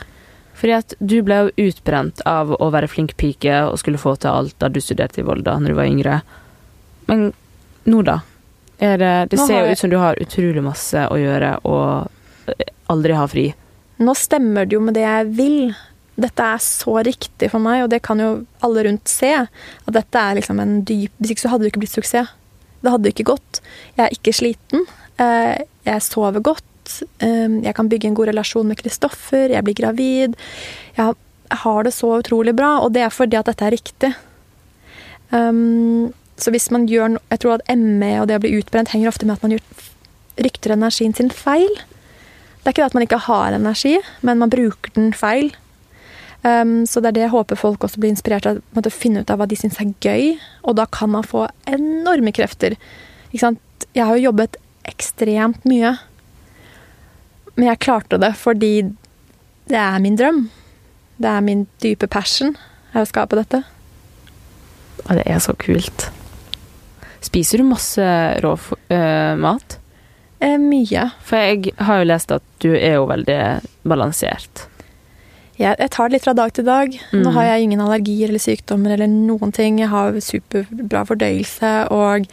Fordi 0.58 0.74
at 0.74 0.96
du 0.98 1.20
ble 1.22 1.36
jo 1.44 1.68
utbrent 1.68 2.24
av 2.26 2.56
å 2.58 2.72
være 2.74 2.90
flink 2.90 3.14
pike 3.20 3.60
og 3.70 3.78
skulle 3.78 4.00
få 4.02 4.16
til 4.18 4.32
alt 4.32 4.56
da 4.58 4.70
du 4.74 4.80
studerte 4.82 5.22
i 5.22 5.26
Volda 5.28 5.54
når 5.62 5.74
du 5.76 5.78
var 5.78 5.86
yngre. 5.92 6.16
Men 7.08 7.28
nå, 7.86 8.00
da? 8.08 8.22
Er 8.82 8.98
det, 8.98 9.12
det 9.30 9.38
Nå 9.40 9.46
ser 9.46 9.60
jo 9.60 9.66
jeg- 9.68 9.72
ut 9.78 9.78
som 9.84 9.90
du 9.94 9.98
har 10.02 10.16
utrolig 10.22 10.64
masse 10.66 11.04
å 11.10 11.18
gjøre 11.18 11.52
og 11.66 12.10
eh, 12.48 12.66
aldri 12.90 13.14
har 13.14 13.28
fri. 13.30 13.46
Nå 14.00 14.14
stemmer 14.18 14.66
det 14.66 14.74
jo 14.78 14.82
med 14.82 14.94
det 14.98 15.06
jeg 15.06 15.30
vil. 15.38 15.76
Dette 16.18 16.42
er 16.42 16.58
så 16.58 16.98
riktig 17.06 17.52
for 17.52 17.60
meg, 17.62 17.84
og 17.84 17.90
det 17.94 18.02
kan 18.02 18.18
jo 18.22 18.46
alle 18.66 18.84
rundt 18.88 19.08
se. 19.08 19.32
At 19.86 19.94
dette 19.94 20.18
er 20.18 20.36
liksom 20.40 20.60
en 20.60 20.80
dyp 20.86 21.12
Hvis 21.22 21.32
ikke 21.36 21.46
så 21.46 21.50
hadde 21.54 21.66
det 21.66 21.72
ikke 21.74 21.84
blitt 21.86 21.94
suksess. 21.98 22.34
Det 22.82 22.92
hadde 22.94 23.10
ikke 23.14 23.26
gått. 23.30 23.62
Jeg 23.98 24.06
er 24.08 24.14
ikke 24.18 24.34
sliten. 24.34 24.86
Eh, 25.20 25.58
Jeg 25.86 26.02
sover 26.02 26.42
godt. 26.42 27.04
Eh, 27.20 27.62
Jeg 27.64 27.76
kan 27.76 27.90
bygge 27.90 28.08
en 28.08 28.16
god 28.16 28.28
relasjon 28.28 28.68
med 28.68 28.78
Kristoffer. 28.78 29.50
Jeg 29.50 29.64
blir 29.64 29.76
gravid. 29.76 30.36
Jeg 30.96 31.06
har- 31.06 31.84
det 31.84 31.94
så 31.94 32.22
utrolig 32.22 32.56
bra, 32.56 32.80
og 32.80 32.94
det 32.94 33.02
er 33.02 33.10
fordi 33.10 33.38
at 33.38 33.46
dette 33.46 33.62
er 33.66 33.72
riktig. 33.72 34.16
Um, 35.32 36.14
Så 36.38 36.52
hvis 36.52 36.70
man 36.70 36.88
gjør 36.88 37.10
no 37.12 37.20
Jeg 37.32 37.40
tror 37.40 37.54
at 37.56 37.78
ME 37.78 38.20
og 38.22 38.28
det 38.28 38.38
å 38.38 38.40
bli 38.40 38.62
utbrent 38.62 38.90
henger 38.90 39.08
ofte 39.08 39.26
med 39.26 39.38
at 39.38 39.44
man 39.44 39.60
rykter 40.38 40.72
energien 40.72 41.16
sin 41.16 41.30
feil. 41.30 41.68
Det 42.64 42.68
er 42.68 42.72
ikke 42.74 42.84
det 42.84 42.86
at 42.86 42.94
man 42.94 43.04
ikke 43.08 43.20
har 43.26 43.52
energi, 43.54 43.98
men 44.22 44.38
man 44.38 44.50
bruker 44.50 44.94
den 44.94 45.14
feil. 45.14 45.52
Um, 46.44 46.86
så 46.86 47.02
det 47.02 47.08
er 47.08 47.12
det 47.12 47.22
jeg 47.22 47.32
håper 47.32 47.58
folk 47.58 47.80
også 47.80 47.98
blir 47.98 48.12
inspirert 48.14 48.46
av, 48.46 48.62
å 48.76 48.92
finne 48.92 49.22
ut 49.22 49.32
av 49.32 49.40
hva 49.40 49.48
de 49.48 49.56
syns 49.56 49.80
er 49.82 49.94
gøy. 50.00 50.38
Og 50.64 50.76
da 50.76 50.86
kan 50.86 51.10
man 51.10 51.24
få 51.24 51.48
enorme 51.66 52.32
krefter. 52.32 52.78
Jeg 53.34 54.06
har 54.06 54.16
jo 54.16 54.32
jobbet 54.32 54.58
ekstremt 54.88 55.66
mye. 55.70 55.96
Men 57.58 57.70
jeg 57.72 57.80
klarte 57.84 58.20
det 58.22 58.34
fordi 58.38 58.74
det 59.68 59.80
er 59.82 60.00
min 60.04 60.18
drøm. 60.20 60.44
Det 61.18 61.30
er 61.32 61.42
min 61.42 61.66
dype 61.82 62.08
passion 62.14 62.54
er 62.94 63.02
å 63.04 63.10
skape 63.10 63.40
dette. 63.40 63.64
Og 65.08 65.12
det 65.18 65.26
er 65.30 65.42
så 65.44 65.56
kult. 65.60 66.10
Spiser 67.26 67.60
du 67.62 67.68
masse 67.72 68.06
rå 68.44 68.54
eh, 68.94 69.34
mat? 69.42 69.78
Eh, 70.40 70.58
mye. 70.62 71.08
For 71.26 71.42
jeg 71.42 71.74
har 71.82 72.02
jo 72.04 72.10
lest 72.12 72.32
at 72.36 72.46
du 72.64 72.70
er 72.78 73.00
jo 73.00 73.08
veldig 73.10 73.40
balansert. 73.90 74.68
Jeg, 75.58 75.74
jeg 75.82 75.90
tar 75.90 76.08
det 76.12 76.20
litt 76.20 76.28
fra 76.28 76.36
dag 76.38 76.52
til 76.54 76.68
dag. 76.68 76.94
Nå 77.16 77.24
Mm. 77.32 77.34
har 77.34 77.48
jeg 77.50 77.64
ingen 77.66 77.82
allergier 77.82 78.30
eller 78.30 78.44
sykdommer 78.44 78.94
eller 78.94 79.10
noen 79.10 79.52
ting. 79.52 79.80
Jeg 79.82 79.90
har 79.90 80.14
superbra 80.22 81.02
fordøyelse, 81.10 81.72
og 81.90 82.28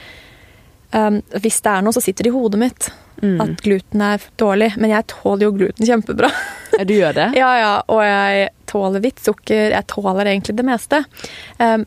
um, 0.95 1.19
hvis 1.43 1.61
det 1.65 1.73
er 1.75 1.85
noe, 1.85 1.95
så 1.97 2.03
sitter 2.05 2.27
det 2.29 2.33
i 2.33 2.39
hodet 2.39 2.63
mitt 2.63 2.93
Mm. 3.23 3.41
at 3.41 3.61
gluten 3.63 4.03
er 4.03 4.21
dårlig. 4.37 4.73
Men 4.77 4.91
jeg 4.91 5.07
tåler 5.09 5.47
jo 5.47 5.53
gluten 5.55 5.87
kjempebra. 5.87 6.29
Ja, 6.75 6.85
du 6.85 6.93
gjør 6.97 7.15
det? 7.17 7.29
ja, 7.41 7.51
ja, 7.61 7.73
og 7.89 8.03
jeg 8.05 8.49
tåler 8.69 9.01
hvitt 9.05 9.23
sukker. 9.23 9.71
Jeg 9.73 9.87
tåler 9.89 10.29
egentlig 10.29 10.57
det 10.59 10.67
meste. 10.67 11.05
Um, 11.63 11.87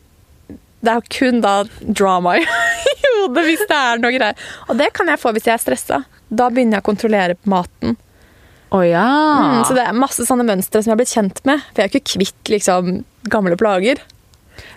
det 0.80 0.94
er 0.94 1.06
kun 1.12 1.40
da 1.44 1.52
drama 1.82 2.36
i 2.40 2.44
hodet 2.46 3.44
hvis 3.44 3.64
det 3.68 3.78
er 3.78 4.02
noe 4.02 4.14
greier. 4.14 4.50
Og 4.68 4.78
det 4.80 4.90
kan 4.96 5.10
jeg 5.12 5.20
få 5.20 5.34
hvis 5.36 5.46
jeg 5.50 5.56
er 5.58 5.62
stressa. 5.62 6.02
Da 6.28 6.50
begynner 6.50 6.78
jeg 6.78 6.86
å 6.86 6.90
kontrollere 6.90 7.38
maten. 7.48 7.96
Oh, 8.74 8.82
ja. 8.84 9.04
Mm, 9.04 9.62
så 9.64 9.76
det 9.76 9.86
er 9.88 9.96
masse 9.96 10.26
sånne 10.28 10.44
mønstre 10.48 10.82
som 10.82 10.90
jeg 10.90 10.96
har 10.96 11.00
blitt 11.00 11.14
kjent 11.14 11.44
med. 11.48 11.62
For 11.70 11.80
jeg 11.82 11.88
er 11.88 11.94
ikke 11.94 12.16
kvitt 12.18 12.52
liksom, 12.52 12.98
gamle 13.32 13.56
plager. 13.60 14.02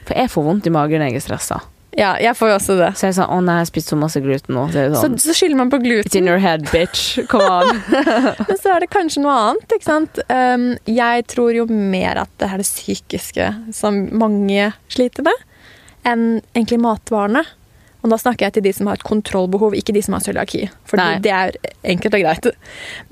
For 0.07 0.15
jeg 0.15 0.31
får 0.31 0.45
vondt 0.47 0.69
i 0.69 0.73
magen 0.73 1.01
når 1.01 1.11
jeg 1.11 1.19
er 1.23 1.25
stressa. 1.25 1.59
Ja, 1.99 2.13
jeg 2.23 2.31
får 2.39 2.53
jo 2.53 2.55
også 2.55 2.75
det. 2.79 2.89
Så 2.95 3.07
jeg 3.07 3.11
er 3.11 3.15
sånn 3.17 3.31
Å 3.35 3.37
nei, 3.43 3.57
jeg 3.59 3.65
har 3.65 3.69
spist 3.69 3.91
så 3.91 3.97
masse 3.99 4.21
gluten 4.23 4.55
nå. 4.55 4.63
Så 4.71 4.79
det 4.79 4.95
Så, 4.95 5.03
sånn 5.03 5.17
så 5.19 5.35
skylder 5.35 5.59
man 5.59 5.71
på 5.73 5.81
gluten. 5.83 6.07
It's 6.07 6.17
in 6.17 6.29
your 6.29 6.39
head, 6.39 6.63
bitch. 6.71 7.19
Come 7.31 7.47
on. 7.51 7.81
men 8.47 8.59
så 8.61 8.75
er 8.75 8.85
det 8.85 8.91
kanskje 8.93 9.25
noe 9.25 9.35
annet. 9.49 9.75
ikke 9.75 9.89
sant? 9.89 10.21
Um, 10.31 10.69
jeg 10.87 11.27
tror 11.31 11.51
jo 11.55 11.67
mer 11.67 12.23
at 12.23 12.31
det 12.39 12.47
er 12.47 12.63
det 12.63 12.67
psykiske 12.69 13.49
som 13.75 14.05
mange 14.15 14.71
sliter 14.91 15.27
med, 15.27 15.47
enn 16.07 16.27
egentlig 16.55 16.79
matvarene. 16.81 17.43
Og 18.01 18.09
da 18.09 18.17
snakker 18.17 18.47
jeg 18.47 18.55
til 18.55 18.65
de 18.65 18.73
som 18.73 18.87
har 18.89 18.97
et 18.97 19.05
kontrollbehov, 19.05 19.75
ikke 19.77 19.93
de 19.93 20.01
som 20.05 20.15
har 20.17 20.23
cøliaki. 20.25 20.65
For 20.89 20.97
Nei. 20.97 21.19
det 21.21 21.33
er 21.35 21.57
enkelt 21.91 22.15
og 22.17 22.23
greit. 22.23 22.47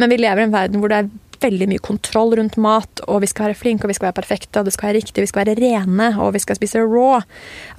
Men 0.01 0.09
vi 0.09 0.17
lever 0.23 0.41
i 0.41 0.47
en 0.47 0.55
verden 0.55 0.81
hvor 0.81 0.89
det 0.89 1.03
er 1.03 1.11
veldig 1.39 1.67
mye 1.71 1.83
kontroll 1.83 2.33
rundt 2.39 2.57
mat, 2.59 3.03
og 3.07 3.21
vi 3.23 3.29
skal 3.31 3.49
være 3.49 3.59
flinke, 3.59 3.85
og 3.85 3.93
vi 3.93 3.97
skal 3.99 4.09
være 4.09 4.17
perfekte, 4.17 4.59
og 4.59 4.67
det 4.67 4.73
skal 4.75 4.89
være 4.89 4.99
riktig, 4.99 5.23
vi 5.23 5.29
skal 5.29 5.45
være 5.45 5.59
rene, 5.59 6.09
og 6.19 6.33
vi 6.35 6.41
skal 6.43 6.57
spise 6.57 6.81
raw. 6.83 7.21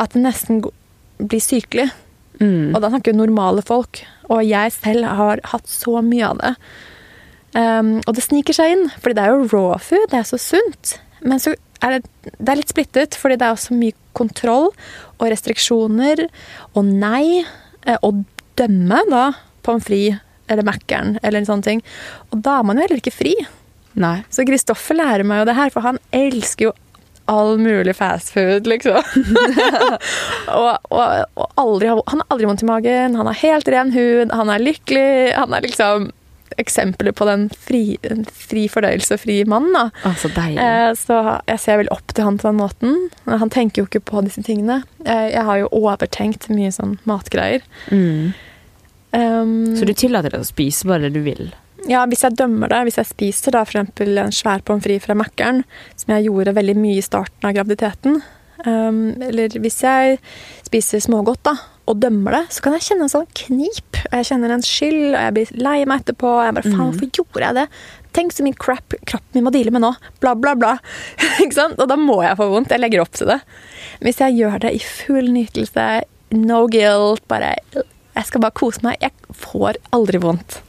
At 0.01 0.15
det 0.15 0.23
nesten 0.25 0.63
blir 1.21 1.43
sykelig. 1.45 1.89
Mm. 2.41 2.73
Og 2.73 2.81
da 2.81 2.91
snakker 2.91 3.13
vi 3.13 3.21
normale 3.21 3.65
folk. 3.67 4.03
Og 4.31 4.45
jeg 4.47 4.73
selv 4.77 5.09
har 5.19 5.43
hatt 5.53 5.69
så 5.69 6.01
mye 6.05 6.31
av 6.31 6.41
det. 6.41 6.55
Um, 7.51 7.97
og 8.07 8.15
det 8.15 8.23
sniker 8.23 8.55
seg 8.55 8.77
inn, 8.77 8.85
fordi 9.03 9.19
det 9.19 9.25
er 9.25 9.33
jo 9.35 9.49
raw 9.51 9.75
food, 9.83 10.07
det 10.13 10.21
er 10.21 10.29
så 10.29 10.39
sunt. 10.39 10.95
Men 11.27 11.43
så 11.43 11.57
er 11.83 11.97
det, 11.97 12.31
det 12.39 12.53
er 12.53 12.61
litt 12.61 12.71
splittet, 12.71 13.17
fordi 13.19 13.41
det 13.41 13.49
er 13.49 13.57
også 13.57 13.77
mye 13.77 13.97
kontroll 14.17 14.69
og 14.71 15.25
restriksjoner 15.33 16.27
og 16.75 16.85
nei. 16.87 17.43
Og 18.01 18.11
å 18.13 18.13
dømme 18.61 19.01
da 19.11 19.31
pommes 19.65 19.87
frites 19.87 20.21
eller 20.51 20.67
Mækkern 20.67 21.15
eller 21.23 21.41
en 21.41 21.49
sånn 21.49 21.63
ting. 21.65 21.81
Og 22.35 22.43
da 22.45 22.59
er 22.59 22.67
man 22.67 22.79
jo 22.79 22.85
heller 22.85 23.01
ikke 23.01 23.15
fri. 23.15 23.35
Nei. 24.01 24.17
Så 24.35 24.45
Kristoffer 24.47 24.99
lærer 24.99 25.27
meg 25.27 25.43
jo 25.43 25.49
det 25.51 25.57
her, 25.59 25.71
for 25.75 25.87
han 25.87 26.01
elsker 26.15 26.69
jo 26.69 26.73
all 27.27 27.59
mulig 27.59 27.97
fast 27.97 28.33
food, 28.35 28.67
liksom. 28.67 29.03
og, 30.61 30.79
og, 30.91 31.27
og 31.37 31.61
aldri, 31.61 31.91
han 31.93 32.23
har 32.23 32.27
aldri 32.33 32.49
vondt 32.49 32.65
i 32.65 32.69
magen, 32.71 33.19
han 33.19 33.29
har 33.31 33.39
helt 33.43 33.69
ren 33.71 33.93
hud, 33.95 34.33
han 34.35 34.51
er 34.55 34.65
lykkelig. 34.65 35.35
Han 35.37 35.55
er 35.55 35.67
liksom 35.67 36.11
eksempler 36.61 37.15
på 37.17 37.25
den 37.29 37.45
fri, 37.55 37.95
fri 38.35 38.65
fordøyelse, 38.69 39.17
fri 39.23 39.39
mann. 39.49 39.69
da. 39.73 39.85
Å, 40.05 40.11
så. 40.19 40.29
Eh, 40.51 40.91
Så 40.99 41.17
jeg 41.47 41.61
ser 41.63 41.79
vel 41.81 41.89
opp 41.95 42.11
til 42.13 42.27
han 42.27 42.37
på 42.43 42.49
den 42.49 42.59
måten. 42.59 42.97
Han 43.31 43.53
tenker 43.55 43.83
jo 43.85 43.87
ikke 43.89 44.03
på 44.11 44.25
disse 44.27 44.43
tingene. 44.45 44.81
Eh, 45.07 45.29
Jeg 45.37 45.45
har 45.47 45.61
jo 45.63 45.71
overtenkt 45.73 46.49
mye 46.53 46.73
sånn 46.75 46.99
matgreier. 47.09 47.63
Mm. 47.95 48.33
Um, 49.15 49.55
Så 49.79 49.87
du 49.89 49.95
tillater 49.95 50.31
deg 50.35 50.43
å 50.45 50.47
spise 50.51 50.87
bare 50.91 51.07
det 51.09 51.15
du 51.17 51.23
vil? 51.25 51.49
Ja, 51.89 52.05
hvis 52.11 52.25
jeg 52.27 52.37
dømmer 52.37 52.69
det, 52.73 52.83
hvis 52.89 52.99
jeg 53.01 53.09
spiser 53.09 53.57
da 53.57 53.65
eksempel 53.65 54.19
en 54.21 54.35
svær 54.35 54.61
pommes 54.67 54.85
frites 54.85 55.07
fra 55.07 55.17
Mækkern, 55.17 55.63
som 55.97 56.15
jeg 56.15 56.29
gjorde 56.29 56.57
veldig 56.59 56.77
mye 56.77 56.99
i 57.01 57.05
starten 57.05 57.49
av 57.49 57.57
graviditeten, 57.57 58.21
um, 58.67 59.03
eller 59.25 59.57
hvis 59.63 59.81
jeg 59.87 60.19
spiser 60.67 61.01
smågodt 61.05 61.45
da, 61.49 61.57
og 61.91 61.99
dømmer 61.99 62.37
det, 62.37 62.43
så 62.55 62.63
kan 62.63 62.77
jeg 62.77 62.87
kjenne 62.87 63.07
en 63.07 63.13
sånn 63.13 63.27
knip. 63.35 63.99
Og 64.05 64.15
jeg 64.21 64.29
kjenner 64.29 64.53
en 64.55 64.63
skyld, 64.65 65.01
og 65.09 65.19
jeg 65.19 65.35
blir 65.37 65.55
lei 65.59 65.79
meg 65.89 66.05
etterpå. 66.05 66.29
Og 66.37 66.45
jeg 66.47 66.57
bare, 66.57 66.71
faen, 66.71 66.93
hvorfor 66.93 67.11
gjorde 67.19 67.43
jeg 67.43 67.57
det? 67.57 67.65
Tenk 68.17 68.35
så 68.35 68.47
mye 68.47 68.59
crap 68.59 68.95
kroppen 69.11 69.39
min 69.39 69.47
må 69.47 69.53
deale 69.55 69.75
med 69.75 69.83
nå. 69.83 69.91
Bla, 70.23 70.37
bla, 70.39 70.55
bla. 70.59 70.77
Ikke 71.43 71.57
sant? 71.57 71.81
Og 71.83 71.91
da 71.91 71.99
må 71.99 72.21
jeg 72.23 72.39
få 72.39 72.47
vondt. 72.53 72.71
Jeg 72.75 72.83
legger 72.83 73.03
opp 73.03 73.15
til 73.19 73.33
det. 73.33 73.41
Hvis 74.05 74.23
jeg 74.23 74.39
gjør 74.39 74.63
det 74.63 74.75
i 74.77 74.83
full 74.85 75.33
nytelse, 75.35 75.89
no 76.39 76.63
guilt, 76.71 77.27
bare 77.31 77.57
Jeg 77.75 78.27
skal 78.29 78.45
bare 78.45 78.59
kose 78.61 78.85
meg. 78.87 79.01
Jeg 79.03 79.35
får 79.49 79.81
aldri 79.97 80.23
vondt. 80.23 80.61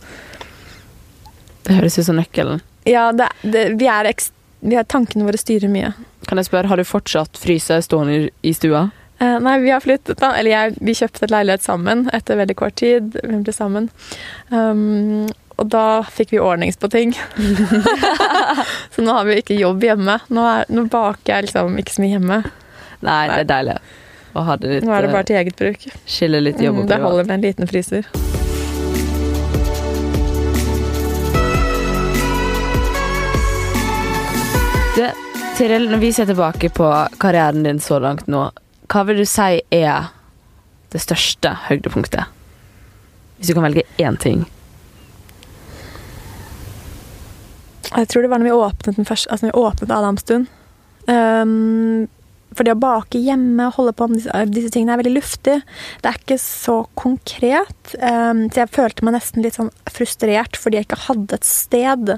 Det 1.72 1.80
høres 1.80 1.98
ut 2.00 2.08
som 2.10 2.18
nøkkelen. 2.20 2.62
Ja, 2.90 3.12
det, 3.16 3.30
det, 3.42 3.66
vi 3.80 3.88
er 3.88 4.10
vi 4.62 4.76
er, 4.78 4.86
tankene 4.86 5.26
våre 5.26 5.40
styrer 5.40 5.72
mye. 5.72 5.94
Kan 6.30 6.38
jeg 6.38 6.50
spørre, 6.52 6.70
har 6.70 6.78
du 6.78 6.86
fortsatt 6.86 7.40
fryse 7.40 7.80
stående 7.88 8.30
i- 8.46 8.54
stua? 8.54 8.90
Eh, 9.22 9.38
nei, 9.40 9.60
vi 9.60 9.72
har 9.72 9.82
flyttet, 9.82 10.20
da. 10.20 10.36
Eller 10.38 10.52
jeg, 10.52 10.76
vi 10.82 10.94
kjøpte 10.98 11.24
et 11.26 11.34
leilighet 11.34 11.64
sammen 11.66 12.10
etter 12.14 12.38
veldig 12.38 12.58
kort 12.60 12.76
tid. 12.76 13.18
Vi 13.24 13.40
ble 13.42 13.54
sammen. 13.54 13.90
Um, 14.50 15.30
og 15.58 15.70
da 15.70 16.02
fikk 16.10 16.34
vi 16.36 16.42
ordnings 16.42 16.78
på 16.78 16.90
ting. 16.90 17.14
så 18.94 19.02
nå 19.06 19.14
har 19.14 19.26
vi 19.30 19.40
ikke 19.42 19.58
jobb 19.58 19.84
hjemme. 19.86 20.20
Nå, 20.30 20.46
er, 20.46 20.70
nå 20.70 20.86
baker 20.94 21.36
jeg 21.36 21.50
liksom 21.50 21.78
ikke 21.82 21.98
så 21.98 22.06
mye 22.06 22.18
hjemme. 22.18 22.42
Nei, 23.02 23.22
det 23.30 23.40
er 23.46 23.52
deilig 23.56 23.80
litt 23.82 24.86
Nå 24.86 24.94
er 24.96 25.02
det 25.02 25.12
bare 25.12 25.28
til 25.28 25.36
eget 25.36 25.58
bruk. 25.60 25.88
Skille 26.08 26.40
litt 26.40 26.62
jobb 26.62 26.84
og 26.84 26.86
privat. 26.86 26.98
det 26.98 27.04
holder 27.04 27.26
med 27.28 27.40
en 27.40 27.50
liten 27.50 27.68
fryser. 27.68 28.31
Du, 34.92 35.06
Tiril, 35.56 35.86
når 35.88 36.02
vi 36.02 36.10
ser 36.12 36.28
tilbake 36.28 36.68
på 36.76 36.88
karrieren 37.22 37.64
din 37.64 37.78
så 37.80 37.96
langt 38.04 38.26
nå, 38.28 38.42
hva 38.92 39.04
vil 39.08 39.22
du 39.22 39.28
si 39.30 39.62
er 39.72 40.10
det 40.92 41.00
største 41.00 41.54
høydepunktet? 41.70 42.28
Hvis 43.38 43.48
du 43.48 43.56
kan 43.56 43.64
velge 43.64 43.86
én 44.04 44.18
ting. 44.20 44.42
Jeg 47.88 48.10
tror 48.12 48.26
det 48.26 48.32
var 48.34 48.42
når 48.42 48.50
vi 48.50 48.58
åpnet 48.66 49.00
den 49.00 49.08
første, 49.08 49.32
altså 49.32 49.48
når 49.48 49.54
vi 49.54 49.62
åpnet 49.62 49.94
Adamstuen. 49.96 50.44
Um, 51.08 52.10
for 52.52 52.68
det 52.68 52.74
å 52.76 52.82
bake 52.84 53.22
hjemme 53.24 53.70
og 53.70 53.78
holde 53.78 53.94
på 53.96 54.10
med 54.12 54.20
disse, 54.20 54.42
disse 54.52 54.74
tingene 54.76 54.98
er 54.98 55.02
veldig 55.06 55.14
luftig. 55.16 55.56
Det 56.04 56.12
er 56.12 56.20
ikke 56.20 56.38
så 56.44 56.82
konkret. 57.00 57.94
Um, 57.96 58.50
så 58.52 58.66
jeg 58.66 58.74
følte 58.76 59.08
meg 59.08 59.16
nesten 59.16 59.48
litt 59.48 59.56
sånn 59.56 59.72
frustrert 59.88 60.60
fordi 60.60 60.82
jeg 60.82 60.90
ikke 60.90 61.00
hadde 61.08 61.40
et 61.40 61.48
sted. 61.48 62.14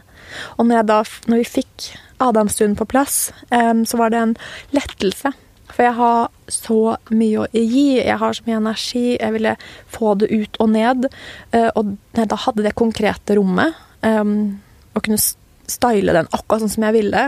Og 0.58 0.66
når, 0.72 0.90
da, 0.90 1.00
når 1.30 1.44
vi 1.44 1.52
fikk 1.60 1.94
Adamstuen 2.22 2.76
på 2.78 2.86
plass, 2.90 3.32
så 3.50 3.98
var 4.00 4.14
det 4.14 4.20
en 4.20 4.36
lettelse. 4.76 5.32
For 5.74 5.88
jeg 5.88 5.96
har 5.98 6.28
så 6.52 6.80
mye 7.10 7.42
å 7.42 7.48
gi, 7.50 7.98
jeg 7.98 8.18
har 8.22 8.36
så 8.38 8.46
mye 8.46 8.60
energi, 8.60 9.06
jeg 9.16 9.34
ville 9.34 9.56
få 9.94 10.14
det 10.22 10.30
ut 10.30 10.60
og 10.62 10.70
ned. 10.76 11.08
Uh, 11.56 11.70
og 11.80 11.96
da 12.14 12.38
hadde 12.46 12.66
det 12.68 12.76
konkrete 12.78 13.38
rommet, 13.40 13.74
um, 14.06 14.60
kunne 15.00 15.18
style 15.18 16.14
den 16.14 16.30
akkurat 16.30 16.64
sånn 16.64 16.74
som 16.76 16.86
jeg 16.88 16.98
ville, 17.00 17.28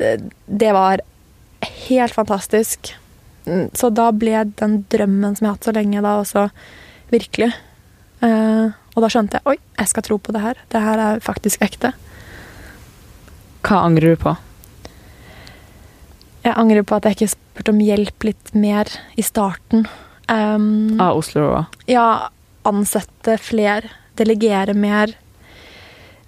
det, 0.00 0.14
det 0.46 0.72
var 0.74 1.04
helt 1.86 2.16
fantastisk. 2.16 2.94
Mm, 3.46 3.68
Så 3.76 3.90
da 3.94 4.08
ble 4.12 4.46
den 4.58 4.80
drømmen 4.90 5.36
som 5.36 5.44
jeg 5.44 5.50
har 5.50 5.58
hatt 5.58 5.68
så 5.68 5.76
lenge, 5.76 6.02
da 6.02 6.16
også 6.20 6.48
virkelig. 7.12 7.52
Eh, 8.24 8.74
og 8.94 9.04
da 9.04 9.10
skjønte 9.12 9.38
jeg 9.38 9.52
oi, 9.52 9.56
jeg 9.78 9.90
skal 9.90 10.06
tro 10.06 10.18
på 10.18 10.34
det 10.34 10.42
her. 10.42 10.60
Det 10.72 10.82
her 10.82 11.02
er 11.02 11.22
faktisk 11.24 11.62
ekte. 11.64 11.92
Hva 13.64 13.80
angrer 13.86 14.12
du 14.12 14.20
på? 14.20 14.34
Jeg 16.44 16.56
angrer 16.60 16.84
på 16.84 16.98
at 16.98 17.06
jeg 17.08 17.16
ikke 17.16 17.32
spurte 17.32 17.72
om 17.72 17.80
hjelp 17.80 18.26
litt 18.28 18.50
mer 18.52 18.90
i 19.16 19.24
starten. 19.24 19.86
Um, 20.28 21.00
Av 21.00 21.16
Oslo 21.16 21.46
Raw? 21.46 21.62
Ja, 21.88 22.28
ansette 22.68 23.38
flere. 23.40 23.88
Delegere 24.20 24.74
mer. 24.76 25.14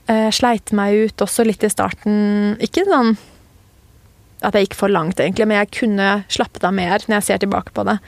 Uh, 0.08 0.30
sleit 0.32 0.72
meg 0.76 1.10
ut 1.10 1.24
også 1.26 1.44
litt 1.44 1.66
i 1.66 1.72
starten. 1.72 2.56
Ikke 2.64 2.86
sånn 2.88 3.16
at 4.44 4.56
jeg 4.56 4.68
gikk 4.68 4.78
for 4.78 4.92
langt, 4.92 5.20
egentlig, 5.20 5.46
men 5.48 5.60
jeg 5.62 5.72
kunne 5.80 6.08
slappet 6.32 6.64
av 6.68 6.74
mer 6.76 7.04
når 7.04 7.18
jeg 7.18 7.28
ser 7.28 7.44
tilbake 7.44 7.72
på 7.76 7.84
det. 7.88 7.98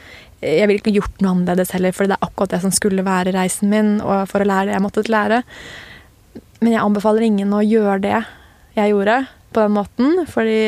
Jeg 0.45 0.69
ville 0.71 0.81
ikke 0.81 0.95
gjort 0.95 1.23
noe 1.25 1.35
annerledes 1.35 1.73
heller, 1.75 1.93
for 1.97 2.09
det 2.09 2.17
er 2.17 2.27
akkurat 2.29 2.53
det 2.55 2.61
som 2.63 2.73
skulle 2.73 3.05
være 3.05 3.33
reisen 3.35 3.73
min, 3.73 3.97
og 4.05 4.29
for 4.31 4.45
å 4.45 4.49
lære 4.49 4.69
det 4.71 4.77
jeg 4.77 4.85
måtte 4.85 5.07
lære. 5.09 5.41
Men 6.61 6.75
jeg 6.75 6.85
anbefaler 6.85 7.27
ingen 7.27 7.57
å 7.57 7.65
gjøre 7.65 8.01
det 8.05 8.21
jeg 8.79 8.95
gjorde 8.95 9.21
på 9.53 9.63
den 9.63 9.75
måten, 9.75 10.27
fordi 10.29 10.61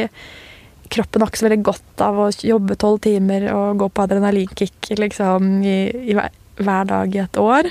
kroppen 0.90 1.22
har 1.22 1.30
ikke 1.30 1.40
så 1.40 1.46
veldig 1.46 1.62
godt 1.66 2.02
av 2.04 2.18
å 2.18 2.30
jobbe 2.34 2.76
tolv 2.80 3.02
timer 3.04 3.46
og 3.54 3.82
gå 3.82 3.90
på 3.94 4.04
adrenalinkick 4.06 4.90
liksom, 4.98 5.60
i, 5.62 5.76
i 6.10 6.16
hver, 6.18 6.32
hver 6.58 6.88
dag 6.90 7.14
i 7.14 7.22
et 7.22 7.40
år. 7.40 7.70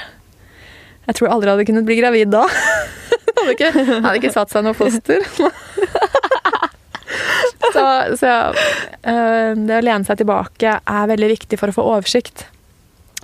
Jeg 1.10 1.18
tror 1.18 1.28
jeg 1.28 1.34
aldri 1.36 1.52
hadde 1.52 1.66
kunnet 1.68 1.88
bli 1.88 1.98
gravid 2.00 2.32
da. 2.32 2.46
hadde 3.40 3.56
ikke, 3.56 3.72
hadde 3.74 4.16
ikke 4.22 4.34
satt 4.36 4.54
seg 4.54 4.66
noe 4.66 4.78
foster. 4.78 5.26
så 7.74 7.84
så 8.20 8.32
øh, 8.54 9.52
det 9.58 9.80
å 9.80 9.84
lene 9.84 10.06
seg 10.08 10.22
tilbake 10.22 10.78
er 10.80 11.12
veldig 11.12 11.32
viktig 11.34 11.60
for 11.60 11.72
å 11.72 11.76
få 11.76 11.88
oversikt. 11.96 12.46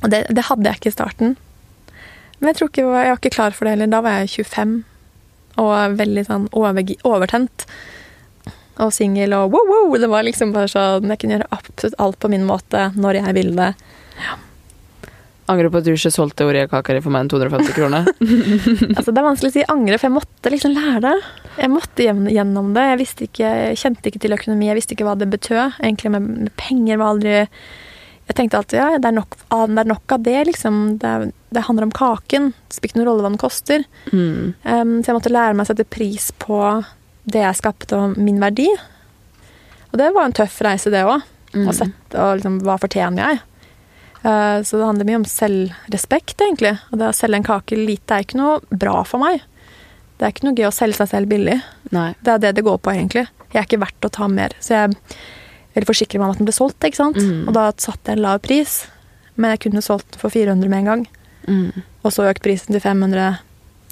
Og 0.03 0.11
det, 0.11 0.25
det 0.35 0.47
hadde 0.49 0.67
jeg 0.67 0.81
ikke 0.81 0.91
i 0.91 0.97
starten. 0.97 1.37
Men 2.39 2.51
jeg 2.51 2.67
ikke 2.67 2.83
jeg 2.83 2.91
var 2.91 3.15
ikke 3.15 3.35
klar 3.37 3.55
for 3.55 3.65
det 3.65 3.77
heller. 3.77 3.91
Da 3.93 4.01
var 4.03 4.19
jeg 4.19 4.45
25 4.49 4.75
og 5.61 5.99
veldig 5.99 6.25
sånn 6.27 6.47
over, 6.55 6.95
overtent. 7.07 7.67
Og 8.83 8.91
singel 8.91 9.31
og 9.37 9.53
wow, 9.53 9.69
wow. 9.69 9.93
Det 9.99 10.09
var 10.11 10.25
liksom 10.27 10.49
bare 10.51 10.67
sånn 10.67 11.07
Jeg 11.07 11.21
kunne 11.21 11.37
gjøre 11.37 11.53
absolutt 11.55 11.95
alt 12.03 12.17
på 12.19 12.27
min 12.33 12.43
måte 12.43 12.89
når 12.99 13.21
jeg 13.21 13.37
ville 13.37 13.55
det. 13.55 13.69
Angrer 15.45 15.69
på 15.69 15.77
at 15.77 15.85
du 15.85 15.91
ikke 15.93 16.09
solgte 16.09 16.47
Oreo-kaka 16.47 16.95
di 16.97 17.01
for 17.05 17.13
meg 17.13 17.23
enn 17.23 17.31
250 17.31 17.75
kroner? 17.77 18.07
Altså, 18.97 19.11
det 19.13 19.21
er 19.21 19.27
vanskelig 19.27 19.51
å 19.51 19.55
si 19.55 19.65
angre, 19.69 19.99
for 19.99 20.09
jeg 20.09 20.15
måtte 20.15 20.51
liksom 20.51 20.73
lære 20.73 21.01
det. 21.05 21.15
Jeg 21.61 21.71
måtte 21.71 22.07
gjennom 22.07 22.71
det. 22.75 22.85
Jeg, 22.89 23.09
ikke, 23.29 23.51
jeg 23.69 23.79
kjente 23.79 24.09
ikke 24.09 24.23
til 24.25 24.35
økonomi, 24.35 24.71
jeg 24.71 24.79
visste 24.79 24.97
ikke 24.97 25.07
hva 25.07 25.13
det 25.21 25.29
betød. 25.31 25.77
Egentlig 25.83 26.15
med, 26.17 26.31
med 26.47 26.55
penger 26.59 26.99
var 26.99 27.13
aldri 27.13 27.35
Jeg 28.25 28.35
tenkte 28.39 28.57
alltid 28.57 28.79
ja, 28.79 28.87
det 28.97 29.05
er 29.11 29.13
nok, 29.19 29.35
av- 29.53 29.69
det 29.69 29.83
er 29.83 29.89
nok 29.91 30.13
av 30.15 30.21
det, 30.25 30.37
liksom. 30.49 30.77
Det, 31.01 31.09
er, 31.11 31.25
det 31.53 31.63
handler 31.67 31.85
om 31.87 31.93
kaken. 31.93 32.47
Det 32.65 32.77
spiller 32.77 32.89
ikke 32.91 32.99
noen 33.01 33.09
rolle 33.11 33.25
hva 33.25 33.29
den 33.29 33.41
koster. 33.41 33.85
Mm. 34.09 34.53
Um, 34.65 34.93
så 35.03 35.11
jeg 35.11 35.17
måtte 35.19 35.33
lære 35.33 35.53
meg 35.53 35.67
å 35.67 35.69
sette 35.69 35.85
pris 35.93 36.31
på 36.41 36.57
det 37.29 37.43
jeg 37.43 37.59
skapte, 37.61 37.97
og 37.99 38.17
min 38.21 38.41
verdi. 38.41 38.65
Og 39.91 39.99
det 40.01 40.09
var 40.15 40.25
en 40.27 40.33
tøff 40.35 40.57
reise, 40.65 40.89
det 40.93 41.03
òg. 41.05 41.21
Mm. 41.53 41.67
Og, 41.67 41.73
sette 41.77 42.19
og 42.19 42.39
liksom, 42.41 42.57
hva 42.65 42.79
fortjener 42.81 43.21
jeg? 43.29 43.43
Uh, 44.25 44.57
så 44.65 44.81
det 44.81 44.89
handler 44.89 45.07
mye 45.11 45.21
om 45.21 45.29
selvrespekt, 45.29 46.41
egentlig. 46.41 46.73
Og 46.89 46.97
det 47.01 47.11
å 47.11 47.15
selge 47.15 47.43
en 47.43 47.45
kake 47.45 47.77
lite 47.77 48.17
er 48.17 48.25
ikke 48.25 48.41
noe 48.41 48.57
bra 48.73 49.03
for 49.05 49.21
meg. 49.21 49.45
Det 50.17 50.25
er 50.25 50.33
ikke 50.33 50.47
noe 50.49 50.57
gøy 50.57 50.69
å 50.71 50.73
selge 50.73 50.97
seg 50.97 51.13
selv 51.13 51.29
billig. 51.29 51.59
Nei. 51.93 52.09
Det 52.25 52.33
er 52.33 52.41
det 52.41 52.55
det 52.57 52.65
går 52.65 52.81
på, 52.81 52.93
egentlig. 52.97 53.27
Jeg 53.53 53.61
er 53.61 53.69
ikke 53.69 53.83
verdt 53.85 54.07
å 54.09 54.15
ta 54.17 54.27
mer. 54.31 54.55
Så 54.63 54.73
jeg 54.79 54.97
vil 55.75 55.87
forsikre 55.87 56.19
meg 56.21 56.29
om 56.29 56.35
at 56.35 56.41
den 56.41 56.47
ble 56.47 56.55
solgt, 56.55 56.85
ikke 56.87 57.01
sant. 57.01 57.19
Mm. 57.19 57.47
Og 57.49 57.55
da 57.57 57.67
satte 57.81 58.11
jeg 58.11 58.19
en 58.19 58.25
lav 58.25 58.41
pris. 58.45 58.77
Men 59.35 59.53
jeg 59.53 59.65
kunne 59.65 59.83
solgt 59.83 60.17
for 60.21 60.31
400 60.31 60.71
med 60.71 60.83
en 60.83 60.91
gang. 60.91 61.03
Mm. 61.49 61.83
Og 62.05 62.13
så 62.15 62.27
økt 62.29 62.43
prisen 62.45 62.75
til 62.75 62.83
500 62.83 63.41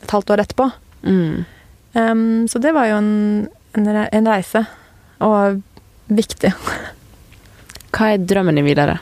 et 0.04 0.16
halvt 0.16 0.34
år 0.34 0.44
etterpå. 0.44 0.70
Mm. 1.04 1.44
Um, 1.94 2.48
så 2.50 2.60
det 2.64 2.74
var 2.76 2.90
jo 2.90 3.00
en, 3.02 3.48
en, 3.78 3.90
en 4.04 4.30
reise. 4.30 4.64
Og 5.24 5.62
viktig. 6.14 6.54
Hva 7.94 8.14
er 8.14 8.24
drømmen 8.24 8.58
din 8.60 8.68
videre? 8.68 8.98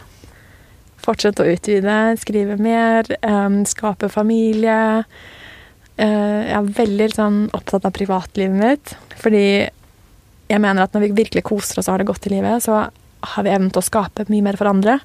Fortsette 1.01 1.41
å 1.41 1.49
utvide, 1.49 1.97
skrive 2.21 2.57
mer, 2.61 3.07
um, 3.25 3.61
skape 3.65 4.09
familie. 4.13 5.03
Uh, 5.97 6.41
jeg 6.45 6.57
er 6.57 6.73
veldig 6.81 7.07
sånn, 7.15 7.39
opptatt 7.57 7.87
av 7.87 7.95
privatlivet 7.95 8.57
mitt. 8.57 8.95
Fordi 9.21 9.45
jeg 10.51 10.61
mener 10.61 10.83
at 10.83 10.95
når 10.95 11.05
vi 11.05 11.13
virkelig 11.23 11.45
koser 11.47 11.79
oss 11.79 11.87
og 11.87 11.95
har 11.95 12.03
det 12.03 12.09
godt 12.11 12.27
i 12.27 12.33
livet, 12.33 12.63
så 12.65 12.83
har 13.31 13.45
vi 13.45 13.53
evnen 13.53 13.71
til 13.71 13.81
å 13.81 13.85
skape 13.85 14.27
mye 14.29 14.45
mer 14.45 14.57
for 14.59 14.69
andre. 14.71 14.99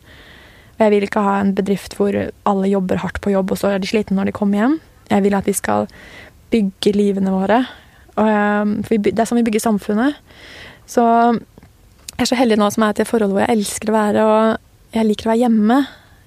Og 0.76 0.84
jeg 0.84 0.92
vil 0.92 1.06
ikke 1.06 1.24
ha 1.24 1.38
en 1.40 1.54
bedrift 1.56 1.96
hvor 1.96 2.16
alle 2.16 2.70
jobber 2.70 3.00
hardt 3.00 3.20
på 3.24 3.32
jobb, 3.32 3.52
og 3.52 3.60
så 3.60 3.72
er 3.72 3.82
de 3.82 3.90
slitne 3.90 4.18
når 4.18 4.30
de 4.30 4.36
kommer 4.36 4.62
hjem. 4.62 4.78
Jeg 5.08 5.24
vil 5.24 5.36
at 5.38 5.48
vi 5.48 5.54
skal 5.56 5.86
bygge 6.52 6.94
livene 6.96 7.32
våre. 7.34 7.62
Og, 8.16 8.26
um, 8.26 8.74
for 8.86 9.00
det 9.02 9.14
er 9.14 9.28
sånn 9.28 9.40
vi 9.40 9.46
bygger 9.48 9.64
samfunnet. 9.64 10.18
Så 10.88 11.04
jeg 11.04 12.24
er 12.24 12.30
så 12.30 12.38
heldig 12.38 12.58
nå 12.60 12.68
som 12.72 12.84
jeg 12.84 12.94
er 12.94 12.98
til 12.98 13.06
et 13.06 13.12
forhold 13.12 13.34
hvor 13.34 13.44
jeg 13.44 13.58
elsker 13.58 13.92
å 13.92 13.96
være, 13.96 14.26
og 14.26 14.96
jeg 14.96 15.08
liker 15.08 15.28
å 15.28 15.32
være 15.32 15.42
hjemme. 15.44 15.80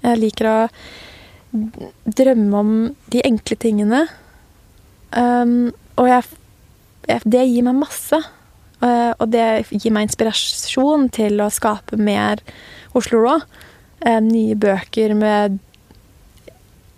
Jeg 0.06 0.22
liker 0.22 0.50
å 0.50 0.58
drømme 2.20 2.60
om 2.60 2.74
de 3.10 3.24
enkle 3.26 3.58
tingene. 3.60 4.04
Um, 5.10 5.72
og 5.98 6.10
jeg, 6.12 6.28
jeg, 7.10 7.26
det 7.26 7.48
gir 7.50 7.66
meg 7.66 7.80
masse. 7.82 8.22
Uh, 8.80 9.12
og 9.20 9.28
det 9.34 9.46
gir 9.74 9.92
meg 9.92 10.08
inspirasjon 10.08 11.10
til 11.12 11.42
å 11.44 11.50
skape 11.52 12.00
mer 12.00 12.40
Oslo 12.96 13.20
Raw. 13.26 13.42
Uh, 14.06 14.20
nye 14.24 14.56
bøker 14.56 15.12
med 15.20 15.58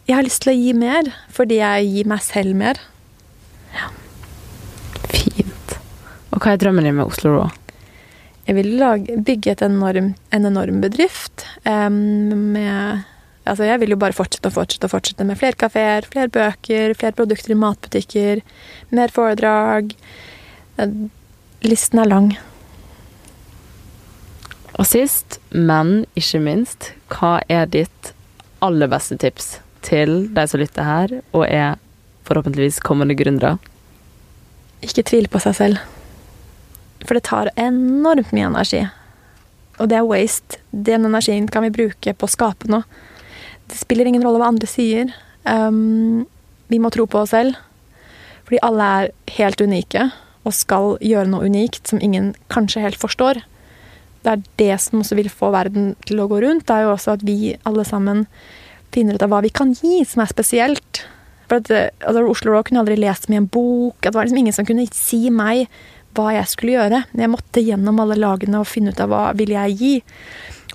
Jeg 0.06 0.18
har 0.18 0.26
lyst 0.28 0.44
til 0.44 0.54
å 0.54 0.58
gi 0.60 0.76
mer, 0.78 1.10
fordi 1.34 1.58
jeg 1.62 1.90
gir 1.96 2.12
meg 2.12 2.22
selv 2.26 2.58
mer. 2.60 2.82
Ja. 3.74 3.90
Fint. 5.10 5.78
Og 6.30 6.42
hva 6.42 6.54
er 6.54 6.62
drømmen 6.62 6.86
din 6.86 7.00
med 7.00 7.08
Oslo 7.08 7.34
Raw? 7.38 7.58
Jeg 8.48 8.58
vil 8.58 8.74
lage, 8.82 9.16
bygge 9.22 9.54
et 9.54 9.64
enorm, 9.66 10.14
en 10.34 10.50
enorm 10.50 10.82
bedrift 10.84 11.46
um, 11.66 11.98
med 12.58 13.08
Altså, 13.42 13.66
jeg 13.66 13.80
vil 13.82 13.96
jo 13.96 13.98
bare 13.98 14.14
fortsette 14.14 14.52
og 14.52 14.54
fortsette 14.54 14.86
og 14.86 14.92
fortsette 14.92 15.26
med 15.26 15.40
flere 15.40 15.58
kafeer, 15.58 16.06
flere 16.06 16.30
bøker, 16.30 16.94
flere 16.94 17.16
produkter 17.18 17.56
i 17.56 17.58
matbutikker, 17.58 18.42
mer 18.94 19.10
foredrag. 19.10 19.96
Listen 21.62 22.00
er 22.02 22.08
lang. 22.10 22.32
Og 24.82 24.88
sist, 24.90 25.38
men 25.54 26.08
ikke 26.18 26.40
minst, 26.42 26.88
hva 27.14 27.36
er 27.54 27.68
ditt 27.70 28.16
aller 28.66 28.90
beste 28.90 29.14
tips 29.22 29.60
til 29.86 30.26
de 30.34 30.46
som 30.50 30.58
lytter 30.62 30.88
her, 30.88 31.14
og 31.38 31.46
er 31.46 31.78
forhåpentligvis 32.26 32.80
kommende 32.82 33.14
gründere? 33.20 33.60
Ikke 34.82 35.06
tvil 35.06 35.30
på 35.30 35.42
seg 35.44 35.54
selv. 35.60 35.84
For 37.06 37.14
det 37.14 37.28
tar 37.30 37.52
enormt 37.62 38.34
mye 38.34 38.50
energi. 38.50 38.82
Og 39.78 39.94
det 39.94 40.00
er 40.00 40.10
waste. 40.10 40.58
Den 40.74 41.06
energien 41.06 41.46
kan 41.46 41.68
vi 41.68 41.76
bruke 41.78 42.16
på 42.18 42.26
å 42.26 42.34
skape 42.40 42.72
noe. 42.74 42.90
Det 43.70 43.78
spiller 43.78 44.10
ingen 44.10 44.26
rolle 44.26 44.42
hva 44.42 44.50
andre 44.50 44.70
sier. 44.70 45.14
Um, 45.46 46.26
vi 46.74 46.82
må 46.82 46.90
tro 46.90 47.06
på 47.06 47.22
oss 47.22 47.36
selv. 47.38 47.54
Fordi 48.50 48.66
alle 48.66 48.92
er 48.98 49.16
helt 49.38 49.62
unike 49.62 50.10
og 50.48 50.56
skal 50.56 50.96
gjøre 51.06 51.30
noe 51.30 51.48
unikt 51.50 51.92
som 51.92 52.02
ingen 52.02 52.34
kanskje 52.54 52.84
helt 52.86 53.00
forstår. 53.00 53.44
Det 54.22 54.32
er 54.32 54.44
det 54.62 54.74
som 54.82 55.02
også 55.02 55.18
vil 55.18 55.30
få 55.34 55.52
verden 55.54 55.94
til 56.06 56.22
å 56.22 56.28
gå 56.30 56.42
rundt. 56.44 56.68
Det 56.70 56.76
er 56.76 56.86
jo 56.86 56.96
også 56.96 57.16
at 57.16 57.26
vi 57.26 57.56
alle 57.68 57.86
sammen 57.88 58.26
finner 58.94 59.18
ut 59.18 59.26
av 59.26 59.32
hva 59.34 59.42
vi 59.46 59.54
kan 59.54 59.74
gi 59.78 60.02
som 60.06 60.24
er 60.24 60.30
spesielt. 60.30 61.04
For 61.48 61.60
at, 61.60 61.72
eh, 61.74 61.90
altså, 62.06 62.28
Oslo 62.30 62.54
Raw 62.54 62.64
kunne 62.64 62.84
aldri 62.84 63.00
lest 63.00 63.30
meg 63.30 63.40
i 63.40 63.42
en 63.42 63.50
bok. 63.52 63.98
At 64.00 64.12
det 64.12 64.20
var 64.20 64.28
liksom 64.28 64.44
ingen 64.44 64.56
som 64.56 64.68
kunne 64.68 64.88
si 64.94 65.30
meg 65.34 65.68
hva 66.16 66.32
jeg 66.36 66.52
skulle 66.52 66.76
gjøre. 66.76 67.04
Jeg 67.18 67.32
måtte 67.32 67.64
gjennom 67.64 68.00
alle 68.04 68.20
lagene 68.20 68.62
og 68.62 68.70
finne 68.70 68.92
ut 68.92 69.02
av 69.04 69.12
hva 69.12 69.24
vil 69.38 69.54
jeg 69.56 69.78
gi. 69.80 69.94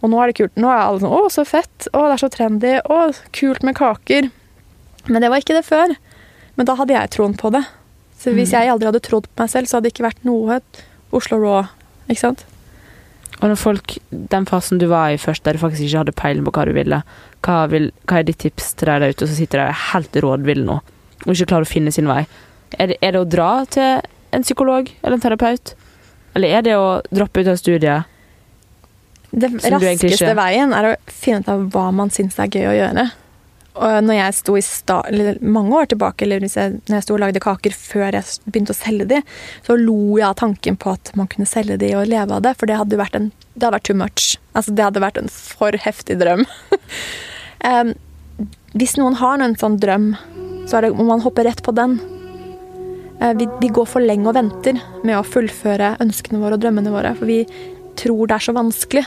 Og 0.02 0.10
nå 0.12 0.20
er 0.20 0.30
det 0.30 0.38
kult. 0.40 0.56
Nå 0.60 0.68
er 0.68 0.82
alle 0.82 1.00
sånn 1.00 1.12
'Å, 1.12 1.30
så 1.32 1.44
fett'. 1.44 1.88
'Å, 1.92 2.00
det 2.08 2.14
er 2.16 2.22
så 2.24 2.32
trendy'. 2.32 2.80
'Å, 2.84 2.98
kult 3.32 3.62
med 3.62 3.76
kaker'. 3.76 4.30
Men 5.08 5.22
det 5.22 5.30
var 5.30 5.38
ikke 5.40 5.56
det 5.56 5.64
før. 5.64 5.96
Men 6.56 6.66
da 6.66 6.74
hadde 6.74 6.92
jeg 6.92 7.10
troen 7.10 7.36
på 7.36 7.52
det. 7.52 7.64
Så 8.16 8.32
hvis 8.34 8.52
jeg 8.54 8.70
aldri 8.72 8.88
hadde 8.88 9.02
trodd 9.04 9.28
på 9.28 9.44
meg 9.44 9.52
selv, 9.52 9.68
så 9.68 9.76
hadde 9.76 9.88
det 9.88 9.94
ikke 9.94 10.06
vært 10.08 10.22
noe 10.26 10.60
Oslo 11.14 11.38
Raw. 11.42 11.66
Ikke 12.08 12.22
sant? 12.22 12.46
Og 13.36 13.50
når 13.50 13.58
folk, 13.60 13.96
den 14.32 14.46
fasen 14.48 14.80
du 14.80 14.86
var 14.88 15.12
i 15.12 15.20
først, 15.20 15.44
der 15.44 15.56
du 15.56 15.60
faktisk 15.60 15.84
ikke 15.84 16.02
hadde 16.04 16.16
peiling 16.16 16.46
på 16.46 16.54
hva 16.56 16.64
du 16.64 16.72
ville, 16.76 17.02
hva, 17.44 17.56
vil, 17.68 17.90
hva 18.08 18.20
er 18.20 18.28
ditt 18.28 18.40
tips 18.40 18.72
til 18.80 18.88
deg 18.88 19.02
der 19.02 19.12
ute 19.12 19.28
som 19.28 19.36
sitter 19.36 19.60
der 19.60 19.72
er 19.72 19.82
helt 19.92 20.16
rådville 20.24 20.64
nå, 20.64 20.78
og 21.26 21.32
ikke 21.34 21.50
klarer 21.52 21.68
å 21.68 21.70
finne 21.70 21.92
sin 21.92 22.08
vei? 22.08 22.22
Er 22.80 22.90
det, 22.90 22.96
er 23.04 23.12
det 23.14 23.20
å 23.20 23.28
dra 23.28 23.50
til 23.70 24.00
en 24.34 24.46
psykolog 24.46 24.88
eller 25.02 25.18
en 25.18 25.24
terapeut? 25.26 25.74
Eller 26.36 26.56
er 26.56 26.64
det 26.64 26.78
å 26.80 26.88
droppe 27.12 27.44
ut 27.44 27.52
av 27.52 27.60
studiet? 27.60 28.08
Det 29.36 29.50
egentlig 29.50 29.76
raskeste 29.76 30.32
veien 30.38 30.72
er 30.72 30.88
å 30.88 30.96
finne 31.12 31.44
ut 31.44 31.52
av 31.52 31.68
hva 31.74 31.86
man 31.92 32.12
syns 32.14 32.38
er 32.40 32.48
gøy 32.48 32.70
å 32.70 32.76
gjøre. 32.78 33.06
Og 33.76 33.96
når 34.06 34.16
jeg 34.16 34.36
sto 34.38 34.54
i 34.56 34.62
sta 34.64 35.02
mange 35.44 35.76
år 35.76 35.90
tilbake, 35.92 36.24
eller 36.24 36.40
hvis 36.40 36.56
jeg, 36.56 36.78
når 36.86 36.98
jeg 36.98 37.04
sto 37.04 37.16
og 37.16 37.22
lagde 37.22 37.42
kaker 37.44 37.74
før 37.76 38.16
jeg 38.16 38.38
begynte 38.46 38.72
å 38.72 38.78
selge 38.78 39.08
de, 39.10 39.20
så 39.66 39.76
lo 39.76 40.16
jeg 40.16 40.28
av 40.30 40.38
tanken 40.40 40.78
på 40.80 40.94
at 40.96 41.12
man 41.18 41.28
kunne 41.32 41.48
selge 41.48 41.76
de 41.82 41.92
og 41.98 42.08
leve 42.08 42.38
av 42.38 42.44
det, 42.46 42.54
for 42.56 42.70
det 42.70 42.78
hadde 42.80 43.00
vært 43.00 43.18
en 43.18 43.32
det 43.56 43.64
hadde 43.64 43.76
vært 43.78 43.88
too 43.88 43.96
much. 43.96 44.24
Altså, 44.52 44.74
det 44.76 44.84
hadde 44.84 45.00
vært 45.00 45.20
en 45.20 45.30
for 45.32 45.76
heftig 45.80 46.18
drøm. 46.20 46.44
um, 47.70 47.94
hvis 48.76 48.98
noen 49.00 49.16
har 49.16 49.40
en 49.40 49.56
sånn 49.56 49.78
drøm, 49.80 50.10
så 50.68 50.82
det, 50.84 50.92
må 50.96 51.06
man 51.08 51.24
hoppe 51.24 51.46
rett 51.46 51.62
på 51.64 51.72
den. 51.76 51.96
Uh, 53.22 53.32
vi, 53.38 53.48
vi 53.62 53.72
går 53.72 53.88
for 53.88 54.04
lenge 54.04 54.28
og 54.28 54.36
venter 54.36 54.76
med 55.02 55.16
å 55.16 55.24
fullføre 55.24 55.94
ønskene 56.04 56.42
våre 56.42 56.58
og 56.58 56.66
drømmene 56.66 56.92
våre, 56.92 57.14
for 57.16 57.32
vi 57.32 57.46
tror 57.96 58.28
det 58.28 58.36
er 58.36 58.44
så 58.44 58.56
vanskelig. 58.56 59.06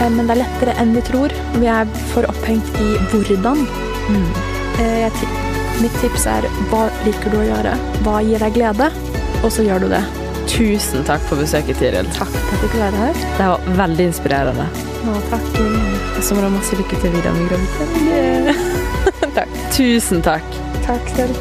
Eh, 0.00 0.10
Men 0.10 0.26
det 0.28 0.36
er 0.36 0.42
lettere 0.44 0.74
enn 0.82 0.94
vi 0.96 1.02
tror. 1.06 1.32
Vi 1.60 1.66
er 1.72 1.88
for 2.12 2.28
opphengt 2.30 2.68
i 2.82 2.90
hvordan. 3.12 3.66
Eh, 4.78 5.06
Jeg, 5.06 5.12
mitt 5.80 5.96
tips 6.00 6.26
er 6.30 6.46
hva 6.70 6.86
liker 7.04 7.32
du 7.32 7.38
å 7.40 7.46
gjøre? 7.48 7.74
Hva 8.04 8.20
gir 8.24 8.38
deg 8.44 8.54
glede? 8.56 8.90
Og 9.44 9.50
så 9.52 9.64
gjør 9.66 9.84
du 9.86 9.88
det. 9.92 10.02
Tusen 10.46 11.02
takk 11.04 11.20
for 11.28 11.36
besøket, 11.42 11.76
Tiril. 11.80 12.06
Takk 12.16 12.30
for 12.30 12.54
at 12.54 12.62
du 12.62 12.68
kunne 12.70 12.86
være 12.86 13.00
her. 13.02 13.14
Det 13.36 13.48
var 13.50 13.66
veldig 13.82 14.06
inspirerende. 14.12 14.66
Å, 15.06 15.16
takk. 15.30 15.48
Og 16.16 16.22
så 16.24 16.34
må 16.36 16.40
du 16.40 16.46
ha 16.48 16.52
masse 16.54 16.78
lykke 16.78 17.00
til 17.02 17.12
videre 17.16 17.34
med 17.36 17.50
graviditeten. 17.50 18.72
Takk. 19.36 19.52
Tusen 19.76 20.22
takk. 20.24 20.46
Takk 20.86 21.10
selv. 21.12 21.36